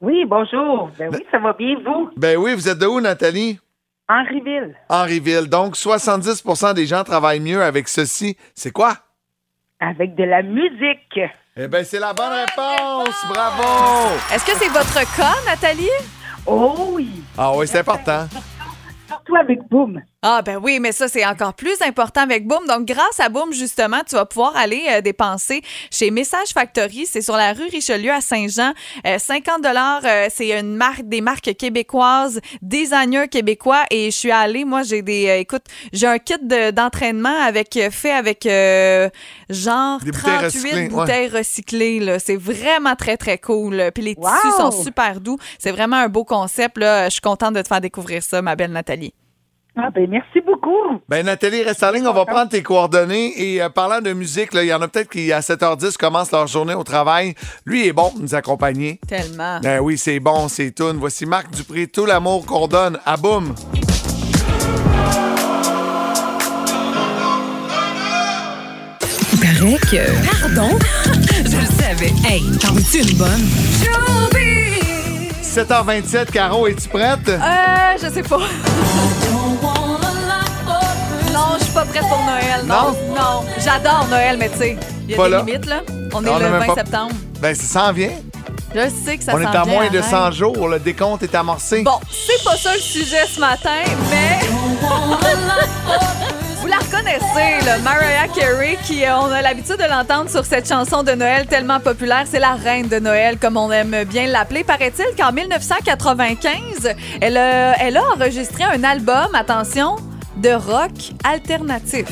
Oui, 0.00 0.24
bonjour. 0.26 0.90
Ben 0.98 1.08
oui, 1.12 1.24
ça 1.30 1.38
va 1.38 1.52
bien, 1.52 1.74
vous? 1.84 2.10
Ben 2.16 2.36
oui, 2.36 2.54
vous 2.54 2.68
êtes 2.68 2.78
de 2.78 2.86
où, 2.86 3.00
Nathalie? 3.00 3.58
Henryville. 4.08 4.74
Henryville. 4.88 5.46
Donc, 5.48 5.76
70% 5.76 6.74
des 6.74 6.86
gens 6.86 7.04
travaillent 7.04 7.40
mieux 7.40 7.62
avec 7.62 7.88
ceci. 7.88 8.36
C'est 8.54 8.72
quoi? 8.72 8.94
Avec 9.78 10.14
de 10.16 10.24
la 10.24 10.42
musique. 10.42 11.20
Eh 11.56 11.68
bien, 11.68 11.84
c'est 11.84 11.98
la 12.00 12.12
bonne 12.12 12.32
réponse. 12.32 13.14
Bravo! 13.28 14.08
Est-ce 14.34 14.44
que 14.44 14.52
c'est 14.58 14.68
votre 14.68 15.16
cas, 15.16 15.34
Nathalie? 15.46 15.88
Oh 16.46 16.90
oui. 16.92 17.08
Ah 17.38 17.52
oui, 17.56 17.66
c'est 17.68 17.78
important. 17.78 18.26
Surtout 19.08 19.36
avec 19.36 19.60
Boom. 19.68 20.00
Ah 20.22 20.42
ben 20.42 20.58
oui, 20.62 20.80
mais 20.80 20.92
ça 20.92 21.08
c'est 21.08 21.24
encore 21.24 21.54
plus 21.54 21.80
important 21.80 22.20
avec 22.20 22.46
Boom. 22.46 22.66
Donc 22.66 22.84
grâce 22.84 23.18
à 23.20 23.30
Boom 23.30 23.54
justement, 23.54 24.00
tu 24.06 24.16
vas 24.16 24.26
pouvoir 24.26 24.54
aller 24.54 24.82
euh, 24.90 25.00
dépenser 25.00 25.62
chez 25.90 26.10
Message 26.10 26.48
Factory, 26.52 27.06
c'est 27.06 27.22
sur 27.22 27.36
la 27.38 27.54
rue 27.54 27.68
Richelieu 27.72 28.10
à 28.12 28.20
Saint-Jean. 28.20 28.74
Euh, 29.06 29.18
50 29.18 29.62
dollars, 29.62 30.02
c'est 30.30 30.50
une 30.60 30.76
marque 30.76 31.04
des 31.08 31.22
marques 31.22 31.54
québécoises, 31.56 32.38
designers 32.60 33.28
québécois 33.28 33.84
et 33.90 34.10
je 34.10 34.16
suis 34.16 34.30
allée, 34.30 34.66
moi 34.66 34.82
j'ai 34.82 35.00
des 35.00 35.26
euh, 35.28 35.38
écoute, 35.38 35.64
j'ai 35.94 36.06
un 36.06 36.18
kit 36.18 36.34
de- 36.42 36.70
d'entraînement 36.70 37.40
avec 37.42 37.74
euh, 37.78 37.90
fait 37.90 38.12
avec 38.12 38.44
euh, 38.44 39.08
genre 39.48 40.00
Des 40.00 40.10
bouteilles 40.10 40.36
38 40.36 40.44
recyclées, 40.44 40.72
ouais. 40.82 40.88
bouteilles 40.88 41.28
recyclées 41.28 41.98
là, 42.00 42.18
c'est 42.18 42.36
vraiment 42.36 42.94
très 42.94 43.16
très 43.16 43.38
cool. 43.38 43.90
Puis 43.94 44.04
les 44.04 44.16
tissus 44.16 44.54
sont 44.58 44.70
super 44.70 45.18
doux, 45.22 45.38
c'est 45.58 45.72
vraiment 45.72 45.96
un 45.96 46.08
beau 46.08 46.24
concept 46.24 46.76
là. 46.76 47.06
Je 47.06 47.12
suis 47.12 47.20
contente 47.22 47.54
de 47.54 47.62
te 47.62 47.68
faire 47.68 47.80
découvrir 47.80 48.22
ça 48.22 48.42
ma 48.42 48.54
belle 48.54 48.72
Nathalie. 48.72 49.14
Ah 49.82 49.88
ben 49.90 50.06
merci 50.10 50.40
beaucoup. 50.44 51.00
Ben 51.08 51.24
Nathalie, 51.24 51.62
reste 51.62 51.82
en 51.82 51.90
ligne, 51.90 52.06
on 52.06 52.12
va 52.12 52.26
prendre 52.26 52.50
tes 52.50 52.62
coordonnées. 52.62 53.32
Et 53.40 53.62
euh, 53.62 53.70
parlant 53.70 54.02
de 54.02 54.12
musique, 54.12 54.50
il 54.52 54.64
y 54.64 54.74
en 54.74 54.82
a 54.82 54.88
peut-être 54.88 55.08
qui, 55.08 55.32
à 55.32 55.40
7h10, 55.40 55.96
commencent 55.96 56.32
leur 56.32 56.46
journée 56.46 56.74
au 56.74 56.84
travail. 56.84 57.34
Lui 57.64 57.86
est 57.86 57.92
bon 57.92 58.10
pour 58.10 58.20
nous 58.20 58.34
accompagner. 58.34 59.00
Tellement. 59.08 59.58
Ben 59.60 59.80
oui, 59.80 59.96
c'est 59.96 60.20
bon, 60.20 60.48
c'est 60.48 60.72
tout. 60.72 60.92
Voici 60.96 61.24
Marc 61.24 61.50
Dupré, 61.50 61.86
tout 61.86 62.04
l'amour 62.04 62.44
qu'on 62.44 62.66
donne. 62.68 62.98
À 63.06 63.16
boum! 63.16 63.54
Il 69.32 69.40
paraît 69.40 69.78
que. 69.90 70.40
Pardon? 70.42 70.78
Je 71.46 71.56
le 71.56 71.66
savais. 71.66 72.12
Hey, 72.28 72.42
t'en 72.58 72.74
veux-tu 72.74 72.98
une 72.98 73.16
bonne? 73.16 73.46
7h27, 75.50 76.30
Caro, 76.30 76.68
es-tu 76.68 76.88
prête? 76.88 77.28
Euh, 77.28 77.96
je 78.00 78.08
sais 78.08 78.22
pas. 78.22 78.38
Suis 81.70 81.78
pas 81.78 81.84
prête 81.84 82.02
pour 82.08 82.18
Noël. 82.24 82.64
Non, 82.66 82.96
non? 83.14 83.44
J'adore 83.58 84.06
Noël, 84.10 84.36
mais 84.40 84.48
tu 84.48 84.58
sais, 84.58 84.76
il 85.04 85.10
y 85.12 85.14
a 85.14 85.16
Pas 85.16 85.24
des 85.26 85.30
là. 85.30 85.42
limites, 85.46 85.66
là. 85.66 85.80
On 86.12 86.24
est 86.24 86.28
on 86.28 86.38
le 86.38 86.50
même 86.50 86.58
20 86.58 86.66
pas- 86.66 86.74
septembre. 86.74 87.12
Ben, 87.40 87.54
ça 87.54 87.86
s'en 87.86 87.92
vient. 87.92 88.10
Je 88.74 88.88
sais 89.04 89.16
que 89.18 89.22
ça 89.22 89.32
on 89.36 89.40
est 89.40 89.44
à 89.46 89.64
moins 89.64 89.88
de 89.88 89.98
arrête. 89.98 90.10
100 90.10 90.32
jours. 90.32 90.66
Le 90.68 90.80
décompte 90.80 91.22
est 91.22 91.32
amorcé. 91.36 91.82
Bon, 91.82 92.00
c'est 92.10 92.42
pas 92.42 92.56
ça 92.56 92.74
le 92.74 92.80
sujet 92.80 93.24
ce 93.32 93.38
matin, 93.38 93.70
mais. 94.10 94.40
Vous 96.60 96.66
la 96.66 96.76
reconnaissez, 96.78 97.64
là, 97.64 97.78
Mariah 97.78 98.26
Carey, 98.34 98.76
qui 98.84 99.04
euh, 99.04 99.16
on 99.16 99.30
a 99.32 99.40
l'habitude 99.40 99.76
de 99.76 99.88
l'entendre 99.88 100.28
sur 100.28 100.44
cette 100.44 100.68
chanson 100.68 101.04
de 101.04 101.12
Noël 101.12 101.46
tellement 101.46 101.78
populaire. 101.78 102.24
C'est 102.28 102.40
la 102.40 102.52
reine 102.54 102.88
de 102.88 102.98
Noël, 102.98 103.38
comme 103.38 103.56
on 103.56 103.70
aime 103.70 104.04
bien 104.04 104.26
l'appeler. 104.26 104.64
Paraît-il 104.64 105.06
qu'en 105.16 105.30
1995, 105.32 106.94
elle 107.20 107.36
a, 107.36 107.80
elle 107.80 107.96
a 107.96 108.02
enregistré 108.16 108.64
un 108.64 108.82
album, 108.84 109.28
attention, 109.34 109.96
de 110.40 110.54
rock 110.54 111.12
alternatif. 111.22 112.08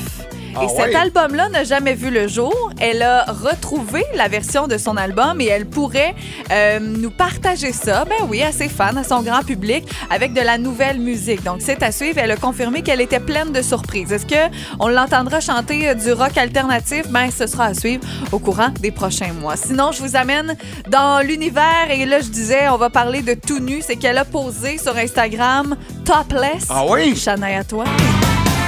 Ah 0.60 0.64
et 0.64 0.68
cet 0.68 0.78
ouais? 0.88 0.94
album-là 0.94 1.48
n'a 1.48 1.64
jamais 1.64 1.94
vu 1.94 2.10
le 2.10 2.28
jour. 2.28 2.54
Elle 2.80 3.02
a 3.02 3.24
retrouvé 3.24 4.04
la 4.14 4.28
version 4.28 4.66
de 4.66 4.78
son 4.78 4.96
album 4.96 5.40
et 5.40 5.46
elle 5.46 5.66
pourrait 5.66 6.14
euh, 6.50 6.78
nous 6.80 7.10
partager 7.10 7.72
ça, 7.72 8.04
ben 8.04 8.26
oui, 8.28 8.42
à 8.42 8.52
ses 8.52 8.68
fans, 8.68 8.96
à 8.96 9.04
son 9.04 9.22
grand 9.22 9.42
public, 9.42 9.84
avec 10.10 10.32
de 10.32 10.40
la 10.40 10.58
nouvelle 10.58 10.98
musique. 10.98 11.42
Donc, 11.44 11.58
c'est 11.60 11.82
à 11.82 11.92
suivre. 11.92 12.18
Elle 12.18 12.30
a 12.30 12.36
confirmé 12.36 12.82
qu'elle 12.82 13.00
était 13.00 13.20
pleine 13.20 13.52
de 13.52 13.62
surprises. 13.62 14.12
Est-ce 14.12 14.26
que 14.26 14.54
on 14.80 14.88
l'entendra 14.88 15.40
chanter 15.40 15.88
euh, 15.88 15.94
du 15.94 16.12
rock 16.12 16.36
alternatif? 16.36 17.08
Ben, 17.10 17.30
ce 17.30 17.46
sera 17.46 17.66
à 17.66 17.74
suivre 17.74 18.04
au 18.32 18.38
courant 18.38 18.68
des 18.80 18.90
prochains 18.90 19.32
mois. 19.32 19.56
Sinon, 19.56 19.92
je 19.92 20.02
vous 20.02 20.16
amène 20.16 20.56
dans 20.88 21.24
l'univers 21.24 21.90
et 21.90 22.04
là, 22.06 22.20
je 22.20 22.28
disais, 22.28 22.68
on 22.68 22.76
va 22.76 22.90
parler 22.90 23.22
de 23.22 23.34
tout 23.34 23.58
nu. 23.60 23.80
C'est 23.82 23.96
qu'elle 23.96 24.18
a 24.18 24.24
posé 24.24 24.78
sur 24.78 24.96
Instagram 24.96 25.76
topless. 26.04 26.66
Ah 26.70 26.84
oui? 26.88 27.16
Shania 27.16 27.64
Twain. 27.64 27.84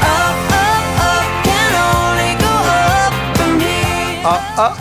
Ah, 0.03 0.33
ah, 0.53 0.90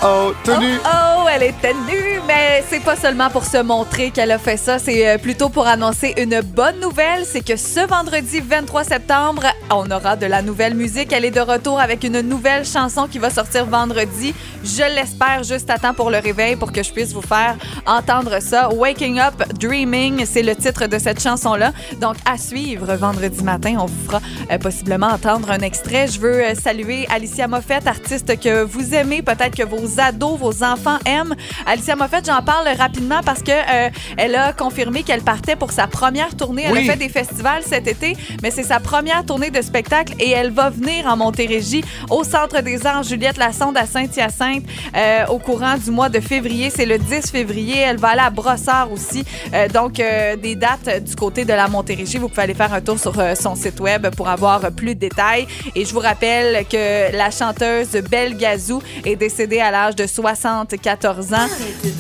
oh, 0.04 0.34
tenu. 0.44 0.80
Oh, 0.86 1.26
elle 1.34 1.44
était 1.44 1.74
nue, 1.74 2.19
mais 2.30 2.64
c'est 2.70 2.84
pas 2.84 2.96
seulement 2.96 3.32
pour 3.32 3.44
se 3.44 3.58
montrer 3.58 4.12
qu'elle 4.12 4.30
a 4.30 4.38
fait 4.38 4.56
ça, 4.56 4.78
c'est 4.78 5.10
euh, 5.10 5.18
plutôt 5.18 5.50
pour 5.50 5.66
annoncer 5.66 6.14
une 6.16 6.42
bonne 6.42 6.80
nouvelle, 6.80 7.26
c'est 7.26 7.44
que 7.44 7.56
ce 7.56 7.80
vendredi 7.88 8.40
23 8.40 8.84
septembre, 8.84 9.48
on 9.72 9.90
aura 9.90 10.16
de 10.16 10.28
la 10.28 10.44
nouvelle 10.44 10.76
musique. 10.76 11.12
Elle 11.12 11.26
est 11.26 11.32
de 11.32 11.40
retour 11.40 11.80
avec 11.80 12.04
une 12.04 12.22
nouvelle 12.22 12.66
chanson 12.66 13.08
qui 13.08 13.18
va 13.18 13.32
sortir 13.32 13.66
vendredi. 13.66 14.36
Je 14.64 14.96
l'espère 14.96 15.44
juste 15.44 15.70
à 15.70 15.78
temps 15.78 15.94
pour 15.94 16.12
le 16.12 16.20
réveil 16.20 16.56
pour 16.56 16.72
que 16.72 16.84
je 16.84 16.92
puisse 16.92 17.14
vous 17.14 17.22
faire 17.22 17.56
entendre 17.88 18.40
ça. 18.42 18.70
Waking 18.70 19.20
Up 19.20 19.36
Dreaming, 19.60 20.26
c'est 20.26 20.44
le 20.44 20.56
titre 20.56 20.86
de 20.86 21.00
cette 21.00 21.22
chanson-là. 21.22 21.72
Donc 22.00 22.16
à 22.26 22.38
suivre 22.38 22.94
vendredi 22.96 23.44
matin, 23.44 23.78
on 23.80 23.86
vous 23.86 24.06
fera 24.06 24.22
euh, 24.52 24.58
possiblement 24.60 25.08
entendre 25.08 25.50
un 25.50 25.62
extrait. 25.62 26.08
Je 26.08 26.20
veux 26.20 26.44
euh, 26.44 26.54
saluer 26.54 27.08
Alicia 27.10 27.48
Moffett, 27.48 27.88
artiste 27.88 28.40
que 28.40 28.64
vous 28.64 28.94
aimez, 28.94 29.22
peut-être 29.24 29.56
que 29.56 29.64
vos 29.64 30.00
ados, 30.00 30.38
vos 30.38 30.64
enfants 30.64 31.00
aiment. 31.06 31.36
Alicia 31.66 31.96
Moffett, 31.96 32.19
j'en 32.26 32.42
parle 32.42 32.68
rapidement 32.78 33.22
parce 33.26 33.42
que 33.42 33.52
euh, 33.52 33.90
elle 34.18 34.36
a 34.36 34.54
confirmé 34.54 35.04
qu'elle 35.04 35.22
partait 35.22 35.56
pour 35.56 35.72
sa 35.72 35.88
première 35.88 36.36
tournée. 36.36 36.64
Elle 36.66 36.74
Oui. 36.74 36.90
a 36.90 36.94
fait 36.94 36.98
des 37.00 37.10
festivals 37.10 37.64
cet 37.66 37.88
été, 37.88 38.16
mais 38.42 38.52
c'est 38.52 38.64
sa 38.64 38.80
première 38.80 39.26
tournée 39.26 39.50
de 39.52 39.62
spectacle 39.62 40.14
et 40.20 40.32
elle 40.32 40.52
va 40.52 40.70
venir 40.70 41.06
en 41.08 41.18
Montérégie 41.18 41.84
au 42.10 42.24
Centre 42.24 42.62
des 42.62 42.86
Arts 42.86 43.04
Juliette 43.04 43.38
Lassonde 43.38 43.78
à 43.78 43.86
Saint-Hyacinthe 43.86 44.64
euh, 44.96 45.26
au 45.28 45.40
courant 45.40 45.76
du 45.78 45.92
mois 45.92 46.10
de 46.10 46.20
février. 46.20 46.70
C'est 46.70 46.86
le 46.86 46.98
10 46.98 47.32
février. 47.32 47.78
Elle 47.80 47.98
va 47.98 48.10
aller 48.10 48.22
à 48.22 48.30
Brossard 48.30 48.92
aussi. 48.92 49.24
Euh, 49.54 49.68
donc, 49.68 50.00
euh, 50.00 50.36
des 50.36 50.56
dates 50.56 51.04
du 51.04 51.16
côté 51.16 51.46
de 51.46 51.54
la 51.54 51.68
Montérégie. 51.68 52.18
Vous 52.18 52.30
pouvez 52.30 52.44
aller 52.44 52.54
faire 52.54 52.74
un 52.74 52.82
tour 52.82 53.00
sur 53.00 53.14
son 53.40 53.56
site 53.56 53.80
web 53.80 54.08
pour 54.16 54.30
avoir 54.30 54.72
plus 54.72 54.96
de 54.96 55.00
détails. 55.00 55.48
Et 55.76 55.86
je 55.86 55.94
vous 55.94 56.00
rappelle 56.00 56.66
que 56.68 57.16
la 57.16 57.32
chanteuse 57.32 57.90
Belle 58.10 58.38
Gazou 58.38 58.82
est 59.06 59.16
décédée 59.16 59.60
à 59.60 59.72
l'âge 59.72 59.96
de 59.96 60.06
74 60.08 61.34
ans. 61.34 61.48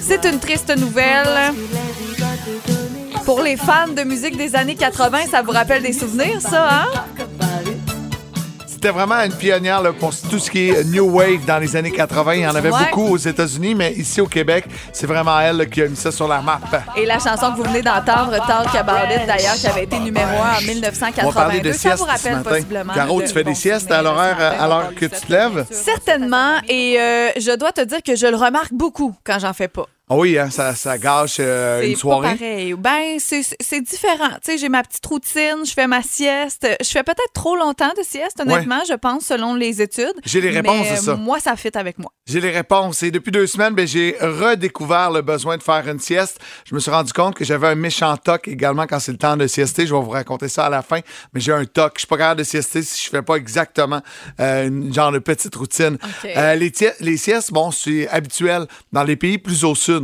C'est 0.09 0.25
une 0.25 0.39
triste 0.39 0.75
nouvelle. 0.75 1.53
Pour 3.25 3.43
les 3.43 3.57
fans 3.57 3.89
de 3.95 4.01
musique 4.01 4.35
des 4.37 4.55
années 4.55 4.73
80, 4.73 5.19
ça 5.29 5.43
vous 5.43 5.51
rappelle 5.51 5.83
des 5.83 5.93
souvenirs, 5.93 6.41
ça, 6.41 6.67
hein? 6.67 6.87
C'était 8.65 8.89
vraiment 8.89 9.15
une 9.21 9.33
pionnière 9.33 9.81
là, 9.83 9.91
pour 9.93 10.11
tout 10.31 10.39
ce 10.39 10.49
qui 10.49 10.69
est 10.69 10.83
New 10.85 11.03
Wave 11.11 11.45
dans 11.45 11.59
les 11.59 11.75
années 11.75 11.91
80. 11.91 12.33
Il 12.35 12.39
y 12.41 12.47
en 12.47 12.55
avait 12.55 12.71
Ouais. 12.71 12.79
beaucoup 12.89 13.09
aux 13.13 13.17
États-Unis, 13.17 13.75
mais 13.75 13.91
ici 13.91 14.19
au 14.21 14.25
Québec, 14.25 14.65
c'est 14.93 15.05
vraiment 15.05 15.37
elle 15.41 15.57
là, 15.57 15.65
qui 15.65 15.81
a 15.83 15.87
mis 15.87 15.97
ça 15.97 16.11
sur 16.11 16.27
la 16.29 16.41
map. 16.41 16.59
Et 16.95 17.05
la 17.05 17.19
chanson 17.19 17.51
que 17.51 17.57
vous 17.57 17.63
venez 17.63 17.81
d'entendre, 17.81 18.31
Talk 18.47 18.73
About 18.73 19.13
It, 19.13 19.27
d'ailleurs, 19.27 19.55
qui 19.55 19.67
avait 19.67 19.83
été 19.83 19.99
numéro 19.99 20.25
1 20.27 20.31
en 20.31 21.27
On 21.27 21.29
va 21.29 21.41
parler 21.41 21.59
1982. 21.61 21.69
de 21.69 21.73
Ça 21.73 21.95
vous 21.95 22.05
rappelle 22.05 22.41
possiblement. 22.41 22.93
Caro, 22.93 23.21
tu 23.21 23.27
fais 23.27 23.43
des 23.43 23.53
siestes 23.53 23.91
à 23.91 24.01
l'horaire 24.01 24.37
à 24.59 24.67
l'heure 24.67 24.95
que 24.95 25.05
tu 25.05 25.19
te 25.27 25.31
lèves? 25.31 25.65
Certainement, 25.69 26.53
et 26.67 26.97
euh, 26.99 27.29
je 27.37 27.55
dois 27.57 27.73
te 27.73 27.81
dire 27.81 28.01
que 28.01 28.15
je 28.15 28.25
le 28.27 28.37
remarque 28.37 28.71
beaucoup 28.73 29.13
quand 29.25 29.37
j'en 29.39 29.53
fais 29.53 29.67
pas. 29.67 29.85
Ah 30.11 30.15
oui, 30.15 30.37
hein, 30.39 30.49
ça, 30.49 30.73
ça 30.73 30.97
gâche 30.97 31.37
euh, 31.39 31.81
C'est 31.81 31.91
une 31.91 31.95
soirée. 31.95 32.35
pareil. 32.35 32.73
Ben, 32.73 33.17
c'est- 33.19 33.43
c'est 33.43 33.55
c'est 33.61 33.81
différent. 33.81 34.29
Tu 34.43 34.51
sais, 34.53 34.57
j'ai 34.57 34.67
ma 34.69 34.81
petite 34.81 35.05
routine, 35.05 35.57
je 35.63 35.71
fais 35.71 35.85
ma 35.85 36.01
sieste. 36.01 36.67
Je 36.81 36.87
fais 36.89 37.03
peut-être 37.03 37.31
trop 37.33 37.55
longtemps 37.55 37.91
de 37.95 38.01
sieste, 38.03 38.39
honnêtement, 38.41 38.81
je 38.89 38.95
pense, 38.95 39.25
selon 39.25 39.53
les 39.53 39.81
études. 39.83 40.13
J'ai 40.25 40.41
les 40.41 40.49
réponses 40.49 40.87
à 40.89 40.95
ça. 40.95 41.15
Moi, 41.15 41.39
ça 41.39 41.55
fit 41.55 41.69
avec 41.75 41.99
moi. 41.99 42.11
J'ai 42.25 42.41
les 42.41 42.49
réponses. 42.49 43.03
Et 43.03 43.11
depuis 43.11 43.31
deux 43.31 43.45
semaines, 43.45 43.75
ben, 43.75 43.87
j'ai 43.87 44.15
redécouvert 44.19 45.11
le 45.11 45.21
besoin 45.21 45.57
de 45.57 45.63
faire 45.63 45.87
une 45.87 45.99
sieste. 45.99 46.39
Je 46.65 46.73
me 46.73 46.79
suis 46.79 46.89
rendu 46.91 47.13
compte 47.13 47.35
que 47.35 47.45
j'avais 47.45 47.67
un 47.67 47.75
méchant 47.75 48.15
toc 48.17 48.47
également 48.47 48.87
quand 48.87 48.99
c'est 48.99 49.11
le 49.11 49.17
temps 49.17 49.37
de 49.37 49.45
siester. 49.47 49.85
Je 49.85 49.93
vais 49.93 50.01
vous 50.01 50.09
raconter 50.09 50.47
ça 50.47 50.65
à 50.65 50.69
la 50.69 50.81
fin. 50.81 50.99
Mais 51.33 51.39
j'ai 51.39 51.51
un 51.53 51.65
toc. 51.65 51.93
Je 51.95 51.99
suis 51.99 52.07
pas 52.07 52.17
capable 52.17 52.39
de 52.39 52.43
siester 52.45 52.81
si 52.81 53.05
je 53.05 53.09
fais 53.09 53.21
pas 53.21 53.35
exactement 53.35 54.01
euh, 54.39 54.67
une 54.67 54.93
genre 54.93 55.11
de 55.11 55.19
petite 55.19 55.55
routine. 55.55 55.97
Euh, 56.25 56.55
les 56.55 57.17
siestes, 57.17 57.51
bon, 57.53 57.69
c'est 57.71 58.07
habituel 58.09 58.65
dans 58.91 59.03
les 59.03 59.15
pays 59.15 59.37
plus 59.37 59.63
au 59.63 59.75
sud. 59.75 59.98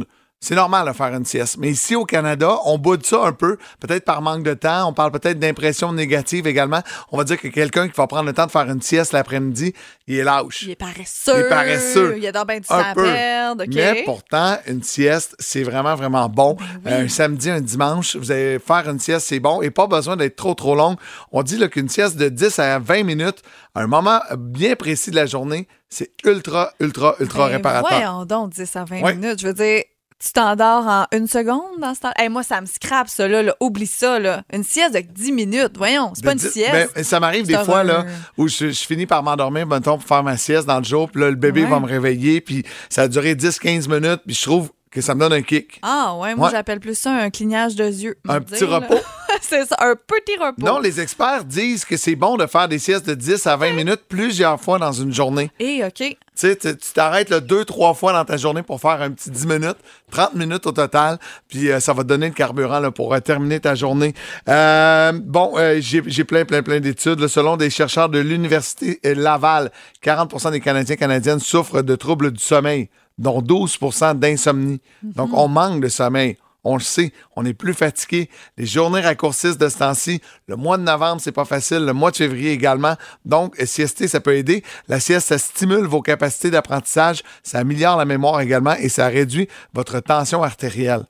C'est 0.45 0.53
normal 0.55 0.87
de 0.87 0.93
faire 0.93 1.07
une 1.13 1.25
sieste. 1.25 1.57
Mais 1.57 1.69
ici 1.71 1.95
au 1.95 2.05
Canada, 2.05 2.57
on 2.65 2.77
boude 2.77 3.03
ça 3.03 3.23
un 3.25 3.31
peu, 3.31 3.57
peut-être 3.79 4.05
par 4.05 4.21
manque 4.21 4.43
de 4.43 4.53
temps. 4.53 4.87
On 4.87 4.93
parle 4.93 5.11
peut-être 5.11 5.39
d'impressions 5.39 5.91
négatives 5.91 6.45
également. 6.45 6.81
On 7.11 7.17
va 7.17 7.23
dire 7.23 7.39
que 7.41 7.47
quelqu'un 7.47 7.87
qui 7.87 7.95
va 7.97 8.05
prendre 8.05 8.25
le 8.25 8.33
temps 8.33 8.45
de 8.45 8.51
faire 8.51 8.69
une 8.69 8.81
sieste 8.81 9.11
l'après-midi, 9.11 9.73
il 10.05 10.17
est 10.19 10.23
lâche. 10.23 10.61
Il 10.63 10.69
est 10.69 10.75
paresseux. 10.75 11.33
Il 11.35 11.39
est 11.45 11.49
paresseux. 11.49 12.13
Il 12.17 12.23
y 12.23 12.27
a 12.27 12.31
donc 12.31 12.47
bien 12.47 12.59
du 12.59 12.65
Un 12.69 12.93
peu. 12.93 13.03
perdre. 13.05 13.63
Mais 13.73 14.03
pourtant, 14.05 14.57
une 14.67 14.83
sieste, 14.83 15.35
c'est 15.39 15.63
vraiment, 15.63 15.95
vraiment 15.95 16.29
bon. 16.29 16.55
Ben 16.83 16.93
Euh, 16.93 17.05
un 17.05 17.07
samedi, 17.07 17.49
un 17.49 17.61
dimanche, 17.61 18.15
vous 18.15 18.31
allez 18.31 18.59
faire 18.59 18.87
une 18.87 18.99
sieste, 18.99 19.25
c'est 19.27 19.39
bon. 19.39 19.63
Et 19.63 19.71
pas 19.71 19.87
besoin 19.87 20.15
d'être 20.15 20.35
trop, 20.35 20.53
trop 20.53 20.75
longue. 20.75 20.97
On 21.31 21.41
dit 21.41 21.57
qu'une 21.69 21.89
sieste 21.89 22.17
de 22.17 22.29
10 22.29 22.59
à 22.59 22.77
20 22.77 23.01
minutes, 23.03 23.41
à 23.73 23.81
un 23.81 23.87
moment 23.87 24.19
bien 24.37 24.75
précis 24.75 25.09
de 25.09 25.15
la 25.15 25.25
journée, 25.25 25.67
c'est 25.89 26.11
ultra, 26.23 26.71
ultra, 26.79 27.15
ultra 27.19 27.47
Ben, 27.47 27.55
réparateur. 27.55 27.89
Voyons 27.89 28.25
donc, 28.25 28.51
10 28.51 28.75
à 28.75 28.83
20 28.85 29.01
Ouais. 29.01 29.15
minutes. 29.15 29.41
Je 29.41 29.47
veux 29.47 29.53
dire, 29.53 29.81
tu 30.23 30.31
t'endors 30.31 30.87
en 30.87 31.05
une 31.11 31.27
seconde 31.27 31.79
dans 31.79 31.93
ce 31.93 31.99
temps 32.01 32.11
Hey, 32.17 32.29
moi, 32.29 32.41
ça 32.43 32.61
me 32.61 32.65
scrape, 32.65 33.09
ça, 33.09 33.27
là, 33.27 33.43
là. 33.43 33.55
Oublie 33.59 33.85
ça, 33.87 34.17
là. 34.19 34.43
Une 34.53 34.63
sieste 34.63 34.93
de 34.95 34.99
10 35.01 35.31
minutes. 35.31 35.73
Voyons, 35.77 36.11
c'est 36.15 36.23
pas 36.23 36.31
une 36.33 36.39
sieste. 36.39 36.71
ben, 36.95 37.03
ça 37.03 37.19
m'arrive 37.19 37.45
des 37.45 37.57
fois 37.63 37.83
là, 37.83 38.05
où 38.37 38.47
je, 38.47 38.69
je 38.69 38.85
finis 38.85 39.05
par 39.05 39.21
m'endormir, 39.23 39.67
mettons, 39.67 39.97
pour 39.97 40.07
faire 40.07 40.23
ma 40.23 40.37
sieste 40.37 40.65
dans 40.67 40.77
le 40.79 40.85
jour, 40.85 41.09
puis 41.11 41.21
là, 41.21 41.29
le 41.29 41.35
bébé 41.35 41.63
Ouais. 41.63 41.69
va 41.69 41.79
me 41.79 41.87
réveiller, 41.87 42.41
puis 42.41 42.63
ça 42.89 43.03
a 43.03 43.07
duré 43.07 43.35
10-15 43.35 43.87
minutes, 43.89 44.21
puis 44.25 44.35
je 44.35 44.41
trouve 44.43 44.71
que 44.91 45.01
ça 45.01 45.13
me 45.13 45.19
donne 45.19 45.33
un 45.33 45.41
kick. 45.41 45.79
Ah, 45.81 46.15
ouais, 46.17 46.33
moi, 46.35 46.47
Ouais. 46.47 46.51
j'appelle 46.53 46.79
plus 46.79 46.97
ça 46.97 47.11
un 47.11 47.29
clignage 47.29 47.75
de 47.75 47.85
yeux. 47.85 48.15
Un 48.29 48.39
petit 48.39 48.59
dire, 48.59 48.69
repos. 48.69 48.95
c'est 49.41 49.61
un 49.79 49.95
petit 49.95 50.37
repos. 50.39 50.65
Non, 50.65 50.79
les 50.79 50.99
experts 50.99 51.45
disent 51.45 51.85
que 51.85 51.97
c'est 51.97 52.15
bon 52.15 52.37
de 52.37 52.45
faire 52.45 52.67
des 52.67 52.79
siestes 52.79 53.07
de 53.07 53.13
10 53.13 53.47
à 53.47 53.55
20 53.55 53.73
minutes 53.73 54.01
plusieurs 54.07 54.59
fois 54.59 54.79
dans 54.79 54.91
une 54.91 55.13
journée. 55.13 55.51
Et, 55.59 55.83
OK. 55.83 55.93
Tu 55.97 56.17
sais, 56.35 56.55
tu 56.55 56.75
tu 56.75 56.93
t'arrêtes 56.93 57.29
là, 57.29 57.39
deux, 57.39 57.63
trois 57.63 57.93
fois 57.93 58.11
dans 58.11 58.25
ta 58.25 58.35
journée 58.35 58.61
pour 58.61 58.81
faire 58.81 59.01
un 59.01 59.11
petit 59.11 59.31
10 59.31 59.47
minutes, 59.47 59.77
30 60.11 60.35
minutes 60.35 60.67
au 60.67 60.71
total, 60.71 61.17
puis 61.47 61.71
euh, 61.71 61.79
ça 61.79 61.93
va 61.93 62.03
te 62.03 62.09
donner 62.09 62.27
le 62.27 62.33
carburant 62.33 62.79
là, 62.79 62.91
pour 62.91 63.13
euh, 63.13 63.19
terminer 63.19 63.59
ta 63.61 63.73
journée. 63.75 64.13
Euh, 64.49 65.13
bon, 65.13 65.53
j'ai 65.79 66.03
j'ai 66.05 66.23
plein, 66.25 66.43
plein, 66.43 66.61
plein 66.61 66.79
d'études. 66.79 67.19
là. 67.19 67.27
Selon 67.27 67.55
des 67.55 67.69
chercheurs 67.69 68.09
de 68.09 68.19
l'Université 68.19 68.99
Laval, 69.03 69.71
40 70.01 70.51
des 70.51 70.59
Canadiens 70.59 70.95
et 70.95 70.97
Canadiennes 70.97 71.39
souffrent 71.39 71.81
de 71.81 71.95
troubles 71.95 72.31
du 72.31 72.43
sommeil, 72.43 72.89
dont 73.17 73.41
12 73.41 73.79
d'insomnie. 74.15 74.81
Donc, 75.03 75.29
on 75.33 75.47
manque 75.47 75.81
de 75.81 75.87
sommeil. 75.87 76.37
On 76.67 76.75
le 76.75 76.81
sait, 76.81 77.13
on 77.35 77.45
est 77.45 77.53
plus 77.53 77.73
fatigué. 77.75 78.29
Les 78.57 78.65
journées 78.65 78.99
raccourcissent 79.01 79.57
de 79.57 79.69
ce 79.69 79.77
temps-ci. 79.77 80.19
Le 80.47 80.55
mois 80.55 80.77
de 80.77 80.83
novembre, 80.83 81.21
c'est 81.23 81.31
pas 81.31 81.45
facile. 81.45 81.85
Le 81.85 81.93
mois 81.93 82.09
de 82.11 82.17
février 82.17 82.51
également. 82.51 82.95
Donc, 83.23 83.57
euh, 83.61 83.65
siester, 83.65 84.07
ça 84.07 84.19
peut 84.19 84.35
aider. 84.35 84.63
La 84.87 84.99
sieste, 84.99 85.27
ça 85.27 85.37
stimule 85.37 85.85
vos 85.85 86.01
capacités 86.01 86.49
d'apprentissage. 86.51 87.21
Ça 87.43 87.59
améliore 87.59 87.97
la 87.97 88.05
mémoire 88.05 88.41
également 88.41 88.73
et 88.79 88.89
ça 88.89 89.07
réduit 89.07 89.47
votre 89.73 89.99
tension 89.99 90.43
artérielle. 90.43 91.05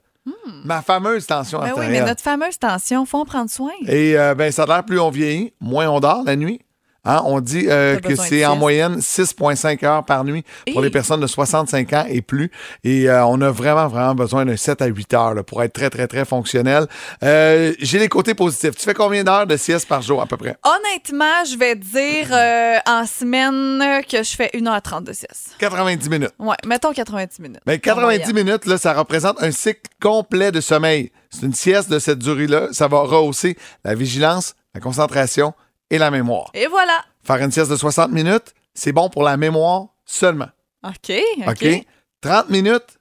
Ma 0.65 0.81
fameuse 0.81 1.27
tension 1.27 1.59
Ben 1.59 1.65
oui, 1.65 1.69
artérielle. 1.69 2.01
mais 2.03 2.09
notre 2.09 2.21
fameuse 2.23 2.57
tension, 2.59 3.05
faut 3.05 3.19
en 3.19 3.25
prendre 3.25 3.49
soin. 3.49 3.71
Et 3.87 4.17
euh, 4.17 4.33
ben, 4.35 4.51
ça 4.51 4.63
a 4.63 4.65
l'air 4.65 4.83
plus 4.83 4.99
on 4.99 5.09
vieillit, 5.11 5.53
moins 5.61 5.87
on 5.87 5.99
dort 5.99 6.23
la 6.25 6.35
nuit. 6.35 6.59
Hein, 7.05 7.21
on 7.25 7.39
dit 7.39 7.65
euh, 7.69 7.99
que 7.99 8.15
c'est 8.15 8.45
en 8.45 8.55
moyenne 8.55 8.97
6,5 8.97 9.85
heures 9.85 10.03
par 10.05 10.23
nuit 10.23 10.43
pour 10.73 10.81
les 10.81 10.89
personnes 10.89 11.21
de 11.21 11.27
65 11.27 11.93
ans 11.93 12.05
et 12.09 12.21
plus. 12.21 12.51
Et 12.83 13.09
euh, 13.09 13.25
on 13.25 13.39
a 13.41 13.51
vraiment, 13.51 13.87
vraiment 13.87 14.15
besoin 14.15 14.45
de 14.45 14.55
7 14.55 14.81
à 14.81 14.87
8 14.87 15.13
heures 15.13 15.33
là, 15.35 15.43
pour 15.43 15.61
être 15.63 15.73
très, 15.73 15.89
très, 15.89 16.07
très 16.07 16.25
fonctionnel. 16.25 16.87
Euh, 17.23 17.73
J'ai 17.79 17.99
les 17.99 18.09
côtés 18.09 18.33
positifs. 18.33 18.75
Tu 18.75 18.83
fais 18.83 18.93
combien 18.93 19.23
d'heures 19.23 19.47
de 19.47 19.57
sieste 19.57 19.87
par 19.87 20.01
jour 20.01 20.21
à 20.21 20.25
peu 20.25 20.37
près? 20.37 20.57
Honnêtement, 20.63 21.43
je 21.49 21.57
vais 21.57 21.75
dire 21.75 22.27
euh, 22.31 22.77
en 22.87 23.05
semaine 23.05 24.01
que 24.09 24.23
je 24.23 24.35
fais 24.35 24.49
1h30 24.53 25.03
de 25.03 25.13
sieste. 25.13 25.55
90 25.59 26.09
minutes. 26.09 26.31
Ouais, 26.39 26.55
mettons 26.65 26.91
90 26.91 27.39
minutes. 27.39 27.61
Mais 27.65 27.75
En 27.75 27.79
90 27.79 28.01
moyenne. 28.03 28.33
minutes, 28.45 28.65
là, 28.65 28.77
ça 28.77 28.93
représente 28.93 29.41
un 29.43 29.51
cycle 29.51 29.81
complet 30.01 30.51
de 30.51 30.61
sommeil. 30.61 31.11
C'est 31.29 31.45
une 31.45 31.53
sieste 31.53 31.89
de 31.89 31.99
cette 31.99 32.19
durée-là. 32.19 32.69
Ça 32.71 32.87
va 32.87 32.99
rehausser 32.99 33.57
la 33.83 33.93
vigilance, 33.95 34.55
la 34.73 34.81
concentration 34.81 35.53
et 35.89 35.97
la 35.97 36.11
mémoire. 36.11 36.49
Et 36.53 36.67
voilà. 36.67 37.03
Faire 37.23 37.37
une 37.37 37.51
sieste 37.51 37.71
de 37.71 37.75
60 37.75 38.11
minutes, 38.11 38.53
c'est 38.73 38.91
bon 38.91 39.09
pour 39.09 39.23
la 39.23 39.37
mémoire 39.37 39.87
seulement. 40.05 40.49
OK, 40.83 41.11
OK. 41.47 41.63
OK? 41.63 41.85
30 42.21 42.49
minutes, 42.49 42.99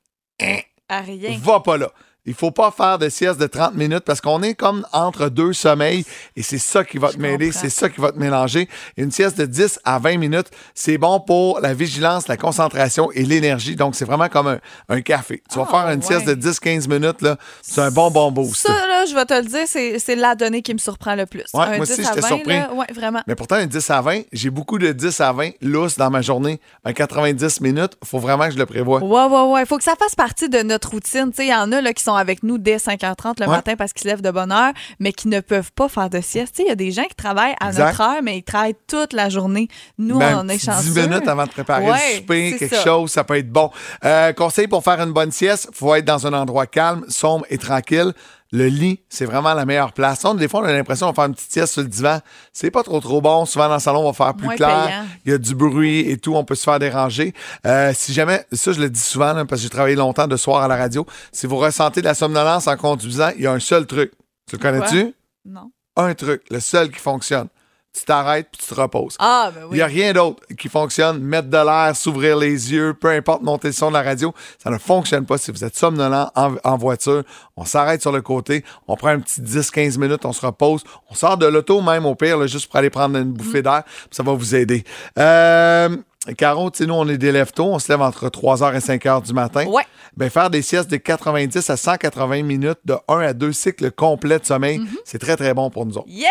À 0.89 1.01
rien. 1.01 1.39
va 1.43 1.61
pas 1.61 1.77
là. 1.77 1.91
Il 2.27 2.35
faut 2.35 2.51
pas 2.51 2.71
faire 2.71 2.99
de 2.99 3.09
sieste 3.09 3.39
de 3.39 3.47
30 3.47 3.75
minutes 3.75 4.01
parce 4.01 4.21
qu'on 4.21 4.43
est 4.43 4.55
comme 4.55 4.87
entre 4.93 5.29
deux 5.29 5.53
sommeils 5.53 6.05
et 6.37 6.43
c'est 6.43 6.59
ça 6.59 6.83
qui 6.85 6.97
va 6.99 7.11
te 7.13 7.19
mêler, 7.19 7.53
c'est 7.53 7.69
ça 7.69 7.89
qui 7.91 8.01
va 8.01 8.13
te 8.13 8.19
mélanger. 8.19 8.69
Une 8.97 9.11
sieste 9.11 9.37
de 9.39 9.45
10 9.47 9.81
à 9.85 9.99
20 9.99 10.17
minutes, 10.19 10.47
c'est 10.75 10.97
bon 10.97 11.21
pour 11.21 11.61
la 11.61 11.75
vigilance, 11.75 12.27
la 12.29 12.37
concentration 12.37 13.11
et 13.13 13.25
l'énergie. 13.25 13.77
Donc, 13.77 13.95
c'est 13.95 14.05
vraiment 14.07 14.29
comme 14.29 14.47
un, 14.47 14.59
un 14.89 15.01
café. 15.03 15.43
Tu 15.51 15.59
vas 15.59 15.67
Ah, 15.69 15.71
faire 15.71 15.91
une 15.93 16.01
ouais. 16.01 16.07
sieste 16.07 16.27
de 16.27 16.35
10-15 16.35 16.89
minutes, 16.89 17.21
là, 17.23 17.37
c'est 17.63 17.81
un 17.83 17.91
bon, 17.91 18.11
bon 18.11 18.33
boost. 18.33 18.67
Ça, 18.67 18.73
là, 18.73 19.05
je 19.07 19.15
vais 19.15 19.25
te 19.27 19.35
le 19.35 19.43
dire, 19.43 19.65
c'est 19.67 19.99
c'est 19.99 20.17
la 20.17 20.35
donnée 20.35 20.63
qui 20.63 20.73
me 20.73 20.79
surprend 20.79 21.15
le 21.15 21.27
plus. 21.27 21.45
Ouais, 21.53 21.65
un 21.65 21.77
moi 21.77 21.81
aussi, 21.81 21.97
10 21.97 22.07
à 22.07 22.09
j'étais 22.09 22.21
20, 22.23 22.29
surpris. 22.29 22.57
là, 22.57 22.73
ouais, 22.73 22.87
vraiment. 22.95 23.21
Mais 23.27 23.35
pourtant, 23.35 23.57
un 23.57 23.67
10 23.67 23.91
à 23.91 24.01
20, 24.01 24.23
j'ai 24.33 24.51
beaucoup 24.51 24.79
de 24.79 24.93
10 24.93 25.21
à 25.21 25.33
20 25.33 25.51
lousses 25.61 25.97
dans 25.99 26.11
ma 26.11 26.23
journée. 26.23 26.59
Un 26.87 26.93
90 26.95 27.61
minutes, 27.61 27.93
il 28.03 28.09
faut 28.09 28.19
vraiment 28.19 28.47
que 28.47 28.53
je 28.55 28.59
le 28.59 28.67
prévoie. 28.67 29.03
Ouais, 29.03 29.25
ouais, 29.27 29.53
ouais. 29.53 29.61
Il 29.63 29.67
faut 29.67 29.77
que 29.77 29.85
ça 29.85 29.95
fasse 29.99 30.15
partie 30.15 30.49
de 30.49 30.63
notre 30.63 30.91
routine. 30.91 31.31
Tu 31.31 31.37
sais, 31.37 31.47
Il 31.47 31.51
y 31.51 31.55
en 31.55 31.71
a 31.73 31.81
là, 31.83 31.93
qui 31.93 32.03
sont 32.03 32.14
avec 32.17 32.43
nous 32.43 32.59
dès 32.59 32.77
5h30 32.79 33.41
le 33.41 33.47
Ouais. 33.47 33.57
matin 33.57 33.75
parce 33.77 33.93
qu'ils 33.93 34.03
se 34.03 34.09
lèvent 34.09 34.23
de 34.23 34.31
bonne 34.31 34.53
heure, 34.53 34.73
mais 35.01 35.13
qui 35.13 35.29
ne 35.29 35.41
peuvent 35.41 35.73
pas 35.73 35.89
faire 35.89 36.11
de 36.11 36.21
sieste. 36.21 36.57
Il 36.61 36.67
y 36.67 36.71
a 36.71 36.75
des 36.75 36.91
gens 36.91 37.05
qui 37.05 37.15
travaillent 37.15 37.55
à 37.61 37.69
Exact. 37.69 37.87
notre 37.87 38.01
heure, 38.01 38.23
mais 38.23 38.39
ils 38.39 38.43
travaillent 38.43 38.77
toute 38.87 39.13
la 39.13 39.29
journée. 39.29 39.69
Nous, 39.99 40.19
Ben, 40.19 40.41
on 40.43 40.49
est 40.49 40.59
chanceux. 40.59 40.91
10 40.91 41.09
minutes 41.09 41.29
avant 41.29 41.45
de 41.45 41.51
préparer 41.51 41.85
Ouais, 41.85 41.99
le 42.13 42.17
souper, 42.19 42.57
quelque 42.59 42.77
ça. 42.77 42.83
chose, 42.85 43.11
ça 43.11 43.25
peut 43.25 43.37
être 43.39 43.51
bon. 43.51 43.71
Euh, 44.05 44.33
conseil 44.33 44.67
pour 44.69 44.83
faire 44.85 45.01
une 45.01 45.13
bonne 45.13 45.33
sieste, 45.33 45.69
faut 45.73 45.95
être 45.95 46.05
dans 46.05 46.27
un 46.27 46.33
endroit 46.33 46.67
calme, 46.67 47.05
sombre 47.09 47.45
et 47.51 47.59
tranquille. 47.59 48.13
Le 48.57 48.69
lit, 48.69 49.01
c'est 49.09 49.25
vraiment 49.25 49.53
la 49.53 49.65
meilleure 49.67 49.93
place. 49.93 50.25
On, 50.25 50.35
des 50.35 50.47
fois, 50.47 50.61
on 50.61 50.65
a 50.65 50.73
l'impression 50.73 51.11
de 51.11 51.15
faire 51.17 51.25
une 51.25 51.35
petite 51.35 51.51
sieste 51.51 51.73
sur 51.73 51.83
le 51.83 51.89
divan. 51.89 52.21
C'est 52.53 52.71
pas 52.71 52.85
trop 52.85 53.01
trop 53.01 53.21
bon. 53.21 53.47
Souvent, 53.47 53.67
dans 53.67 53.75
le 53.75 53.81
salon, 53.81 54.03
on 54.07 54.13
va 54.13 54.13
faire 54.13 54.33
plus 54.33 54.47
Moins 54.47 54.55
clair. 54.55 54.85
payant. 54.87 55.05
Il 55.25 55.33
y 55.33 55.35
a 55.35 55.39
du 55.39 55.57
bruit 55.57 56.09
et 56.09 56.19
tout. 56.19 56.37
On 56.37 56.45
peut 56.45 56.55
se 56.55 56.63
faire 56.63 56.79
déranger. 56.79 57.35
Euh, 57.67 57.91
si 57.97 58.13
jamais, 58.13 58.47
ça, 58.53 58.71
je 58.71 58.81
le 58.81 58.89
dis 58.89 59.01
souvent, 59.01 59.33
là, 59.33 59.45
parce 59.45 59.61
que 59.61 59.65
j'ai 59.65 59.71
travaillé 59.71 59.97
longtemps 59.97 60.29
de 60.29 60.37
soir 60.37 60.63
à 60.63 60.69
la 60.69 60.77
radio. 60.77 61.05
Si 61.33 61.49
vous 61.49 61.57
ressentez 61.57 62.01
de 62.01 62.07
la 62.07 62.15
somnolence 62.15 62.69
en 62.69 62.77
conduisant, 62.77 63.31
il 63.37 63.43
y 63.43 63.47
a 63.49 63.53
un 63.53 63.59
seul 63.59 63.87
truc. 63.89 64.13
Tu 64.49 64.55
le 64.55 64.63
connais-tu? 64.63 65.13
Non. 65.45 65.73
Un 65.97 66.15
truc, 66.15 66.45
le 66.49 66.61
seul 66.61 66.91
qui 66.91 67.01
fonctionne. 67.01 67.49
Tu 67.97 68.05
t'arrêtes 68.05 68.49
puis 68.51 68.61
tu 68.61 68.75
te 68.75 68.81
reposes. 68.81 69.17
Ah, 69.21 69.53
ben 69.55 69.61
Il 69.63 69.67
oui. 69.71 69.77
n'y 69.77 69.83
a 69.83 69.87
rien 69.87 70.13
d'autre 70.13 70.43
qui 70.59 70.69
fonctionne. 70.69 71.21
Mettre 71.21 71.49
de 71.49 71.57
l'air, 71.57 71.95
s'ouvrir 71.95 72.37
les 72.37 72.73
yeux, 72.73 72.93
peu 72.93 73.09
importe, 73.11 73.43
monter 73.43 73.69
le 73.69 73.73
son 73.73 73.89
de 73.89 73.93
la 73.95 74.03
radio, 74.03 74.35
ça 74.63 74.69
ne 74.71 74.79
fonctionne 74.79 75.25
pas 75.27 75.39
si 75.39 75.53
vous 75.53 75.63
êtes 75.65 75.77
somnolent 75.77 76.31
en, 76.35 76.55
en 76.65 76.77
voiture. 76.77 77.23
On 77.57 77.65
s'arrête 77.65 78.03
sur 78.03 78.11
le 78.11 78.21
côté, 78.21 78.65
on 78.89 78.97
prend 78.97 79.11
un 79.11 79.21
petit 79.21 79.41
10-15 79.41 79.99
minutes, 79.99 80.25
on 80.25 80.33
se 80.33 80.45
repose, 80.45 80.83
on 81.09 81.15
sort 81.15 81.37
de 81.39 81.47
l'auto 81.47 81.81
même 81.83 82.05
au 82.05 82.17
pire, 82.17 82.37
là, 82.37 82.49
juste 82.49 82.67
pour 82.67 82.77
aller 82.77 82.91
prendre 82.91 83.17
une 83.17 83.33
bouffée 83.33 83.63
d'air, 83.63 83.85
puis 83.85 84.09
ça 84.11 84.25
va 84.25 84.33
vous 84.33 84.55
aider. 84.57 84.83
Euh, 85.17 85.97
Caro, 86.39 86.71
tu 86.71 86.79
sais, 86.79 86.87
nous, 86.87 86.95
on 86.95 87.07
est 87.09 87.19
des 87.19 87.33
lève 87.33 87.53
tôt, 87.53 87.67
on 87.67 87.79
se 87.79 87.91
lève 87.93 88.01
entre 88.01 88.29
3h 88.29 88.75
et 88.75 88.79
5h 88.79 89.23
du 89.23 89.33
matin. 89.35 89.67
Ouais. 89.67 89.83
Ben, 90.17 90.31
faire 90.31 90.49
des 90.49 90.63
siestes 90.63 90.91
de 90.91 90.97
90 90.97 91.69
à 91.69 91.77
180 91.77 92.43
minutes 92.43 92.79
de 92.85 92.95
1 93.09 93.19
à 93.21 93.33
2 93.35 93.53
cycles 93.53 93.91
complets 93.91 94.39
de 94.39 94.45
sommeil, 94.47 94.79
Mhm. 94.79 94.89
c'est 95.05 95.19
très, 95.19 95.37
très 95.37 95.53
bon 95.53 95.69
pour 95.71 95.85
nous 95.85 95.99
autres. 95.99 96.09
Yeah! 96.09 96.31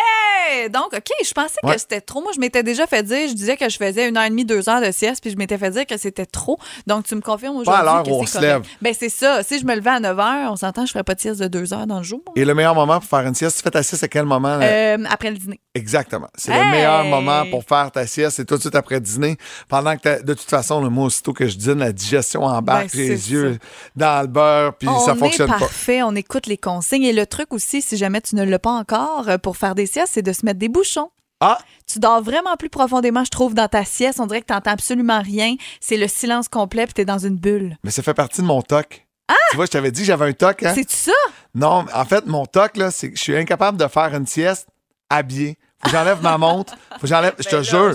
Donc, 0.70 0.94
OK, 0.94 1.10
je 1.24 1.32
pensais 1.34 1.56
Ouais. 1.64 1.76
que 1.76 1.80
c'était 1.82 2.02
trop. 2.02 2.22
Moi, 2.22 2.32
je 2.34 2.40
m'étais 2.40 2.64
déjà 2.64 2.86
fait 2.88 3.04
dire, 3.04 3.28
je 3.28 3.34
disais 3.34 3.56
que 3.58 3.68
je 3.70 3.78
faisais 3.78 4.08
une 4.08 4.18
heure 4.18 4.24
et 4.26 4.30
demie, 4.30 4.46
deux 4.46 4.68
heures 4.70 4.82
de 4.82 4.92
sieste, 4.92 5.22
puis 5.22 5.32
je 5.32 5.38
m'étais 5.38 5.58
fait 5.58 5.70
dire 5.72 5.86
que 5.86 5.98
c'était 5.98 6.26
trop. 6.26 6.58
Donc, 6.88 7.06
tu 7.06 7.16
me 7.16 7.22
confirmes 7.22 7.58
aujourd'hui 7.58 7.84
Pas 7.84 7.90
à 7.90 7.96
l'heure 7.96 8.04
que 8.04 8.10
où 8.10 8.14
on 8.22 8.26
se 8.26 8.40
lève. 8.40 8.62
Ben, 8.82 8.94
c'est 8.98 9.10
ça. 9.10 9.42
Si 9.44 9.60
je 9.60 9.66
me 9.66 9.76
levais 9.76 9.90
à 9.92 10.00
9 10.00 10.20
heures, 10.20 10.52
on 10.52 10.56
s'entend, 10.56 10.86
je 10.86 10.92
ferais 10.92 11.04
pas 11.04 11.16
de 11.16 11.20
sieste 11.22 11.40
de 11.42 11.48
deux 11.48 11.74
heures 11.74 11.88
dans 11.88 11.98
le 11.98 12.04
jour. 12.04 12.22
Et 12.36 12.46
le 12.46 12.54
meilleur 12.54 12.76
moment 12.76 13.00
pour 13.00 13.10
faire 13.10 13.26
une 13.28 13.36
sieste, 13.36 13.58
tu 13.58 13.64
fais 13.64 13.72
ta 13.72 13.84
sieste 13.84 14.04
à 14.04 14.08
quel 14.08 14.26
moment? 14.26 14.58
là? 14.58 14.66
Euh, 14.66 14.98
après 15.10 15.32
le 15.32 15.38
dîner. 15.38 15.60
Exactement. 15.76 16.28
C'est 16.36 16.52
Hey! 16.52 16.64
le 16.64 16.72
meilleur 16.72 17.04
moment 17.06 17.44
pour 17.50 17.64
faire 17.64 17.92
ta 17.92 18.06
sieste. 18.08 18.38
C'est 18.38 18.46
tout 18.46 18.56
de 18.56 18.62
suite 18.62 18.76
après 18.76 19.00
dîner. 19.00 19.38
Pendant 19.68 19.83
que, 19.98 20.24
de 20.24 20.34
toute 20.34 20.50
façon, 20.50 20.82
le 20.82 20.90
moi, 20.90 21.06
aussitôt 21.06 21.34
que 21.34 21.48
je 21.48 21.58
dîne, 21.58 21.80
la 21.80 21.92
digestion 21.92 22.44
embarque, 22.44 22.92
Ben, 22.94 23.00
les 23.00 23.18
c'est 23.18 23.32
yeux 23.32 23.60
dans 23.96 24.22
le 24.22 24.28
beurre, 24.28 24.74
puis 24.76 24.88
on 24.88 25.00
ça 25.00 25.16
fonctionne 25.16 25.50
pas. 25.50 25.60
parfait, 25.60 26.02
on 26.04 26.16
écoute 26.16 26.48
les 26.48 26.58
consignes. 26.58 27.04
Et 27.04 27.14
le 27.14 27.26
truc 27.26 27.54
aussi, 27.54 27.82
si 27.82 27.98
jamais 27.98 28.22
tu 28.22 28.36
ne 28.36 28.44
l'as 28.44 28.60
pas 28.60 28.72
encore, 28.72 29.30
euh, 29.30 29.38
pour 29.38 29.58
faire 29.58 29.76
des 29.76 29.86
siestes, 29.86 30.14
c'est 30.14 30.22
de 30.22 30.34
se 30.34 30.46
mettre 30.46 30.60
des 30.60 30.70
bouchons. 30.70 31.10
Ah! 31.40 31.58
Tu 31.92 32.00
dors 32.00 32.22
vraiment 32.22 32.56
plus 32.58 32.70
profondément, 32.70 33.24
je 33.26 33.30
trouve, 33.30 33.54
dans 33.54 33.68
ta 33.68 33.84
sieste. 33.84 34.20
On 34.20 34.28
dirait 34.28 34.42
que 34.42 34.48
tu 34.48 34.54
n'entends 34.54 34.72
absolument 34.72 35.22
rien. 35.22 35.56
C'est 35.82 35.98
le 35.98 36.08
silence 36.08 36.48
complet, 36.48 36.86
puis 36.86 36.94
tu 36.94 37.02
es 37.02 37.06
dans 37.06 37.20
une 37.20 37.36
bulle. 37.36 37.78
Mais 37.84 37.92
ça 37.92 38.02
fait 38.02 38.14
partie 38.14 38.42
de 38.42 38.48
mon 38.48 38.62
toc. 38.62 39.06
Tu 39.50 39.56
vois, 39.58 39.66
je 39.66 39.72
t'avais 39.72 39.92
dit 39.92 40.02
que 40.02 40.08
j'avais 40.08 40.28
un 40.30 40.34
toc. 40.34 40.64
Hein? 40.64 40.70
Ah! 40.70 40.74
C'est-tu 40.76 40.96
ça? 40.96 41.12
Non, 41.54 41.86
en 41.94 42.06
fait, 42.06 42.26
mon 42.28 42.46
toc, 42.46 42.78
là, 42.78 42.92
c'est 42.92 43.12
que 43.12 43.18
je 43.18 43.22
suis 43.24 43.36
incapable 43.36 43.78
de 43.78 43.88
faire 43.88 44.14
une 44.16 44.26
sieste 44.26 44.68
habillé. 45.10 45.58
J'enlève 45.92 46.22
ma 46.22 46.38
montre. 46.38 46.74
Faut 46.94 47.02
que 47.02 47.08
j'enlève, 47.08 47.34
je 47.40 47.44
te 47.50 47.56
Ben 47.58 47.62
jure, 47.64 47.94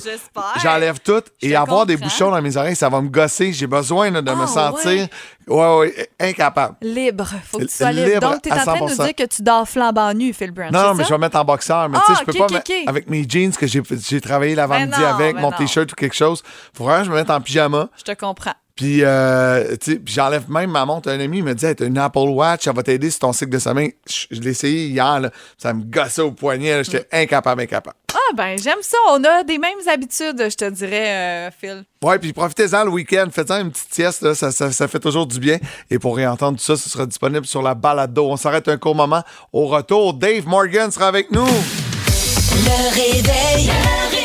j'enlève 0.63 1.01
tout. 1.01 1.23
Et 1.41 1.57
avoir 1.57 1.87
des 1.87 1.97
bouchons 1.97 2.31
dans 2.31 2.43
mes 2.43 2.57
oreilles, 2.57 2.77
ça 2.77 2.89
va 2.89 3.01
me 3.01 3.09
gosser. 3.09 3.53
J'ai 3.53 3.67
besoin 3.67 4.11
là, 4.11 4.21
de 4.23 4.31
me 4.31 4.43
Ah, 4.43 4.47
sentir 4.47 5.09
ouais. 5.49 5.79
Ouais, 5.79 6.09
incapable. 6.21 6.77
Libre. 6.83 7.27
Faut 7.47 7.59
que 7.59 7.65
tu 7.65 7.75
sois 7.75 7.91
Libre 7.93 8.09
libre. 8.09 8.21
Donc, 8.33 8.43
tu 8.43 8.49
es 8.51 8.53
en 8.53 8.57
train 8.59 8.75
de 8.75 8.81
nous 8.81 8.89
100%. 8.89 9.05
dire 9.05 9.15
que 9.15 9.25
tu 9.25 9.43
dors 9.43 9.67
flambant 9.67 10.13
nu, 10.13 10.35
Phil 10.35 10.51
Branch. 10.51 10.71
Non, 10.71 10.93
mais 10.95 11.05
je 11.05 11.09
vais 11.09 11.19
mettre 11.19 11.39
en 11.39 11.45
boxeur. 11.45 11.89
Mais 11.89 11.97
tu 11.99 12.05
Ah, 12.07 12.15
sais, 12.15 12.21
je 12.21 12.25
peux 12.27 12.33
ok, 12.33 12.39
pas 12.39 12.45
ok, 12.45 12.53
mettre 12.53 12.71
ok. 12.71 12.89
avec 12.89 13.09
mes 13.09 13.25
jeans 13.27 13.53
que 13.53 13.67
j'ai 13.67 14.21
travaillé 14.21 14.55
l'avant-midi 14.55 14.93
Ben 14.99 15.05
avec, 15.07 15.37
ben 15.37 15.41
mon 15.43 15.53
t-shirt 15.53 15.91
ou 15.91 15.95
quelque 15.95 16.15
chose. 16.15 16.43
Faut 16.75 16.85
vraiment 16.85 17.01
que 17.01 17.07
je 17.07 17.11
me 17.11 17.17
mette 17.17 17.31
en 17.31 17.41
pyjama. 17.41 17.89
Je 17.97 18.03
te 18.03 18.13
comprends. 18.13 18.53
Puis, 18.79 19.01
euh, 19.03 19.75
tu 19.83 19.95
sais, 19.95 20.01
j'enlève 20.07 20.49
même 20.49 20.71
ma 20.71 20.85
montre. 20.87 21.11
Un 21.11 21.19
ami 21.19 21.39
il 21.39 21.43
me 21.45 21.53
dit, 21.53 21.67
hey, 21.67 21.75
t'as 21.75 21.85
une 21.87 21.99
Apple 21.99 22.21
Watch, 22.29 22.63
ça 22.63 22.71
va 22.73 22.85
t'aider 22.85 23.11
sur 23.11 23.19
ton 23.19 23.33
cycle 23.33 23.51
de 23.51 23.59
sommeil. 23.59 23.95
Je, 24.09 24.27
je 24.31 24.41
l'ai 24.41 24.51
essayé 24.51 24.87
hier, 24.87 25.19
là. 25.19 25.31
ça 25.61 25.75
me 25.75 25.83
gossait 25.83 26.23
au 26.23 26.31
poignet. 26.31 26.77
là. 26.77 26.83
J'étais 26.85 27.09
incapable, 27.11 27.63
incapable. 27.63 27.97
Ah, 28.15 28.35
ben, 28.37 28.57
j'aime 28.57 28.79
ça. 28.83 28.97
On 29.11 29.25
a 29.25 29.43
des 29.43 29.59
mêmes 29.59 29.81
habitudes, 29.93 30.41
je 30.49 30.55
te 30.55 30.71
dirais, 30.71 31.09
euh, 31.09 31.51
Phil. 31.61 31.83
Ouais, 32.05 32.21
puis 32.21 32.33
profitez-en 32.33 32.85
le 32.85 32.91
week-end. 32.91 33.27
Faites-en 33.33 33.63
une 33.63 33.73
petite 33.73 33.93
sieste, 33.93 34.23
là. 34.23 34.37
Ça, 34.37 34.53
ça- 34.53 34.71
ça 34.71 34.87
fait 34.87 35.01
toujours 35.01 35.27
du 35.27 35.41
bien. 35.41 35.59
Et 35.91 35.99
pour 35.99 36.15
réentendre 36.17 36.57
tout 36.57 36.65
ça, 36.65 36.77
ce 36.77 36.89
sera 36.89 37.05
disponible 37.05 37.47
sur 37.47 37.63
la 37.63 37.75
balado. 37.75 38.29
On 38.31 38.37
s'arrête 38.37 38.69
un 38.69 38.77
court 38.77 38.95
moment. 38.95 39.25
Au 39.53 39.67
retour, 39.67 40.15
Dave 40.15 40.47
Morgan 40.47 40.89
sera 40.93 41.09
avec 41.09 41.33
nous. 41.33 41.45
Le 41.47 42.95
réveil. 42.95 43.67
Le 43.67 43.73
réveil. 43.73 44.18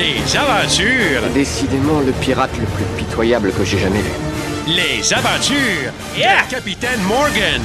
Les 0.00 0.36
aventures, 0.36 1.22
Décidément 1.34 2.00
le 2.00 2.12
pirate 2.12 2.50
le 2.58 2.64
plus 2.64 2.84
pitoyable 2.96 3.52
que 3.52 3.64
j'ai 3.64 3.78
jamais 3.78 4.00
vu. 4.00 4.10
les 4.66 5.12
aventures, 5.12 5.92
yeah! 6.16 6.42
Capitaine 6.48 7.00
Morgan. 7.06 7.60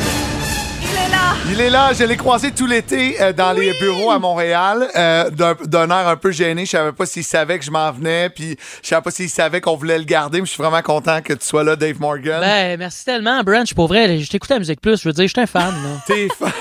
Il 1.49 1.61
est 1.61 1.69
là, 1.69 1.91
je 1.93 2.03
l'ai 2.03 2.17
croisé 2.17 2.51
tout 2.51 2.65
l'été 2.65 3.15
euh, 3.21 3.31
dans 3.31 3.53
les 3.53 3.71
bureaux 3.79 4.11
à 4.11 4.19
Montréal, 4.19 4.87
euh, 4.97 5.29
d'un 5.29 5.89
air 5.89 6.07
un 6.09 6.15
peu 6.17 6.31
gêné. 6.31 6.65
Je 6.65 6.71
savais 6.71 6.91
pas 6.91 7.05
s'il 7.05 7.23
savait 7.23 7.57
que 7.59 7.63
je 7.65 7.71
m'en 7.71 7.91
venais, 7.91 8.29
puis 8.29 8.57
je 8.83 8.87
savais 8.89 9.01
pas 9.01 9.11
s'il 9.11 9.29
savait 9.29 9.61
qu'on 9.61 9.75
voulait 9.77 9.97
le 9.97 10.03
garder. 10.03 10.39
Mais 10.41 10.45
je 10.45 10.51
suis 10.51 10.61
vraiment 10.61 10.81
content 10.81 11.21
que 11.21 11.33
tu 11.33 11.45
sois 11.45 11.63
là, 11.63 11.75
Dave 11.77 11.99
Morgan. 12.01 12.41
Ben, 12.41 12.77
merci 12.77 13.05
tellement, 13.05 13.41
Branch. 13.43 13.73
Pour 13.73 13.87
vrai, 13.87 14.19
je 14.19 14.29
t'écoute 14.29 14.51
à 14.51 14.59
Musique 14.59 14.81
Plus. 14.81 15.01
Je 15.01 15.07
veux 15.07 15.13
dire, 15.13 15.23
je 15.27 15.33
suis 15.33 15.41
un 15.41 15.47
fan. 15.47 15.73
là. 15.73 15.89
T'es 16.07 16.27
fan. 16.39 16.51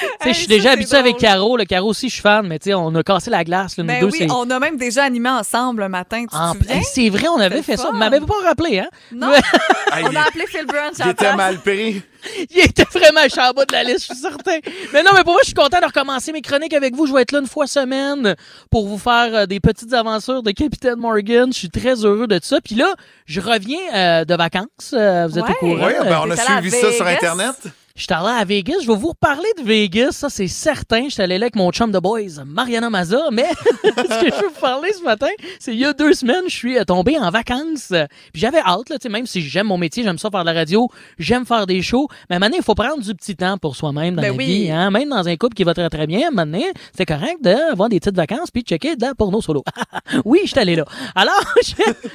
Tu 0.00 0.06
sais, 0.28 0.32
je 0.32 0.38
suis 0.38 0.46
déjà 0.46 0.72
habitué 0.72 0.96
avec 0.96 1.16
Caro. 1.18 1.56
Le 1.56 1.64
Caro 1.64 1.88
aussi, 1.90 2.08
je 2.08 2.14
suis 2.14 2.22
fan, 2.22 2.46
mais 2.46 2.58
tu 2.58 2.70
sais, 2.70 2.74
on 2.74 2.94
a 2.94 3.02
cassé 3.02 3.30
la 3.30 3.44
glace. 3.44 3.76
Là, 3.76 3.82
nous 3.84 3.88
Ben 3.88 4.00
deux, 4.00 4.10
oui, 4.12 4.26
on 4.30 4.48
a 4.50 4.58
même 4.58 4.76
déjà 4.76 5.04
animé 5.04 5.28
ensemble 5.30 5.82
un 5.82 5.88
matin, 5.88 6.24
tu 6.30 6.36
En-? 6.36 6.54
Hey, 6.68 6.82
c'est 6.84 7.08
vrai, 7.08 7.28
on 7.28 7.38
avait 7.40 7.62
fait 7.62 7.76
ça. 7.76 7.84
fun. 7.84 7.90
On 7.92 7.96
m'avait 7.96 8.20
pas 8.20 8.34
rappelé, 8.44 8.78
hein? 8.80 8.88
Non, 9.12 9.28
on 9.92 10.16
a 10.16 10.20
appelé 10.22 10.46
Phil 10.46 10.66
Branch 10.66 10.92
à 11.00 11.04
Il 11.06 11.10
était 11.10 11.34
mal 11.36 11.58
pris. 11.58 12.02
Il 12.50 12.58
était 12.60 12.84
vraiment 12.92 13.20
en 13.20 13.52
bas 13.52 13.64
de 13.64 13.72
la 13.72 13.82
liste, 13.82 14.00
je 14.00 14.04
suis 14.14 14.16
certain. 14.16 14.58
Mais 14.92 15.02
non, 15.02 15.10
mais 15.14 15.22
pour 15.24 15.32
moi, 15.32 15.40
je 15.42 15.46
suis 15.46 15.54
content 15.54 15.80
de 15.80 15.86
recommencer 15.86 16.32
mes 16.32 16.42
chroniques 16.42 16.74
avec 16.74 16.94
vous. 16.94 17.06
Je 17.06 17.14
vais 17.14 17.22
être 17.22 17.32
là 17.32 17.38
une 17.40 17.46
fois 17.46 17.66
semaine 17.66 18.34
pour 18.70 18.86
vous 18.86 18.98
faire 18.98 19.34
euh, 19.34 19.46
des 19.46 19.58
petites 19.58 19.92
aventures 19.94 20.42
de 20.42 20.50
Capitaine 20.50 20.96
Morgan. 20.96 21.50
Je 21.50 21.58
suis 21.58 21.70
très 21.70 22.04
heureux 22.04 22.26
de 22.26 22.38
ça. 22.42 22.58
Puis 22.62 22.74
là, 22.74 22.92
je 23.24 23.40
reviens 23.40 23.78
euh, 23.94 24.24
de 24.26 24.34
vacances. 24.34 24.66
Euh, 24.92 25.28
vous 25.30 25.38
êtes 25.38 25.44
Ouais. 25.46 25.50
au 25.62 25.74
courant? 25.74 25.86
Oui, 25.86 25.92
ben, 26.04 26.20
on 26.26 26.30
a 26.30 26.36
suivi 26.36 26.70
ça 26.70 26.92
sur? 26.92 27.06
Internet. 27.06 27.54
Je 28.00 28.04
suis 28.04 28.14
allé 28.14 28.40
à 28.40 28.44
Vegas. 28.46 28.76
Je 28.82 28.86
vais 28.86 28.96
vous 28.96 29.08
reparler 29.08 29.50
de 29.58 29.62
Vegas, 29.62 30.12
ça 30.12 30.30
c'est 30.30 30.48
certain. 30.48 31.04
Je 31.04 31.10
suis 31.10 31.22
allé 31.22 31.36
là 31.36 31.44
avec 31.44 31.54
mon 31.54 31.70
chum 31.70 31.92
de 31.92 31.98
boys, 31.98 32.42
Mariana 32.46 32.88
Maza. 32.88 33.28
Mais 33.30 33.44
ce 33.84 33.90
que 33.90 34.34
je 34.34 34.40
veux 34.40 34.48
vous 34.48 34.60
parler 34.60 34.90
ce 34.94 35.02
matin, 35.02 35.28
c'est 35.58 35.74
il 35.74 35.80
y 35.80 35.84
a 35.84 35.92
deux 35.92 36.14
semaines, 36.14 36.44
je 36.46 36.54
suis 36.54 36.78
euh, 36.78 36.84
tombé 36.84 37.18
en 37.18 37.28
vacances. 37.28 37.88
Puis 38.32 38.40
j'avais 38.40 38.60
hâte, 38.60 38.88
là, 38.88 38.96
tu 38.96 39.02
sais, 39.02 39.08
même 39.10 39.26
si 39.26 39.42
j'aime 39.42 39.66
mon 39.66 39.76
métier, 39.76 40.02
j'aime 40.02 40.16
ça 40.16 40.30
faire 40.30 40.40
de 40.40 40.46
la 40.46 40.54
radio, 40.54 40.88
j'aime 41.18 41.44
faire 41.44 41.66
des 41.66 41.82
shows. 41.82 42.08
Mais 42.30 42.38
maintenant, 42.38 42.56
il 42.56 42.64
faut 42.64 42.74
prendre 42.74 43.02
du 43.02 43.14
petit 43.14 43.36
temps 43.36 43.58
pour 43.58 43.76
soi-même 43.76 44.14
dans 44.14 44.22
Ben 44.22 44.30
la 44.30 44.34
oui. 44.34 44.46
vie. 44.46 44.70
Hein? 44.70 44.90
Même 44.90 45.10
dans 45.10 45.28
un 45.28 45.36
couple 45.36 45.54
qui 45.54 45.64
va 45.64 45.74
très 45.74 45.90
très 45.90 46.06
bien, 46.06 46.30
maintenant, 46.30 46.58
c'est 46.96 47.04
correct 47.04 47.42
d'avoir 47.42 47.90
des 47.90 48.00
petites 48.00 48.16
vacances 48.16 48.50
puis 48.50 48.62
de 48.62 48.68
checker 48.68 48.96
de 48.96 49.04
la 49.04 49.14
porno 49.14 49.42
solo. 49.42 49.62
oui, 50.24 50.40
je 50.44 50.52
suis 50.52 50.58
allé 50.58 50.74
là. 50.74 50.86
Alors, 51.14 51.34
je 51.62 51.74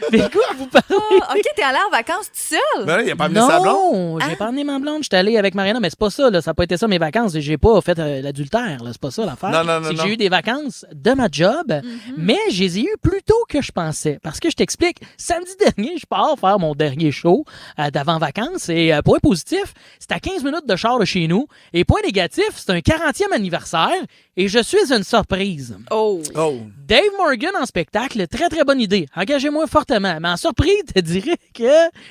vais 0.09 0.25
écoute, 0.25 0.41
vous 0.57 0.65
parler? 0.65 1.21
Ah, 1.21 1.35
OK, 1.35 1.43
t'es 1.55 1.61
allé 1.61 1.77
en 1.87 1.91
vacances 1.91 2.31
tout 2.31 2.55
seul? 2.55 2.85
Ben 2.87 2.97
là, 2.97 3.03
il 3.03 3.11
a 3.11 3.15
pas 3.15 3.25
amené 3.25 3.39
sa 3.41 3.59
blonde. 3.59 3.93
Non, 3.93 4.19
j'ai 4.27 4.35
pas 4.35 4.47
amené 4.47 4.63
ma 4.63 4.79
blonde. 4.79 5.03
J'étais 5.03 5.17
allé 5.17 5.37
avec 5.37 5.53
Mariana, 5.53 5.74
mais 5.79 5.89
c'est 5.89 5.99
pas 5.99 6.09
ça. 6.09 6.29
Là. 6.29 6.41
Ça 6.41 6.51
n'a 6.51 6.55
pas 6.55 6.63
été 6.63 6.77
ça 6.77 6.87
mes 6.87 6.97
vacances. 6.97 7.37
J'ai 7.37 7.57
pas 7.57 7.79
fait 7.81 7.97
euh, 7.99 8.21
l'adultère. 8.21 8.83
là. 8.83 8.91
C'est 8.91 9.01
pas 9.01 9.11
ça 9.11 9.25
l'affaire. 9.25 9.51
Non, 9.51 9.63
non, 9.63 9.79
non, 9.79 9.87
C'est 9.87 9.93
que 9.93 9.97
non. 9.97 10.03
j'ai 10.05 10.13
eu 10.13 10.17
des 10.17 10.29
vacances 10.29 10.85
de 10.93 11.11
ma 11.11 11.27
job, 11.31 11.73
mais 12.17 12.37
je 12.51 12.63
les 12.63 12.79
ai 12.79 12.81
eues 12.83 12.97
plus 13.01 13.21
tôt 13.23 13.43
que 13.49 13.61
je 13.61 13.71
pensais. 13.71 14.19
Parce 14.23 14.39
que 14.39 14.49
je 14.49 14.55
t'explique, 14.55 14.97
samedi 15.17 15.51
dernier, 15.59 15.97
je 15.97 16.05
pars 16.05 16.37
faire 16.39 16.59
mon 16.59 16.75
dernier 16.75 17.11
show 17.11 17.45
euh, 17.79 17.89
d'avant-vacances. 17.91 18.69
Et 18.69 18.93
euh, 18.93 19.01
point 19.01 19.19
positif, 19.19 19.73
c'est 19.99 20.11
à 20.11 20.19
15 20.19 20.43
minutes 20.43 20.67
de 20.67 20.75
char 20.75 20.99
de 20.99 21.05
chez 21.05 21.27
nous. 21.27 21.47
Et 21.73 21.83
point 21.85 22.01
négatif, 22.03 22.49
c'est 22.55 22.69
un 22.71 22.79
40e 22.79 23.33
anniversaire 23.33 23.91
et 24.37 24.47
je 24.47 24.59
suis 24.59 24.91
une 24.93 25.03
surprise. 25.03 25.77
Oh. 25.91 26.21
Oh. 26.35 26.57
Dave 26.87 27.01
Morgan 27.17 27.51
en 27.59 27.65
spectacle, 27.65 28.27
très 28.27 28.49
très 28.49 28.63
bonne 28.63 28.81
idée. 28.81 29.07
Engagez-moi 29.15 29.65
fortement. 29.67 30.17
Mais 30.21 30.29
en 30.29 30.37
surprise, 30.37 30.83
te 30.93 30.99
dirais 30.99 31.37
que 31.53 31.63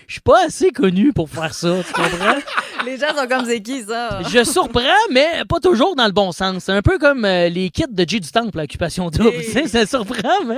je 0.06 0.12
suis 0.14 0.20
pas 0.20 0.44
assez 0.46 0.70
connu 0.70 1.12
pour 1.12 1.28
faire 1.28 1.54
ça. 1.54 1.76
Tu 1.86 1.92
comprends? 1.92 2.36
Les 2.86 2.98
gens 2.98 3.14
sont 3.16 3.26
comme 3.28 3.48
c'est 3.54 3.60
qui, 3.60 3.82
ça? 3.82 4.20
Je 4.22 4.42
surprends, 4.42 4.82
mais 5.10 5.44
pas 5.48 5.60
toujours 5.60 5.94
dans 5.94 6.06
le 6.06 6.12
bon 6.12 6.32
sens. 6.32 6.64
C'est 6.64 6.72
un 6.72 6.82
peu 6.82 6.98
comme 6.98 7.24
euh, 7.24 7.48
les 7.48 7.70
kits 7.70 7.84
de 7.88 8.04
Jay 8.08 8.18
du 8.18 8.30
Temple, 8.30 8.58
à 8.58 8.64
Occupation 8.64 9.10
Double. 9.10 9.32
Tu 9.38 9.44
sais, 9.44 9.68
Ça 9.68 9.86
surprend, 9.86 10.44
mais 10.46 10.56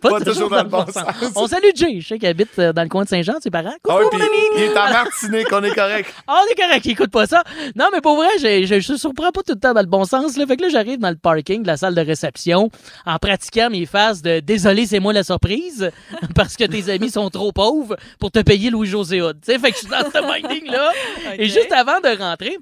pas, 0.00 0.20
toujours, 0.20 0.48
dans 0.48 0.62
le 0.62 0.68
bon 0.68 0.86
sens. 0.86 1.04
On 1.34 1.46
salue 1.48 1.70
Jay, 1.74 2.00
je 2.00 2.06
sais 2.06 2.18
qu'il 2.18 2.28
habite 2.28 2.56
euh, 2.58 2.72
dans 2.72 2.82
le 2.82 2.88
coin 2.88 3.02
de 3.02 3.08
Saint-Jean, 3.08 3.34
ses 3.40 3.50
parents. 3.50 3.72
Ah 3.74 3.78
Coucou, 3.82 4.10
puis 4.10 4.18
mon 4.18 4.24
ami! 4.24 4.36
il 4.56 4.62
est 4.62 4.78
en 4.78 4.90
Martinique, 4.90 5.48
on 5.50 5.62
est 5.64 5.74
correct. 5.74 6.14
Ah, 6.28 6.40
on 6.46 6.52
est 6.52 6.54
correct, 6.54 6.84
il 6.84 6.92
écoute 6.92 7.10
pas 7.10 7.26
ça. 7.26 7.42
Non, 7.74 7.86
mais 7.92 8.00
pour 8.00 8.16
vrai, 8.16 8.28
je, 8.40 8.64
je, 8.64 8.80
je 8.80 8.94
surprends 8.94 9.32
pas 9.32 9.42
tout 9.42 9.54
le 9.54 9.60
temps 9.60 9.74
dans 9.74 9.80
le 9.80 9.86
bon 9.86 10.04
sens. 10.04 10.36
Là. 10.36 10.46
Fait 10.46 10.56
que 10.56 10.62
là, 10.62 10.68
j'arrive 10.68 10.98
dans 10.98 11.10
le 11.10 11.16
parking 11.16 11.62
de 11.62 11.66
la 11.66 11.76
salle 11.76 11.94
de 11.96 12.00
réception 12.00 12.70
en 13.06 13.18
pratiquant 13.18 13.70
mes 13.70 13.86
phases 13.86 14.22
de 14.22 14.38
désolé, 14.38 14.86
c'est 14.86 15.00
moi 15.00 15.12
la 15.12 15.24
surprise 15.24 15.90
parce 16.36 16.56
que 16.56 16.64
tes 16.64 16.90
amis 16.90 17.10
sont 17.10 17.28
trop 17.30 17.50
pauvres 17.50 17.96
pour 18.20 18.30
te 18.30 18.38
payer 18.40 18.70
Louis-José 18.70 19.20
Hood. 19.20 19.38
Tu 19.44 19.52
sais, 19.52 19.58
Fait 19.58 19.70
que 19.70 19.74
je 19.74 19.80
suis 19.80 19.88
dans 19.88 20.08
ce 20.10 20.20
minding-là. 20.20 20.92
Et 21.38 21.46
juste 21.46 21.72
avant 21.72 21.98
de 22.00 22.16
rentrer, 22.18 22.35
rentrée 22.36 22.58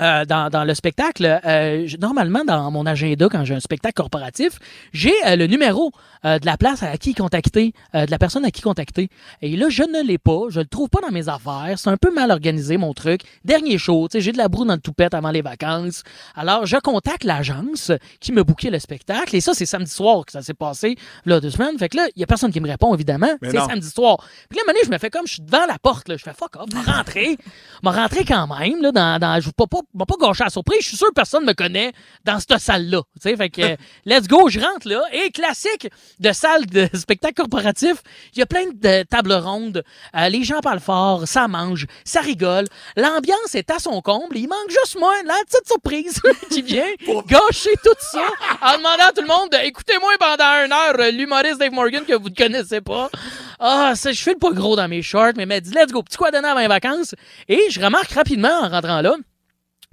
euh, 0.00 0.24
dans, 0.24 0.50
dans 0.50 0.64
le 0.64 0.74
spectacle, 0.74 1.40
euh, 1.44 1.84
je- 1.86 1.96
normalement, 1.96 2.44
dans 2.44 2.70
mon 2.70 2.86
agenda, 2.86 3.28
quand 3.30 3.44
j'ai 3.44 3.54
un 3.54 3.60
spectacle 3.60 3.94
corporatif, 3.94 4.58
j'ai 4.92 5.12
euh, 5.26 5.36
le 5.36 5.46
numéro 5.46 5.92
euh, 6.24 6.38
de 6.38 6.46
la 6.46 6.56
place 6.56 6.82
à 6.82 6.96
qui 6.98 7.14
contacter, 7.14 7.72
euh, 7.94 8.06
de 8.06 8.10
la 8.10 8.18
personne 8.18 8.44
à 8.44 8.50
qui 8.50 8.60
contacter. 8.62 9.08
Et 9.42 9.56
là, 9.56 9.68
je 9.68 9.82
ne 9.82 10.02
l'ai 10.06 10.18
pas. 10.18 10.42
Je 10.48 10.60
le 10.60 10.66
trouve 10.66 10.88
pas 10.88 11.00
dans 11.00 11.10
mes 11.12 11.28
affaires. 11.28 11.74
C'est 11.76 11.90
un 11.90 11.96
peu 11.96 12.12
mal 12.12 12.30
organisé, 12.30 12.76
mon 12.76 12.92
truc. 12.94 13.22
Dernier 13.44 13.78
show, 13.78 14.08
tu 14.08 14.18
sais, 14.18 14.20
j'ai 14.20 14.32
de 14.32 14.38
la 14.38 14.48
broue 14.48 14.64
dans 14.64 14.74
le 14.74 14.80
toupette 14.80 15.14
avant 15.14 15.30
les 15.30 15.42
vacances. 15.42 16.02
Alors, 16.34 16.66
je 16.66 16.76
contacte 16.76 17.24
l'agence 17.24 17.92
qui 18.20 18.32
me 18.32 18.42
bouquait 18.44 18.70
le 18.70 18.78
spectacle. 18.78 19.34
Et 19.36 19.40
ça, 19.40 19.54
c'est 19.54 19.66
samedi 19.66 19.90
soir 19.90 20.24
que 20.26 20.32
ça 20.32 20.42
s'est 20.42 20.54
passé, 20.54 20.96
là, 21.24 21.40
deux 21.40 21.50
semaines. 21.50 21.78
Fait 21.78 21.88
que 21.88 21.96
là, 21.96 22.06
il 22.16 22.20
y 22.20 22.22
a 22.22 22.26
personne 22.26 22.52
qui 22.52 22.60
me 22.60 22.68
répond, 22.68 22.94
évidemment. 22.94 23.30
C'est 23.42 23.56
samedi 23.68 23.88
soir. 23.90 24.18
Puis 24.48 24.58
là, 24.58 24.62
donné, 24.66 24.80
je 24.84 24.90
me 24.90 24.98
fais 24.98 25.10
comme 25.10 25.26
je 25.26 25.34
suis 25.34 25.42
devant 25.42 25.66
la 25.66 25.78
porte, 25.78 26.08
là. 26.08 26.16
Je 26.16 26.22
fais 26.22 26.32
fuck 26.34 26.56
off, 26.56 26.66
m'a 26.74 26.92
rentré. 26.92 27.36
m'a 27.82 27.92
rentré 27.92 28.24
quand 28.24 28.46
même, 28.58 28.82
là, 28.82 28.92
dans, 28.92 29.18
dans, 29.18 29.40
je 29.40 29.46
veux 29.46 29.52
pas, 29.52 29.66
pas 29.66 29.80
m'a 29.94 30.06
pas 30.06 30.14
gâché 30.20 30.44
la 30.44 30.50
surprise. 30.50 30.80
Je 30.82 30.88
suis 30.88 30.96
sûr 30.96 31.08
que 31.08 31.14
personne 31.14 31.44
me 31.44 31.52
connaît 31.52 31.92
dans 32.24 32.38
cette 32.38 32.58
salle-là. 32.58 33.02
Fait 33.20 33.50
que, 33.50 33.62
euh, 33.62 33.76
let's 34.04 34.28
go, 34.28 34.48
je 34.48 34.60
rentre 34.60 34.88
là. 34.88 35.02
Et 35.12 35.30
classique 35.30 35.88
de 36.20 36.32
salle 36.32 36.66
de 36.66 36.88
spectacle 36.94 37.34
corporatif, 37.34 38.02
il 38.34 38.38
y 38.38 38.42
a 38.42 38.46
plein 38.46 38.66
de 38.72 39.02
tables 39.04 39.32
rondes. 39.32 39.82
Euh, 40.16 40.28
les 40.28 40.44
gens 40.44 40.60
parlent 40.60 40.80
fort, 40.80 41.26
ça 41.26 41.48
mange, 41.48 41.86
ça 42.04 42.20
rigole. 42.20 42.66
L'ambiance 42.96 43.54
est 43.54 43.70
à 43.70 43.78
son 43.78 44.00
comble. 44.00 44.36
Il 44.36 44.48
manque 44.48 44.70
juste 44.70 44.98
moi, 44.98 45.14
la 45.24 45.34
petite 45.46 45.66
surprise 45.66 46.20
qui 46.50 46.62
vient 46.62 46.86
gâcher 47.26 47.70
tout 47.82 47.90
ça 47.98 48.26
en 48.62 48.78
demandant 48.78 49.08
à 49.08 49.12
tout 49.12 49.22
le 49.22 49.28
monde 49.28 49.50
de 49.50 49.56
écoutez-moi 49.64 50.12
pendant 50.18 50.64
une 50.64 50.72
heure 50.72 50.96
euh, 50.98 51.10
l'humoriste 51.10 51.58
Dave 51.58 51.72
Morgan 51.72 52.04
que 52.04 52.14
vous 52.14 52.28
ne 52.28 52.34
connaissez 52.34 52.80
pas. 52.80 53.10
Ah, 53.58 53.94
ça, 53.96 54.12
je 54.12 54.22
fais 54.22 54.32
le 54.32 54.38
pas 54.38 54.52
gros 54.52 54.76
dans 54.76 54.88
mes 54.88 55.02
shorts, 55.02 55.32
mais 55.36 55.46
m'a 55.46 55.60
dit 55.60 55.72
let's 55.72 55.90
go, 55.90 56.02
petit 56.02 56.16
quoi 56.16 56.30
donner 56.30 56.48
avant 56.48 56.60
les 56.60 56.68
vacances. 56.68 57.14
Et 57.48 57.70
je 57.70 57.80
remarque 57.80 58.10
rapidement 58.12 58.60
en 58.62 58.68
rentrant 58.68 59.00
là 59.00 59.16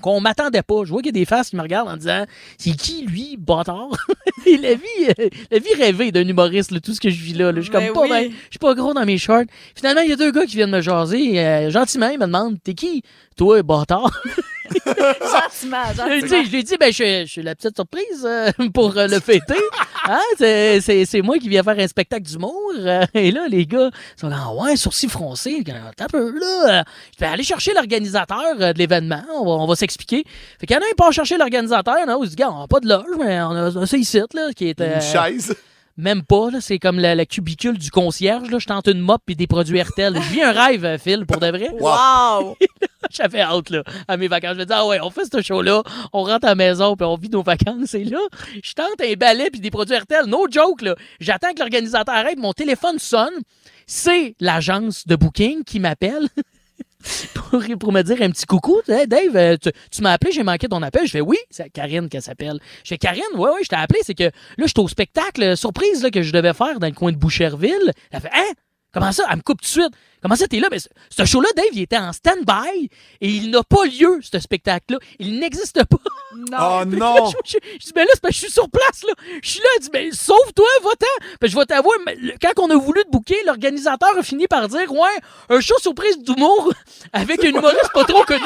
qu'on 0.02 0.20
m'attendait 0.22 0.62
pas. 0.62 0.84
Je 0.84 0.89
vois 0.89 1.02
qu'il 1.02 1.08
y 1.16 1.18
a 1.18 1.20
des 1.22 1.26
faces 1.26 1.50
qui 1.50 1.56
me 1.56 1.62
regardent 1.62 1.89
en 1.89 1.98
disant 1.98 2.26
c'est 2.58 2.72
qui 2.76 3.04
lui, 3.06 3.38
bâtard? 3.38 3.89
Et 4.46 4.58
la 4.58 4.76
vie, 4.76 4.84
euh, 5.20 5.30
la 5.52 5.60
vie 5.60 5.74
rêvée 5.78 6.12
d'un 6.12 6.28
humoriste, 6.28 6.72
là, 6.72 6.80
tout 6.80 6.93
ce 6.93 7.00
que 7.02 7.10
je 7.10 7.22
vis 7.22 7.34
là. 7.34 7.52
là. 7.52 7.58
Je 7.58 7.62
suis 7.64 7.72
comme 7.72 7.84
Ben 7.84 7.93
pas, 7.93 8.02
oui. 8.02 8.10
ben, 8.10 8.32
je 8.32 8.50
suis 8.52 8.60
pas 8.60 8.74
gros 8.76 8.93
dans 8.93 9.06
mes 9.06 9.18
shorts. 9.18 9.46
Finalement, 9.76 10.02
il 10.02 10.10
y 10.10 10.14
a 10.14 10.18
deux 10.18 10.32
gars 10.32 10.46
qui 10.46 10.56
viennent 10.58 10.72
me 10.72 10.82
jaser. 10.82 11.39
euh, 11.39 11.70
gentiment, 11.72 12.10
ils 12.10 12.20
me 12.20 12.26
demandent 12.26 12.58
T'es 12.64 12.74
qui 12.74 13.02
Toi, 13.38 13.64
bâtard? 13.64 14.22
Gentiment, 14.86 15.78
je, 15.91 15.95
gentiment. 15.97 16.38
lui 16.39 16.45
je 16.45 16.51
lui 16.51 16.63
dis, 16.63 16.78
ben, 16.78 16.91
je, 16.91 17.23
je 17.26 17.32
suis 17.32 17.41
la 17.43 17.55
petite 17.55 17.76
surprise 17.76 18.23
euh, 18.26 18.51
pour 18.73 18.97
euh, 18.97 19.07
le 19.07 19.19
fêter. 19.19 19.55
Hein, 20.07 20.19
c'est- 20.38 20.82
C'est 20.82 21.03
c'est 21.05 21.21
moi 21.23 21.39
qui 21.39 21.49
viens 21.49 21.63
faire 21.63 21.80
un 21.80 21.88
spectacle 21.88 22.21
d'humour. 22.23 22.53
euh, 22.78 23.05
et 23.15 23.32
là, 23.32 23.47
les 23.49 23.65
gars 23.65 23.89
sont 24.15 24.28
là, 24.30 24.38
Ah 24.39 24.53
ouais, 24.53 24.76
sourcils 24.76 25.09
froncés. 25.09 25.63
T'as 25.65 26.03
un 26.03 26.07
peu 26.07 26.32
là. 26.39 26.80
euh, 26.80 26.84
Je 27.17 27.26
vais 27.26 27.32
aller 27.32 27.41
chercher 27.43 27.73
l'organisateur 27.73 28.39
euh, 28.59 28.71
de 28.71 28.78
l'événement. 28.78 29.23
On 29.34 29.43
va, 29.45 29.51
on 29.63 29.65
va 29.65 29.76
s'expliquer. 29.76 30.23
Fait 30.59 30.67
qu'il 30.67 30.76
y 30.76 30.78
en 30.78 30.82
a 30.84 30.86
un 30.86 30.89
qui 30.89 30.93
part 30.95 31.11
chercher 31.11 31.38
l'organisateur. 31.38 31.95
Il 31.97 32.01
y 32.01 32.05
en 32.05 32.13
a 32.13 32.17
un 32.17 32.21
qui 32.21 32.30
dit, 32.30 32.36
gars, 32.36 32.51
on 32.51 32.59
n'a 32.59 32.67
pas 32.67 32.80
de 32.82 32.88
loge, 32.88 33.05
mais 33.17 33.41
on 33.41 33.49
a, 33.51 33.71
on 33.71 33.82
a 33.82 33.86
ça 33.88 33.97
ici, 33.97 34.19
là, 34.34 34.51
qui 34.55 34.69
est. 34.69 34.80
euh, 34.82 34.95
Une 34.95 35.01
chaise. 35.01 35.55
Même 35.98 36.24
pas, 36.24 36.52
là. 36.52 36.60
C'est 36.60 36.78
comme 36.80 37.00
la, 37.00 37.16
la 37.16 37.26
cubicule 37.26 37.78
du 37.78 37.89
concierge, 37.89 38.50
là. 38.50 38.60
Je 38.60 38.66
tente 38.66 38.88
une 38.88 39.00
mop 39.00 39.22
et 39.30 39.36
des 39.36 39.48
produits 39.48 39.82
RTL. 39.82 40.14
Je 40.14 40.34
vis 40.34 40.41
un 40.43 40.52
rêve, 40.52 40.84
euh, 40.84 40.98
Phil, 40.98 41.26
pour 41.26 41.39
de 41.39 41.48
vrai. 41.48 41.70
Wow! 41.80 42.58
J'avais 43.12 43.41
hâte, 43.41 43.70
là, 43.70 43.84
à 44.08 44.18
mes 44.18 44.28
vacances. 44.28 44.56
Je 44.56 44.60
me 44.60 44.66
disais, 44.66 44.78
ah 44.78 44.86
ouais, 44.88 45.00
on 45.02 45.10
fait 45.10 45.26
ce 45.32 45.41
show-là, 45.41 45.84
on 46.12 46.24
rentre 46.24 46.46
à 46.46 46.50
la 46.50 46.56
maison, 46.56 46.96
puis 46.96 47.06
on 47.06 47.16
vit 47.16 47.30
nos 47.30 47.43
vacances. 47.43 47.93
Et 47.93 48.04
là, 48.04 48.20
je 48.62 48.74
tente 48.74 49.00
un 49.02 49.14
balai 49.14 49.50
puis 49.52 49.62
des 49.62 49.72
produits 49.72 49.96
RTL. 49.96 50.26
No 50.26 50.48
joke, 50.50 50.82
là. 50.82 50.96
J'attends 51.20 51.54
que 51.54 51.60
l'organisateur 51.60 52.14
arrête, 52.14 52.38
mon 52.38 52.54
téléphone 52.54 53.00
sonne. 53.00 53.34
C'est 53.88 54.36
l'agence 54.39 55.06
de 55.06 55.16
booking 55.16 55.64
qui 55.64 55.80
m'appelle. 55.80 56.28
Pour, 57.80 57.91
me 57.91 58.01
dire 58.01 58.22
un 58.22 58.30
petit 58.32 58.45
coucou, 58.45 58.82
Dave, 58.88 59.36
euh, 59.36 59.58
tu, 59.58 59.72
tu 59.91 60.01
m'as 60.01 60.14
appelé, 60.14 60.32
j'ai 60.32 60.43
manqué 60.43 60.68
ton 60.68 60.82
appel. 60.82 61.06
Je 61.06 61.12
fais 61.12 61.22
oui, 61.22 61.38
c'est 61.49 61.70
Karine 61.70 62.10
qu'elle 62.10 62.22
s'appelle. 62.22 62.60
Je 62.84 62.89
fais 62.89 62.97
Karine, 62.97 63.24
ouais, 63.36 63.49
ouais, 63.49 63.64
je 63.64 63.70
t'ai 63.70 63.76
appelé, 63.76 63.99
c'est 64.03 64.16
que 64.16 64.24
là, 64.24 64.32
je 64.58 64.68
suis 64.68 64.80
au 64.80 64.88
spectacle 64.88 65.43
euh, 65.43 65.56
surprise 65.56 66.03
là, 66.03 66.10
que 66.10 66.22
je 66.22 66.34
devais 66.34 66.53
faire 66.53 66.80
dans 66.80 66.88
le 66.88 66.93
coin 66.93 67.12
de 67.12 67.18
Boucherville. 67.18 67.91
Elle 68.12 68.22
fait 68.22 68.32
Hein? 68.34 68.53
Comment 68.95 69.12
ça? 69.12 69.26
Elle 69.30 69.38
me 69.38 69.41
coupe 69.41 69.60
tout 69.60 69.66
de 69.66 69.84
suite. 69.84 69.93
Comment 70.26 70.36
ça, 70.36 70.47
t'es 70.47 70.59
là? 70.59 70.69
Mais 70.71 70.80
ce, 70.80 70.88
ce 71.15 71.23
show-là, 71.23 71.49
Dave, 71.55 71.67
il 71.73 71.84
était 71.84 71.99
en 71.99 72.11
stand-by 72.11 72.89
et 73.21 73.30
il 73.30 73.51
n'a 73.51 73.61
pas 73.61 73.86
lieu, 73.86 74.19
ce 74.23 74.39
spectacle-là. 74.39 74.97
Il 75.19 75.39
n'existe 75.39 75.84
pas. 75.84 75.97
Oh 76.03 76.82
Puis 76.89 76.97
non! 76.99 77.13
là, 77.15 77.32
je, 77.45 77.51
je- 77.51 77.57
je 77.80 77.86
dis, 77.86 77.91
ben 77.93 78.01
là, 78.05 78.09
c'est 78.15 78.21
parce 78.21 78.32
que 78.34 78.39
je 78.39 78.43
suis 78.45 78.51
sur 78.51 78.67
place, 78.67 79.03
là. 79.07 79.13
Je 79.43 79.47
suis 79.47 79.59
là, 79.59 79.65
elle 79.76 79.84
dit, 79.84 79.89
ben, 79.93 80.11
sauve-toi, 80.11 80.65
va-t'en. 80.84 81.28
Ben, 81.39 81.47
je 81.47 81.55
vais 81.55 81.65
t'avouer, 81.65 81.95
mais 82.07 82.15
le- 82.15 82.34
quand 82.41 82.59
on 82.63 82.71
a 82.71 82.76
voulu 82.76 83.03
te 83.03 83.09
booker, 83.11 83.38
l'organisateur 83.45 84.17
a 84.17 84.23
fini 84.23 84.47
par 84.47 84.67
dire, 84.67 84.91
ouais, 84.91 85.19
un 85.49 85.59
show 85.59 85.78
surprise 85.80 86.17
d'humour 86.17 86.73
avec 87.13 87.43
une 87.43 87.57
humoriste 87.57 87.91
pas 87.93 88.05
trop 88.05 88.23
connue, 88.23 88.41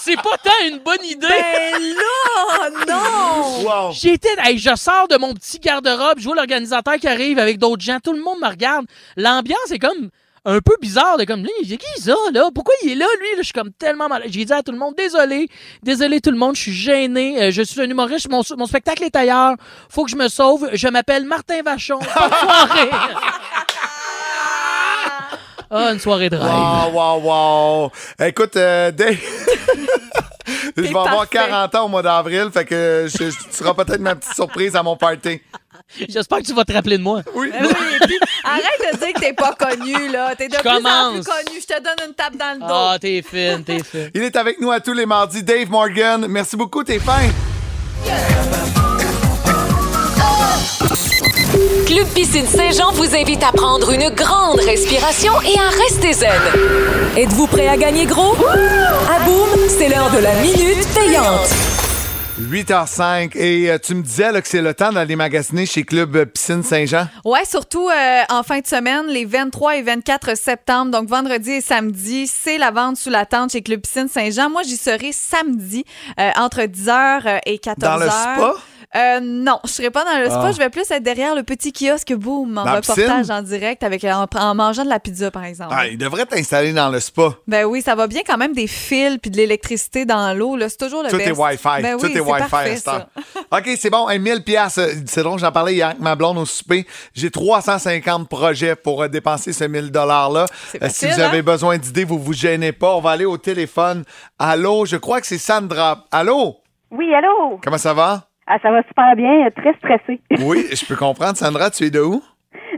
c'est 0.00 0.16
pas 0.16 0.38
tant 0.42 0.66
une 0.66 0.78
bonne 0.78 1.04
idée. 1.04 1.26
Ben 1.28 1.82
là, 1.82 2.70
non! 2.86 3.58
Wow. 3.68 3.92
J'étais, 3.92 4.28
hey, 4.38 4.56
je 4.58 4.74
sors 4.76 5.08
de 5.08 5.18
mon 5.18 5.34
petit 5.34 5.58
garde-robe, 5.58 6.18
je 6.20 6.24
vois 6.24 6.36
l'organisateur 6.36 6.94
qui 6.94 7.06
arrive 7.08 7.38
avec 7.38 7.58
d'autres 7.58 7.82
gens, 7.82 7.98
tout 8.02 8.12
le 8.14 8.22
monde 8.22 8.38
me 8.40 8.48
regarde. 8.48 8.86
L'ambiance 9.16 9.70
est 9.70 9.78
comme 9.78 10.08
un 10.50 10.60
peu 10.60 10.76
bizarre 10.80 11.16
de 11.18 11.24
comme 11.24 11.42
lui, 11.42 11.50
c'est 11.68 11.76
qui 11.76 12.00
ça 12.00 12.14
là 12.32 12.48
Pourquoi 12.54 12.74
il 12.82 12.92
est 12.92 12.94
là 12.94 13.06
lui 13.20 13.26
là? 13.32 13.38
Je 13.38 13.42
suis 13.44 13.52
comme 13.52 13.70
tellement 13.72 14.08
mal. 14.08 14.22
J'ai 14.26 14.44
dit 14.44 14.52
à 14.52 14.62
tout 14.62 14.72
le 14.72 14.78
monde 14.78 14.94
désolé, 14.96 15.48
désolé 15.82 16.20
tout 16.20 16.30
le 16.30 16.38
monde, 16.38 16.56
je 16.56 16.62
suis 16.62 16.72
gêné, 16.72 17.42
euh, 17.42 17.50
je 17.50 17.62
suis 17.62 17.80
un 17.80 17.84
humoriste, 17.90 18.28
mon, 18.30 18.42
mon 18.56 18.66
spectacle 18.66 19.04
est 19.04 19.14
ailleurs, 19.16 19.54
faut 19.88 20.04
que 20.04 20.10
je 20.10 20.16
me 20.16 20.28
sauve. 20.28 20.70
Je 20.72 20.88
m'appelle 20.88 21.24
Martin 21.24 21.62
Vachon. 21.62 21.98
Bonne 21.98 22.08
soirée. 22.40 22.90
Ah, 25.70 25.92
une 25.92 25.98
soirée 26.00 26.30
de 26.30 26.36
rêve. 26.36 26.48
Wow, 26.50 26.92
wow, 26.92 27.20
wow. 27.20 27.92
Écoute, 28.26 28.56
euh, 28.56 28.90
Dave, 28.90 29.18
je 30.76 30.80
vais 30.80 30.88
avoir 30.88 31.04
parfait. 31.28 31.28
40 31.50 31.74
ans 31.74 31.84
au 31.84 31.88
mois 31.88 32.00
d'avril, 32.02 32.48
fait 32.50 32.64
que 32.64 33.06
je- 33.06 33.28
tu 33.30 33.32
seras 33.50 33.74
peut-être 33.74 34.00
ma 34.00 34.14
petite 34.14 34.34
surprise 34.34 34.74
à 34.74 34.82
mon 34.82 34.96
party. 34.96 35.42
J'espère 36.08 36.38
que 36.38 36.44
tu 36.44 36.52
vas 36.54 36.64
te 36.64 36.72
rappeler 36.72 36.98
de 36.98 37.02
moi. 37.02 37.22
Oui. 37.34 37.50
Ben 37.52 37.66
oui, 37.66 37.98
puis 38.06 38.18
arrête 38.44 38.92
de 38.92 38.98
dire 38.98 39.12
que 39.14 39.20
t'es 39.20 39.32
pas 39.32 39.54
connu, 39.54 40.08
là. 40.10 40.34
T'es 40.36 40.48
de 40.48 40.54
Je 40.56 40.60
plus 40.60 40.68
en 40.70 40.74
plus 40.74 40.82
commence. 40.82 41.26
connu. 41.26 41.60
Je 41.60 41.66
te 41.66 41.82
donne 41.82 42.08
une 42.08 42.14
tape 42.14 42.36
dans 42.36 42.54
le 42.54 42.60
dos. 42.60 42.66
Ah, 42.68 42.96
t'es 43.00 43.22
fine, 43.22 43.64
t'es 43.64 43.82
fine. 43.82 44.10
Il 44.14 44.22
est 44.22 44.36
avec 44.36 44.60
nous 44.60 44.70
à 44.70 44.80
tous 44.80 44.92
les 44.92 45.06
mardis, 45.06 45.42
Dave 45.42 45.70
Morgan. 45.70 46.26
Merci 46.28 46.56
beaucoup, 46.56 46.84
t'es 46.84 46.98
fin. 46.98 47.20
Club 51.86 52.06
Piscine 52.14 52.46
Saint-Jean 52.46 52.92
vous 52.92 53.14
invite 53.14 53.42
à 53.42 53.50
prendre 53.52 53.90
une 53.90 54.10
grande 54.10 54.60
respiration 54.60 55.32
et 55.42 55.58
à 55.58 55.68
rester 55.84 56.12
zen. 56.12 56.30
Êtes-vous 57.16 57.46
prêt 57.46 57.66
à 57.68 57.76
gagner 57.76 58.04
gros? 58.04 58.34
À 58.36 59.20
boum, 59.24 59.48
c'est 59.68 59.88
l'heure 59.88 60.10
de 60.10 60.18
la 60.18 60.34
minute 60.34 60.86
payante. 60.94 61.48
8h05. 62.38 63.36
Et 63.36 63.70
euh, 63.70 63.78
tu 63.78 63.94
me 63.94 64.02
disais 64.02 64.30
là, 64.30 64.40
que 64.40 64.48
c'est 64.48 64.62
le 64.62 64.72
temps 64.72 64.92
d'aller 64.92 65.16
magasiner 65.16 65.66
chez 65.66 65.82
Club 65.82 66.24
Piscine 66.26 66.62
Saint-Jean. 66.62 67.08
Ouais, 67.24 67.44
surtout 67.44 67.88
euh, 67.88 68.22
en 68.28 68.42
fin 68.42 68.60
de 68.60 68.66
semaine, 68.66 69.06
les 69.08 69.24
23 69.24 69.76
et 69.76 69.82
24 69.82 70.36
septembre, 70.36 70.92
donc 70.92 71.08
vendredi 71.08 71.50
et 71.50 71.60
samedi, 71.60 72.26
c'est 72.26 72.58
la 72.58 72.70
vente 72.70 72.96
sous 72.96 73.10
la 73.10 73.26
tente 73.26 73.52
chez 73.52 73.62
Club 73.62 73.80
Piscine 73.80 74.08
Saint-Jean. 74.08 74.50
Moi, 74.50 74.62
j'y 74.62 74.76
serai 74.76 75.10
samedi 75.12 75.84
euh, 76.20 76.30
entre 76.36 76.60
10h 76.60 77.40
et 77.44 77.56
14h. 77.56 77.78
Dans 77.78 77.96
le 77.96 78.06
spa? 78.06 78.54
Euh, 78.96 79.20
non, 79.20 79.58
je 79.64 79.70
serai 79.70 79.90
pas 79.90 80.02
dans 80.04 80.18
le 80.18 80.26
spa. 80.30 80.44
Ah. 80.46 80.52
Je 80.52 80.56
vais 80.56 80.70
plus 80.70 80.90
être 80.90 81.02
derrière 81.02 81.34
le 81.34 81.42
petit 81.42 81.72
kiosque 81.74 82.14
Boom 82.14 82.56
en 82.56 82.64
Dans 82.64 82.76
reportage 82.76 83.28
en 83.28 83.42
direct 83.42 83.82
avec 83.82 84.02
en, 84.04 84.24
en 84.34 84.54
mangeant 84.54 84.82
de 84.84 84.88
la 84.88 84.98
pizza, 84.98 85.30
par 85.30 85.44
exemple. 85.44 85.74
Ah, 85.76 85.86
il 85.86 85.98
devrait 85.98 86.24
t'installer 86.24 86.72
dans 86.72 86.88
le 86.88 86.98
spa. 86.98 87.34
Ben 87.46 87.64
oui, 87.66 87.82
ça 87.82 87.94
va 87.94 88.06
bien 88.06 88.22
quand 88.26 88.38
même 88.38 88.54
des 88.54 88.66
fils 88.66 89.18
puis 89.20 89.30
de 89.30 89.36
l'électricité 89.36 90.06
dans 90.06 90.32
l'eau. 90.36 90.56
là. 90.56 90.70
C'est 90.70 90.78
toujours 90.78 91.02
le 91.02 91.10
Tout 91.10 91.18
best. 91.18 91.28
est 91.28 91.32
Wi-Fi. 91.32 91.82
Ben 91.82 91.98
Tout 91.98 92.06
oui, 92.06 92.12
est 92.16 92.20
Wi-Fi 92.20 92.48
parfait, 92.48 92.76
ça. 92.76 93.08
OK, 93.52 93.68
c'est 93.78 93.90
bon. 93.90 94.08
Hey, 94.08 94.18
1000 94.18 94.42
piastres. 94.42 94.80
Euh, 94.80 94.92
C'est 95.06 95.22
drôle, 95.22 95.38
j'en 95.38 95.52
parlais 95.52 95.74
hier 95.74 95.88
avec 95.88 96.00
ma 96.00 96.14
blonde 96.16 96.38
au 96.38 96.46
souper. 96.46 96.86
J'ai 97.14 97.30
350 97.30 98.26
projets 98.28 98.74
pour 98.74 99.02
euh, 99.02 99.08
dépenser 99.08 99.52
ce 99.52 99.64
1000 99.64 99.90
$-là. 99.90 100.46
C'est 100.72 100.82
Euh, 100.82 100.88
si 100.88 101.04
facile, 101.06 101.12
vous 101.14 101.20
avez 101.20 101.38
hein? 101.38 101.42
besoin 101.42 101.76
d'idées, 101.76 102.04
vous 102.04 102.18
vous 102.18 102.32
gênez 102.32 102.72
pas. 102.72 102.94
On 102.94 103.00
va 103.00 103.10
aller 103.10 103.26
au 103.26 103.36
téléphone. 103.36 104.04
Allô, 104.38 104.86
je 104.86 104.96
crois 104.96 105.20
que 105.20 105.26
c'est 105.26 105.36
Sandra. 105.38 106.06
Allô? 106.10 106.56
Oui, 106.90 107.12
allô? 107.14 107.60
Comment 107.62 107.76
ça 107.76 107.92
va? 107.92 108.27
Ah, 108.50 108.58
ça 108.62 108.70
va 108.70 108.82
super 108.88 109.14
bien, 109.16 109.46
euh, 109.46 109.50
très 109.54 109.74
stressé. 109.74 110.20
Oui, 110.44 110.66
je 110.72 110.86
peux 110.86 110.96
comprendre. 110.96 111.36
Sandra, 111.36 111.70
tu 111.70 111.84
es 111.84 111.90
de 111.90 112.00
où? 112.00 112.22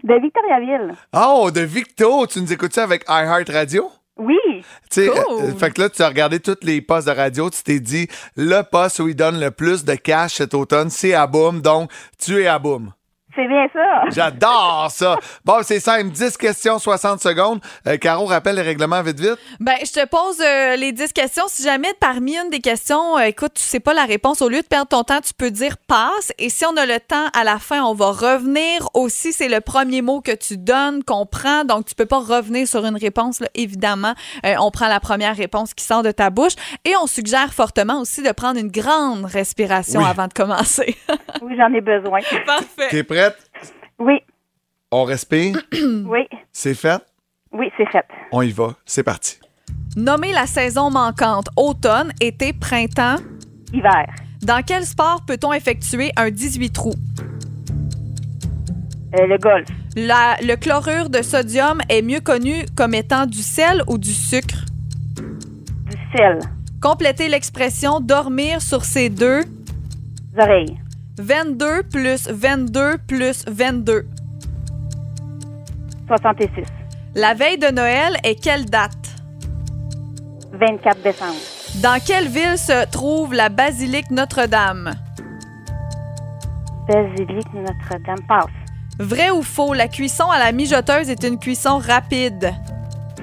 De 0.02 0.14
Victoriaville. 0.20 0.94
Oh, 1.14 1.50
de 1.54 1.60
Victo. 1.60 2.26
Tu 2.26 2.40
nous 2.40 2.52
écoutes 2.52 2.72
ça 2.74 2.82
avec 2.84 3.04
iHeartRadio? 3.08 3.88
Oui. 4.16 4.36
Tu 4.54 4.62
sais, 4.90 5.06
Cool. 5.08 5.44
euh, 5.44 5.54
fait 5.54 5.70
que 5.70 5.80
là, 5.82 5.88
tu 5.88 6.02
as 6.02 6.08
regardé 6.08 6.40
tous 6.40 6.56
les 6.62 6.80
postes 6.82 7.06
de 7.06 7.12
radio, 7.12 7.48
tu 7.50 7.62
t'es 7.62 7.80
dit, 7.80 8.08
le 8.36 8.62
poste 8.62 8.98
où 8.98 9.08
il 9.08 9.14
donne 9.16 9.38
le 9.40 9.50
plus 9.50 9.84
de 9.84 9.94
cash 9.94 10.34
cet 10.34 10.52
automne, 10.54 10.90
c'est 10.90 11.14
à 11.14 11.26
Boom, 11.26 11.62
donc 11.62 11.90
tu 12.18 12.42
es 12.42 12.46
à 12.46 12.58
Boom. 12.58 12.92
C'est 13.34 13.46
bien 13.46 13.66
ça. 13.72 14.02
J'adore 14.10 14.88
ça. 14.90 15.16
Bon, 15.44 15.58
c'est 15.62 15.78
simple, 15.80 16.10
10 16.10 16.36
questions, 16.36 16.78
60 16.78 17.20
secondes. 17.20 17.60
Euh, 17.86 17.96
Caro, 17.96 18.24
rappelle 18.26 18.56
les 18.56 18.62
règlements 18.62 19.02
vite, 19.02 19.20
vite. 19.20 19.38
Ben, 19.60 19.76
je 19.84 19.92
te 19.92 20.06
pose 20.06 20.40
euh, 20.40 20.76
les 20.76 20.92
10 20.92 21.12
questions. 21.12 21.44
Si 21.48 21.62
jamais 21.62 21.92
parmi 22.00 22.36
une 22.36 22.50
des 22.50 22.58
questions, 22.60 23.16
euh, 23.18 23.22
écoute, 23.22 23.52
tu 23.54 23.62
sais 23.62 23.78
pas 23.80 23.94
la 23.94 24.04
réponse, 24.04 24.42
au 24.42 24.48
lieu 24.48 24.62
de 24.62 24.66
perdre 24.66 24.88
ton 24.88 25.04
temps, 25.04 25.20
tu 25.20 25.32
peux 25.32 25.50
dire 25.50 25.76
passe. 25.86 26.32
Et 26.38 26.48
si 26.50 26.64
on 26.66 26.76
a 26.76 26.86
le 26.86 26.98
temps, 26.98 27.26
à 27.32 27.44
la 27.44 27.58
fin, 27.58 27.82
on 27.82 27.94
va 27.94 28.06
revenir 28.06 28.88
aussi. 28.94 29.32
C'est 29.32 29.48
le 29.48 29.60
premier 29.60 30.02
mot 30.02 30.20
que 30.20 30.32
tu 30.34 30.56
donnes, 30.56 31.04
qu'on 31.04 31.24
prend. 31.26 31.64
Donc, 31.64 31.86
tu 31.86 31.94
peux 31.94 32.06
pas 32.06 32.18
revenir 32.18 32.66
sur 32.66 32.84
une 32.84 32.96
réponse, 32.96 33.40
là, 33.40 33.46
évidemment. 33.54 34.14
Euh, 34.44 34.54
on 34.60 34.70
prend 34.70 34.88
la 34.88 34.98
première 35.00 35.36
réponse 35.36 35.72
qui 35.74 35.84
sort 35.84 36.02
de 36.02 36.10
ta 36.10 36.30
bouche. 36.30 36.54
Et 36.84 36.94
on 37.00 37.06
suggère 37.06 37.54
fortement 37.54 38.00
aussi 38.00 38.22
de 38.22 38.32
prendre 38.32 38.58
une 38.58 38.70
grande 38.70 39.24
respiration 39.24 40.00
Oui. 40.00 40.06
avant 40.08 40.26
de 40.26 40.32
commencer. 40.32 40.96
Oui, 41.42 41.54
j'en 41.56 41.72
ai 41.72 41.80
besoin. 41.80 42.18
Parfait. 42.44 42.88
T'es 42.90 43.02
prête? 43.02 43.29
Oui, 44.00 44.20
On 44.90 45.04
respire? 45.04 45.56
oui, 45.72 46.26
C'est 46.52 46.74
fait? 46.74 47.00
oui, 47.52 47.66
c'est 47.76 47.88
fait. 47.90 48.04
On 48.32 48.42
y 48.42 48.50
va. 48.50 48.74
C'est 48.86 49.02
parti. 49.04 49.38
Nommer 49.96 50.32
la 50.32 50.46
saison 50.46 50.90
manquante. 50.90 51.48
Automne, 51.56 52.12
été, 52.20 52.52
printemps. 52.52 53.16
Hiver. 53.72 54.06
Dans 54.42 54.62
quel 54.64 54.84
sport 54.86 55.24
peut-on 55.26 55.52
effectuer 55.52 56.12
un 56.16 56.30
18 56.30 56.70
trous? 56.70 56.94
Euh, 59.18 59.26
le 59.26 59.36
golf. 59.38 59.66
La- 59.96 60.36
le 60.42 60.54
chlorure 60.56 61.10
de 61.10 61.20
sodium 61.22 61.80
est 61.88 62.02
mieux 62.02 62.20
connu 62.20 62.64
comme 62.76 62.94
étant 62.94 63.26
du 63.26 63.42
sel 63.42 63.82
ou 63.88 63.98
du 63.98 64.12
sucre? 64.12 64.64
Du 65.16 65.96
sel. 66.16 66.38
Complétez 66.80 67.28
l'expression 67.28 68.00
dormir 68.00 68.62
sur 68.62 68.84
ses 68.84 69.08
deux. 69.10 69.42
Oreilles. 70.38 70.78
22 71.20 71.82
plus 71.82 72.30
22 72.30 72.96
plus 73.06 73.44
22. 73.46 74.06
66. 76.08 76.64
La 77.14 77.34
veille 77.34 77.58
de 77.58 77.68
Noël 77.68 78.16
est 78.24 78.42
quelle 78.42 78.64
date? 78.64 78.90
24 80.52 81.02
décembre. 81.02 81.36
Dans 81.82 82.00
quelle 82.02 82.26
ville 82.28 82.56
se 82.56 82.90
trouve 82.90 83.34
la 83.34 83.50
basilique 83.50 84.10
Notre-Dame? 84.10 84.94
Basilique 86.88 87.52
Notre-Dame. 87.52 88.26
Passe. 88.26 88.46
Vrai 88.98 89.30
ou 89.30 89.42
faux, 89.42 89.74
la 89.74 89.88
cuisson 89.88 90.30
à 90.30 90.38
la 90.38 90.52
mijoteuse 90.52 91.10
est 91.10 91.22
une 91.22 91.38
cuisson 91.38 91.78
rapide? 91.78 92.50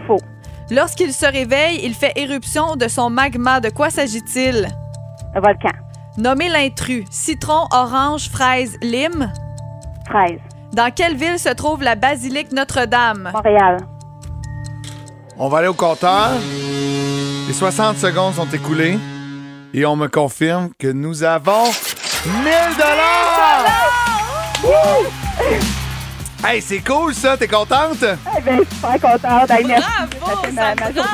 Faux. 0.05 0.21
Lorsqu'il 0.69 1.13
se 1.13 1.25
réveille, 1.25 1.79
il 1.83 1.95
fait 1.95 2.13
éruption 2.15 2.75
de 2.75 2.87
son 2.87 3.09
magma. 3.09 3.59
De 3.59 3.69
quoi 3.69 3.89
s'agit-il? 3.89 4.67
Un 5.35 5.39
volcan. 5.39 5.86
Nommez 6.17 6.49
l'intrus. 6.49 7.05
Citron, 7.11 7.67
orange, 7.71 8.29
fraise, 8.31 8.77
lime. 8.81 9.31
Fraise. 10.09 10.39
Dans 10.73 10.91
quelle 10.91 11.15
ville 11.15 11.37
se 11.37 11.49
trouve 11.49 11.83
la 11.83 11.93
basilique 11.93 12.51
Notre-Dame? 12.51 13.29
Montréal. 13.33 13.77
On 15.37 15.47
va 15.47 15.59
aller 15.59 15.67
au 15.67 15.75
compteur. 15.75 16.31
Les 17.47 17.53
60 17.53 17.97
secondes 17.97 18.33
sont 18.33 18.47
écoulées 18.49 18.97
et 19.75 19.85
on 19.85 19.95
me 19.95 20.07
confirme 20.07 20.71
que 20.79 20.87
nous 20.87 21.21
avons 21.23 21.65
1000 22.25 22.43
dollars. 22.77 23.65
Hey, 26.43 26.61
c'est 26.61 26.79
cool 26.79 27.13
ça, 27.13 27.37
t'es 27.37 27.47
contente? 27.47 28.03
Eh 28.03 28.41
bien, 28.41 28.57
super 28.57 28.99
contente. 29.11 29.51
Hey, 29.51 29.65
merci. 29.65 29.87
ça 30.25 30.37
fait 30.41 30.51
ma, 30.51 30.75
ma 30.75 30.91
journée. 30.91 31.09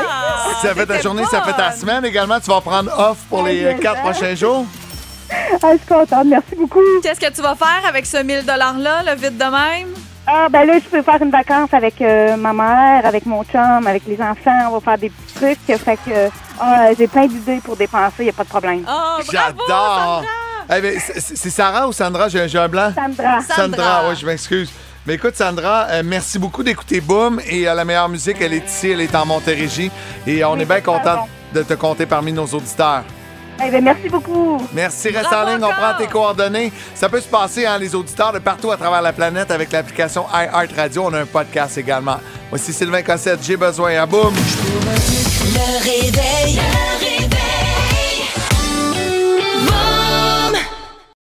ça 0.61 0.75
fait 0.75 0.85
ta 0.85 1.01
journée, 1.01 1.25
ça 1.25 1.41
fait 1.41 1.53
ta 1.53 1.71
semaine 1.73 2.05
également. 2.05 2.39
Tu 2.39 2.49
vas 2.49 2.61
prendre 2.61 2.91
off 2.97 3.17
pour 3.29 3.43
les 3.43 3.75
4 3.81 3.97
je 3.97 4.01
prochains 4.01 4.35
jours. 4.35 4.65
Ah, 5.61 5.71
je 5.73 5.77
suis 5.77 5.87
contente. 5.87 6.25
Merci 6.25 6.55
beaucoup. 6.57 6.79
Qu'est-ce 7.01 7.19
que 7.19 7.31
tu 7.31 7.41
vas 7.41 7.55
faire 7.55 7.81
avec 7.87 8.05
ce 8.05 8.17
1000 8.17 8.45
$-là, 8.45 9.03
le 9.05 9.15
vite 9.15 9.37
de 9.37 9.43
même? 9.43 9.89
Ah, 10.25 10.47
ben 10.49 10.65
là, 10.65 10.75
je 10.75 10.89
peux 10.89 11.01
faire 11.01 11.21
une 11.21 11.31
vacance 11.31 11.73
avec 11.73 12.01
euh, 12.01 12.37
ma 12.37 12.53
mère, 12.53 13.05
avec 13.05 13.25
mon 13.25 13.43
chum, 13.43 13.85
avec 13.85 14.03
les 14.07 14.21
enfants. 14.21 14.69
On 14.69 14.77
va 14.77 14.79
faire 14.79 14.97
des 14.97 15.09
petits 15.09 15.33
trucs. 15.35 15.77
Fait 15.79 15.97
que 15.97 16.29
ah, 16.59 16.93
j'ai 16.97 17.07
plein 17.07 17.27
d'idées 17.27 17.59
pour 17.63 17.75
dépenser. 17.75 18.13
Il 18.19 18.23
n'y 18.25 18.29
a 18.29 18.33
pas 18.33 18.43
de 18.43 18.49
problème. 18.49 18.85
Oh, 18.87 19.21
J'adore! 19.31 20.23
Eh 20.73 20.79
ben, 20.81 20.97
c'est 20.97 21.19
c'est 21.19 21.49
Sarah 21.49 21.87
ou 21.89 21.91
Sandra? 21.91 22.29
J'ai 22.29 22.47
j'ai 22.47 22.57
un 22.57 22.69
blanc? 22.69 22.93
Sandra. 22.95 23.41
Sandra, 23.41 24.09
oui, 24.09 24.15
je 24.15 24.25
m'excuse. 24.25 24.71
Mais 25.05 25.15
écoute, 25.15 25.35
Sandra, 25.35 25.87
euh, 25.89 26.03
merci 26.05 26.39
beaucoup 26.39 26.63
d'écouter 26.63 27.01
Boom 27.01 27.41
et 27.45 27.67
euh, 27.67 27.73
la 27.73 27.83
meilleure 27.83 28.07
musique, 28.07 28.37
elle 28.39 28.53
est 28.53 28.65
ici, 28.65 28.91
elle 28.91 29.01
est 29.01 29.13
en 29.13 29.25
Montérégie. 29.25 29.91
Et 30.25 30.45
on 30.45 30.57
est 30.57 30.65
bien 30.65 30.79
content 30.79 31.27
de 31.53 31.61
te 31.63 31.73
compter 31.73 32.05
parmi 32.05 32.31
nos 32.31 32.45
auditeurs. 32.45 33.03
Eh 33.61 33.69
bien, 33.69 33.81
merci 33.81 34.09
beaucoup. 34.09 34.57
Merci, 34.73 35.09
reste 35.09 35.31
en 35.31 35.45
ligne, 35.45 35.63
on 35.63 35.69
prend 35.69 35.97
tes 35.97 36.07
coordonnées. 36.07 36.71
Ça 36.95 37.09
peut 37.09 37.21
se 37.21 37.27
passer, 37.27 37.65
hein, 37.65 37.77
les 37.77 37.93
auditeurs 37.93 38.33
de 38.33 38.39
partout 38.39 38.71
à 38.71 38.77
travers 38.77 39.01
la 39.01 39.13
planète 39.13 39.51
avec 39.51 39.71
l'application 39.71 40.25
iHeartRadio. 40.33 41.03
On 41.05 41.13
a 41.13 41.19
un 41.19 41.25
podcast 41.25 41.77
également. 41.77 42.17
Voici 42.49 42.73
Sylvain 42.73 43.01
Cossette, 43.01 43.39
j'ai 43.43 43.57
besoin 43.57 43.95
à 44.01 44.05
Boom. 44.05 44.33
Le 45.53 45.83
réveil. 45.83 47.12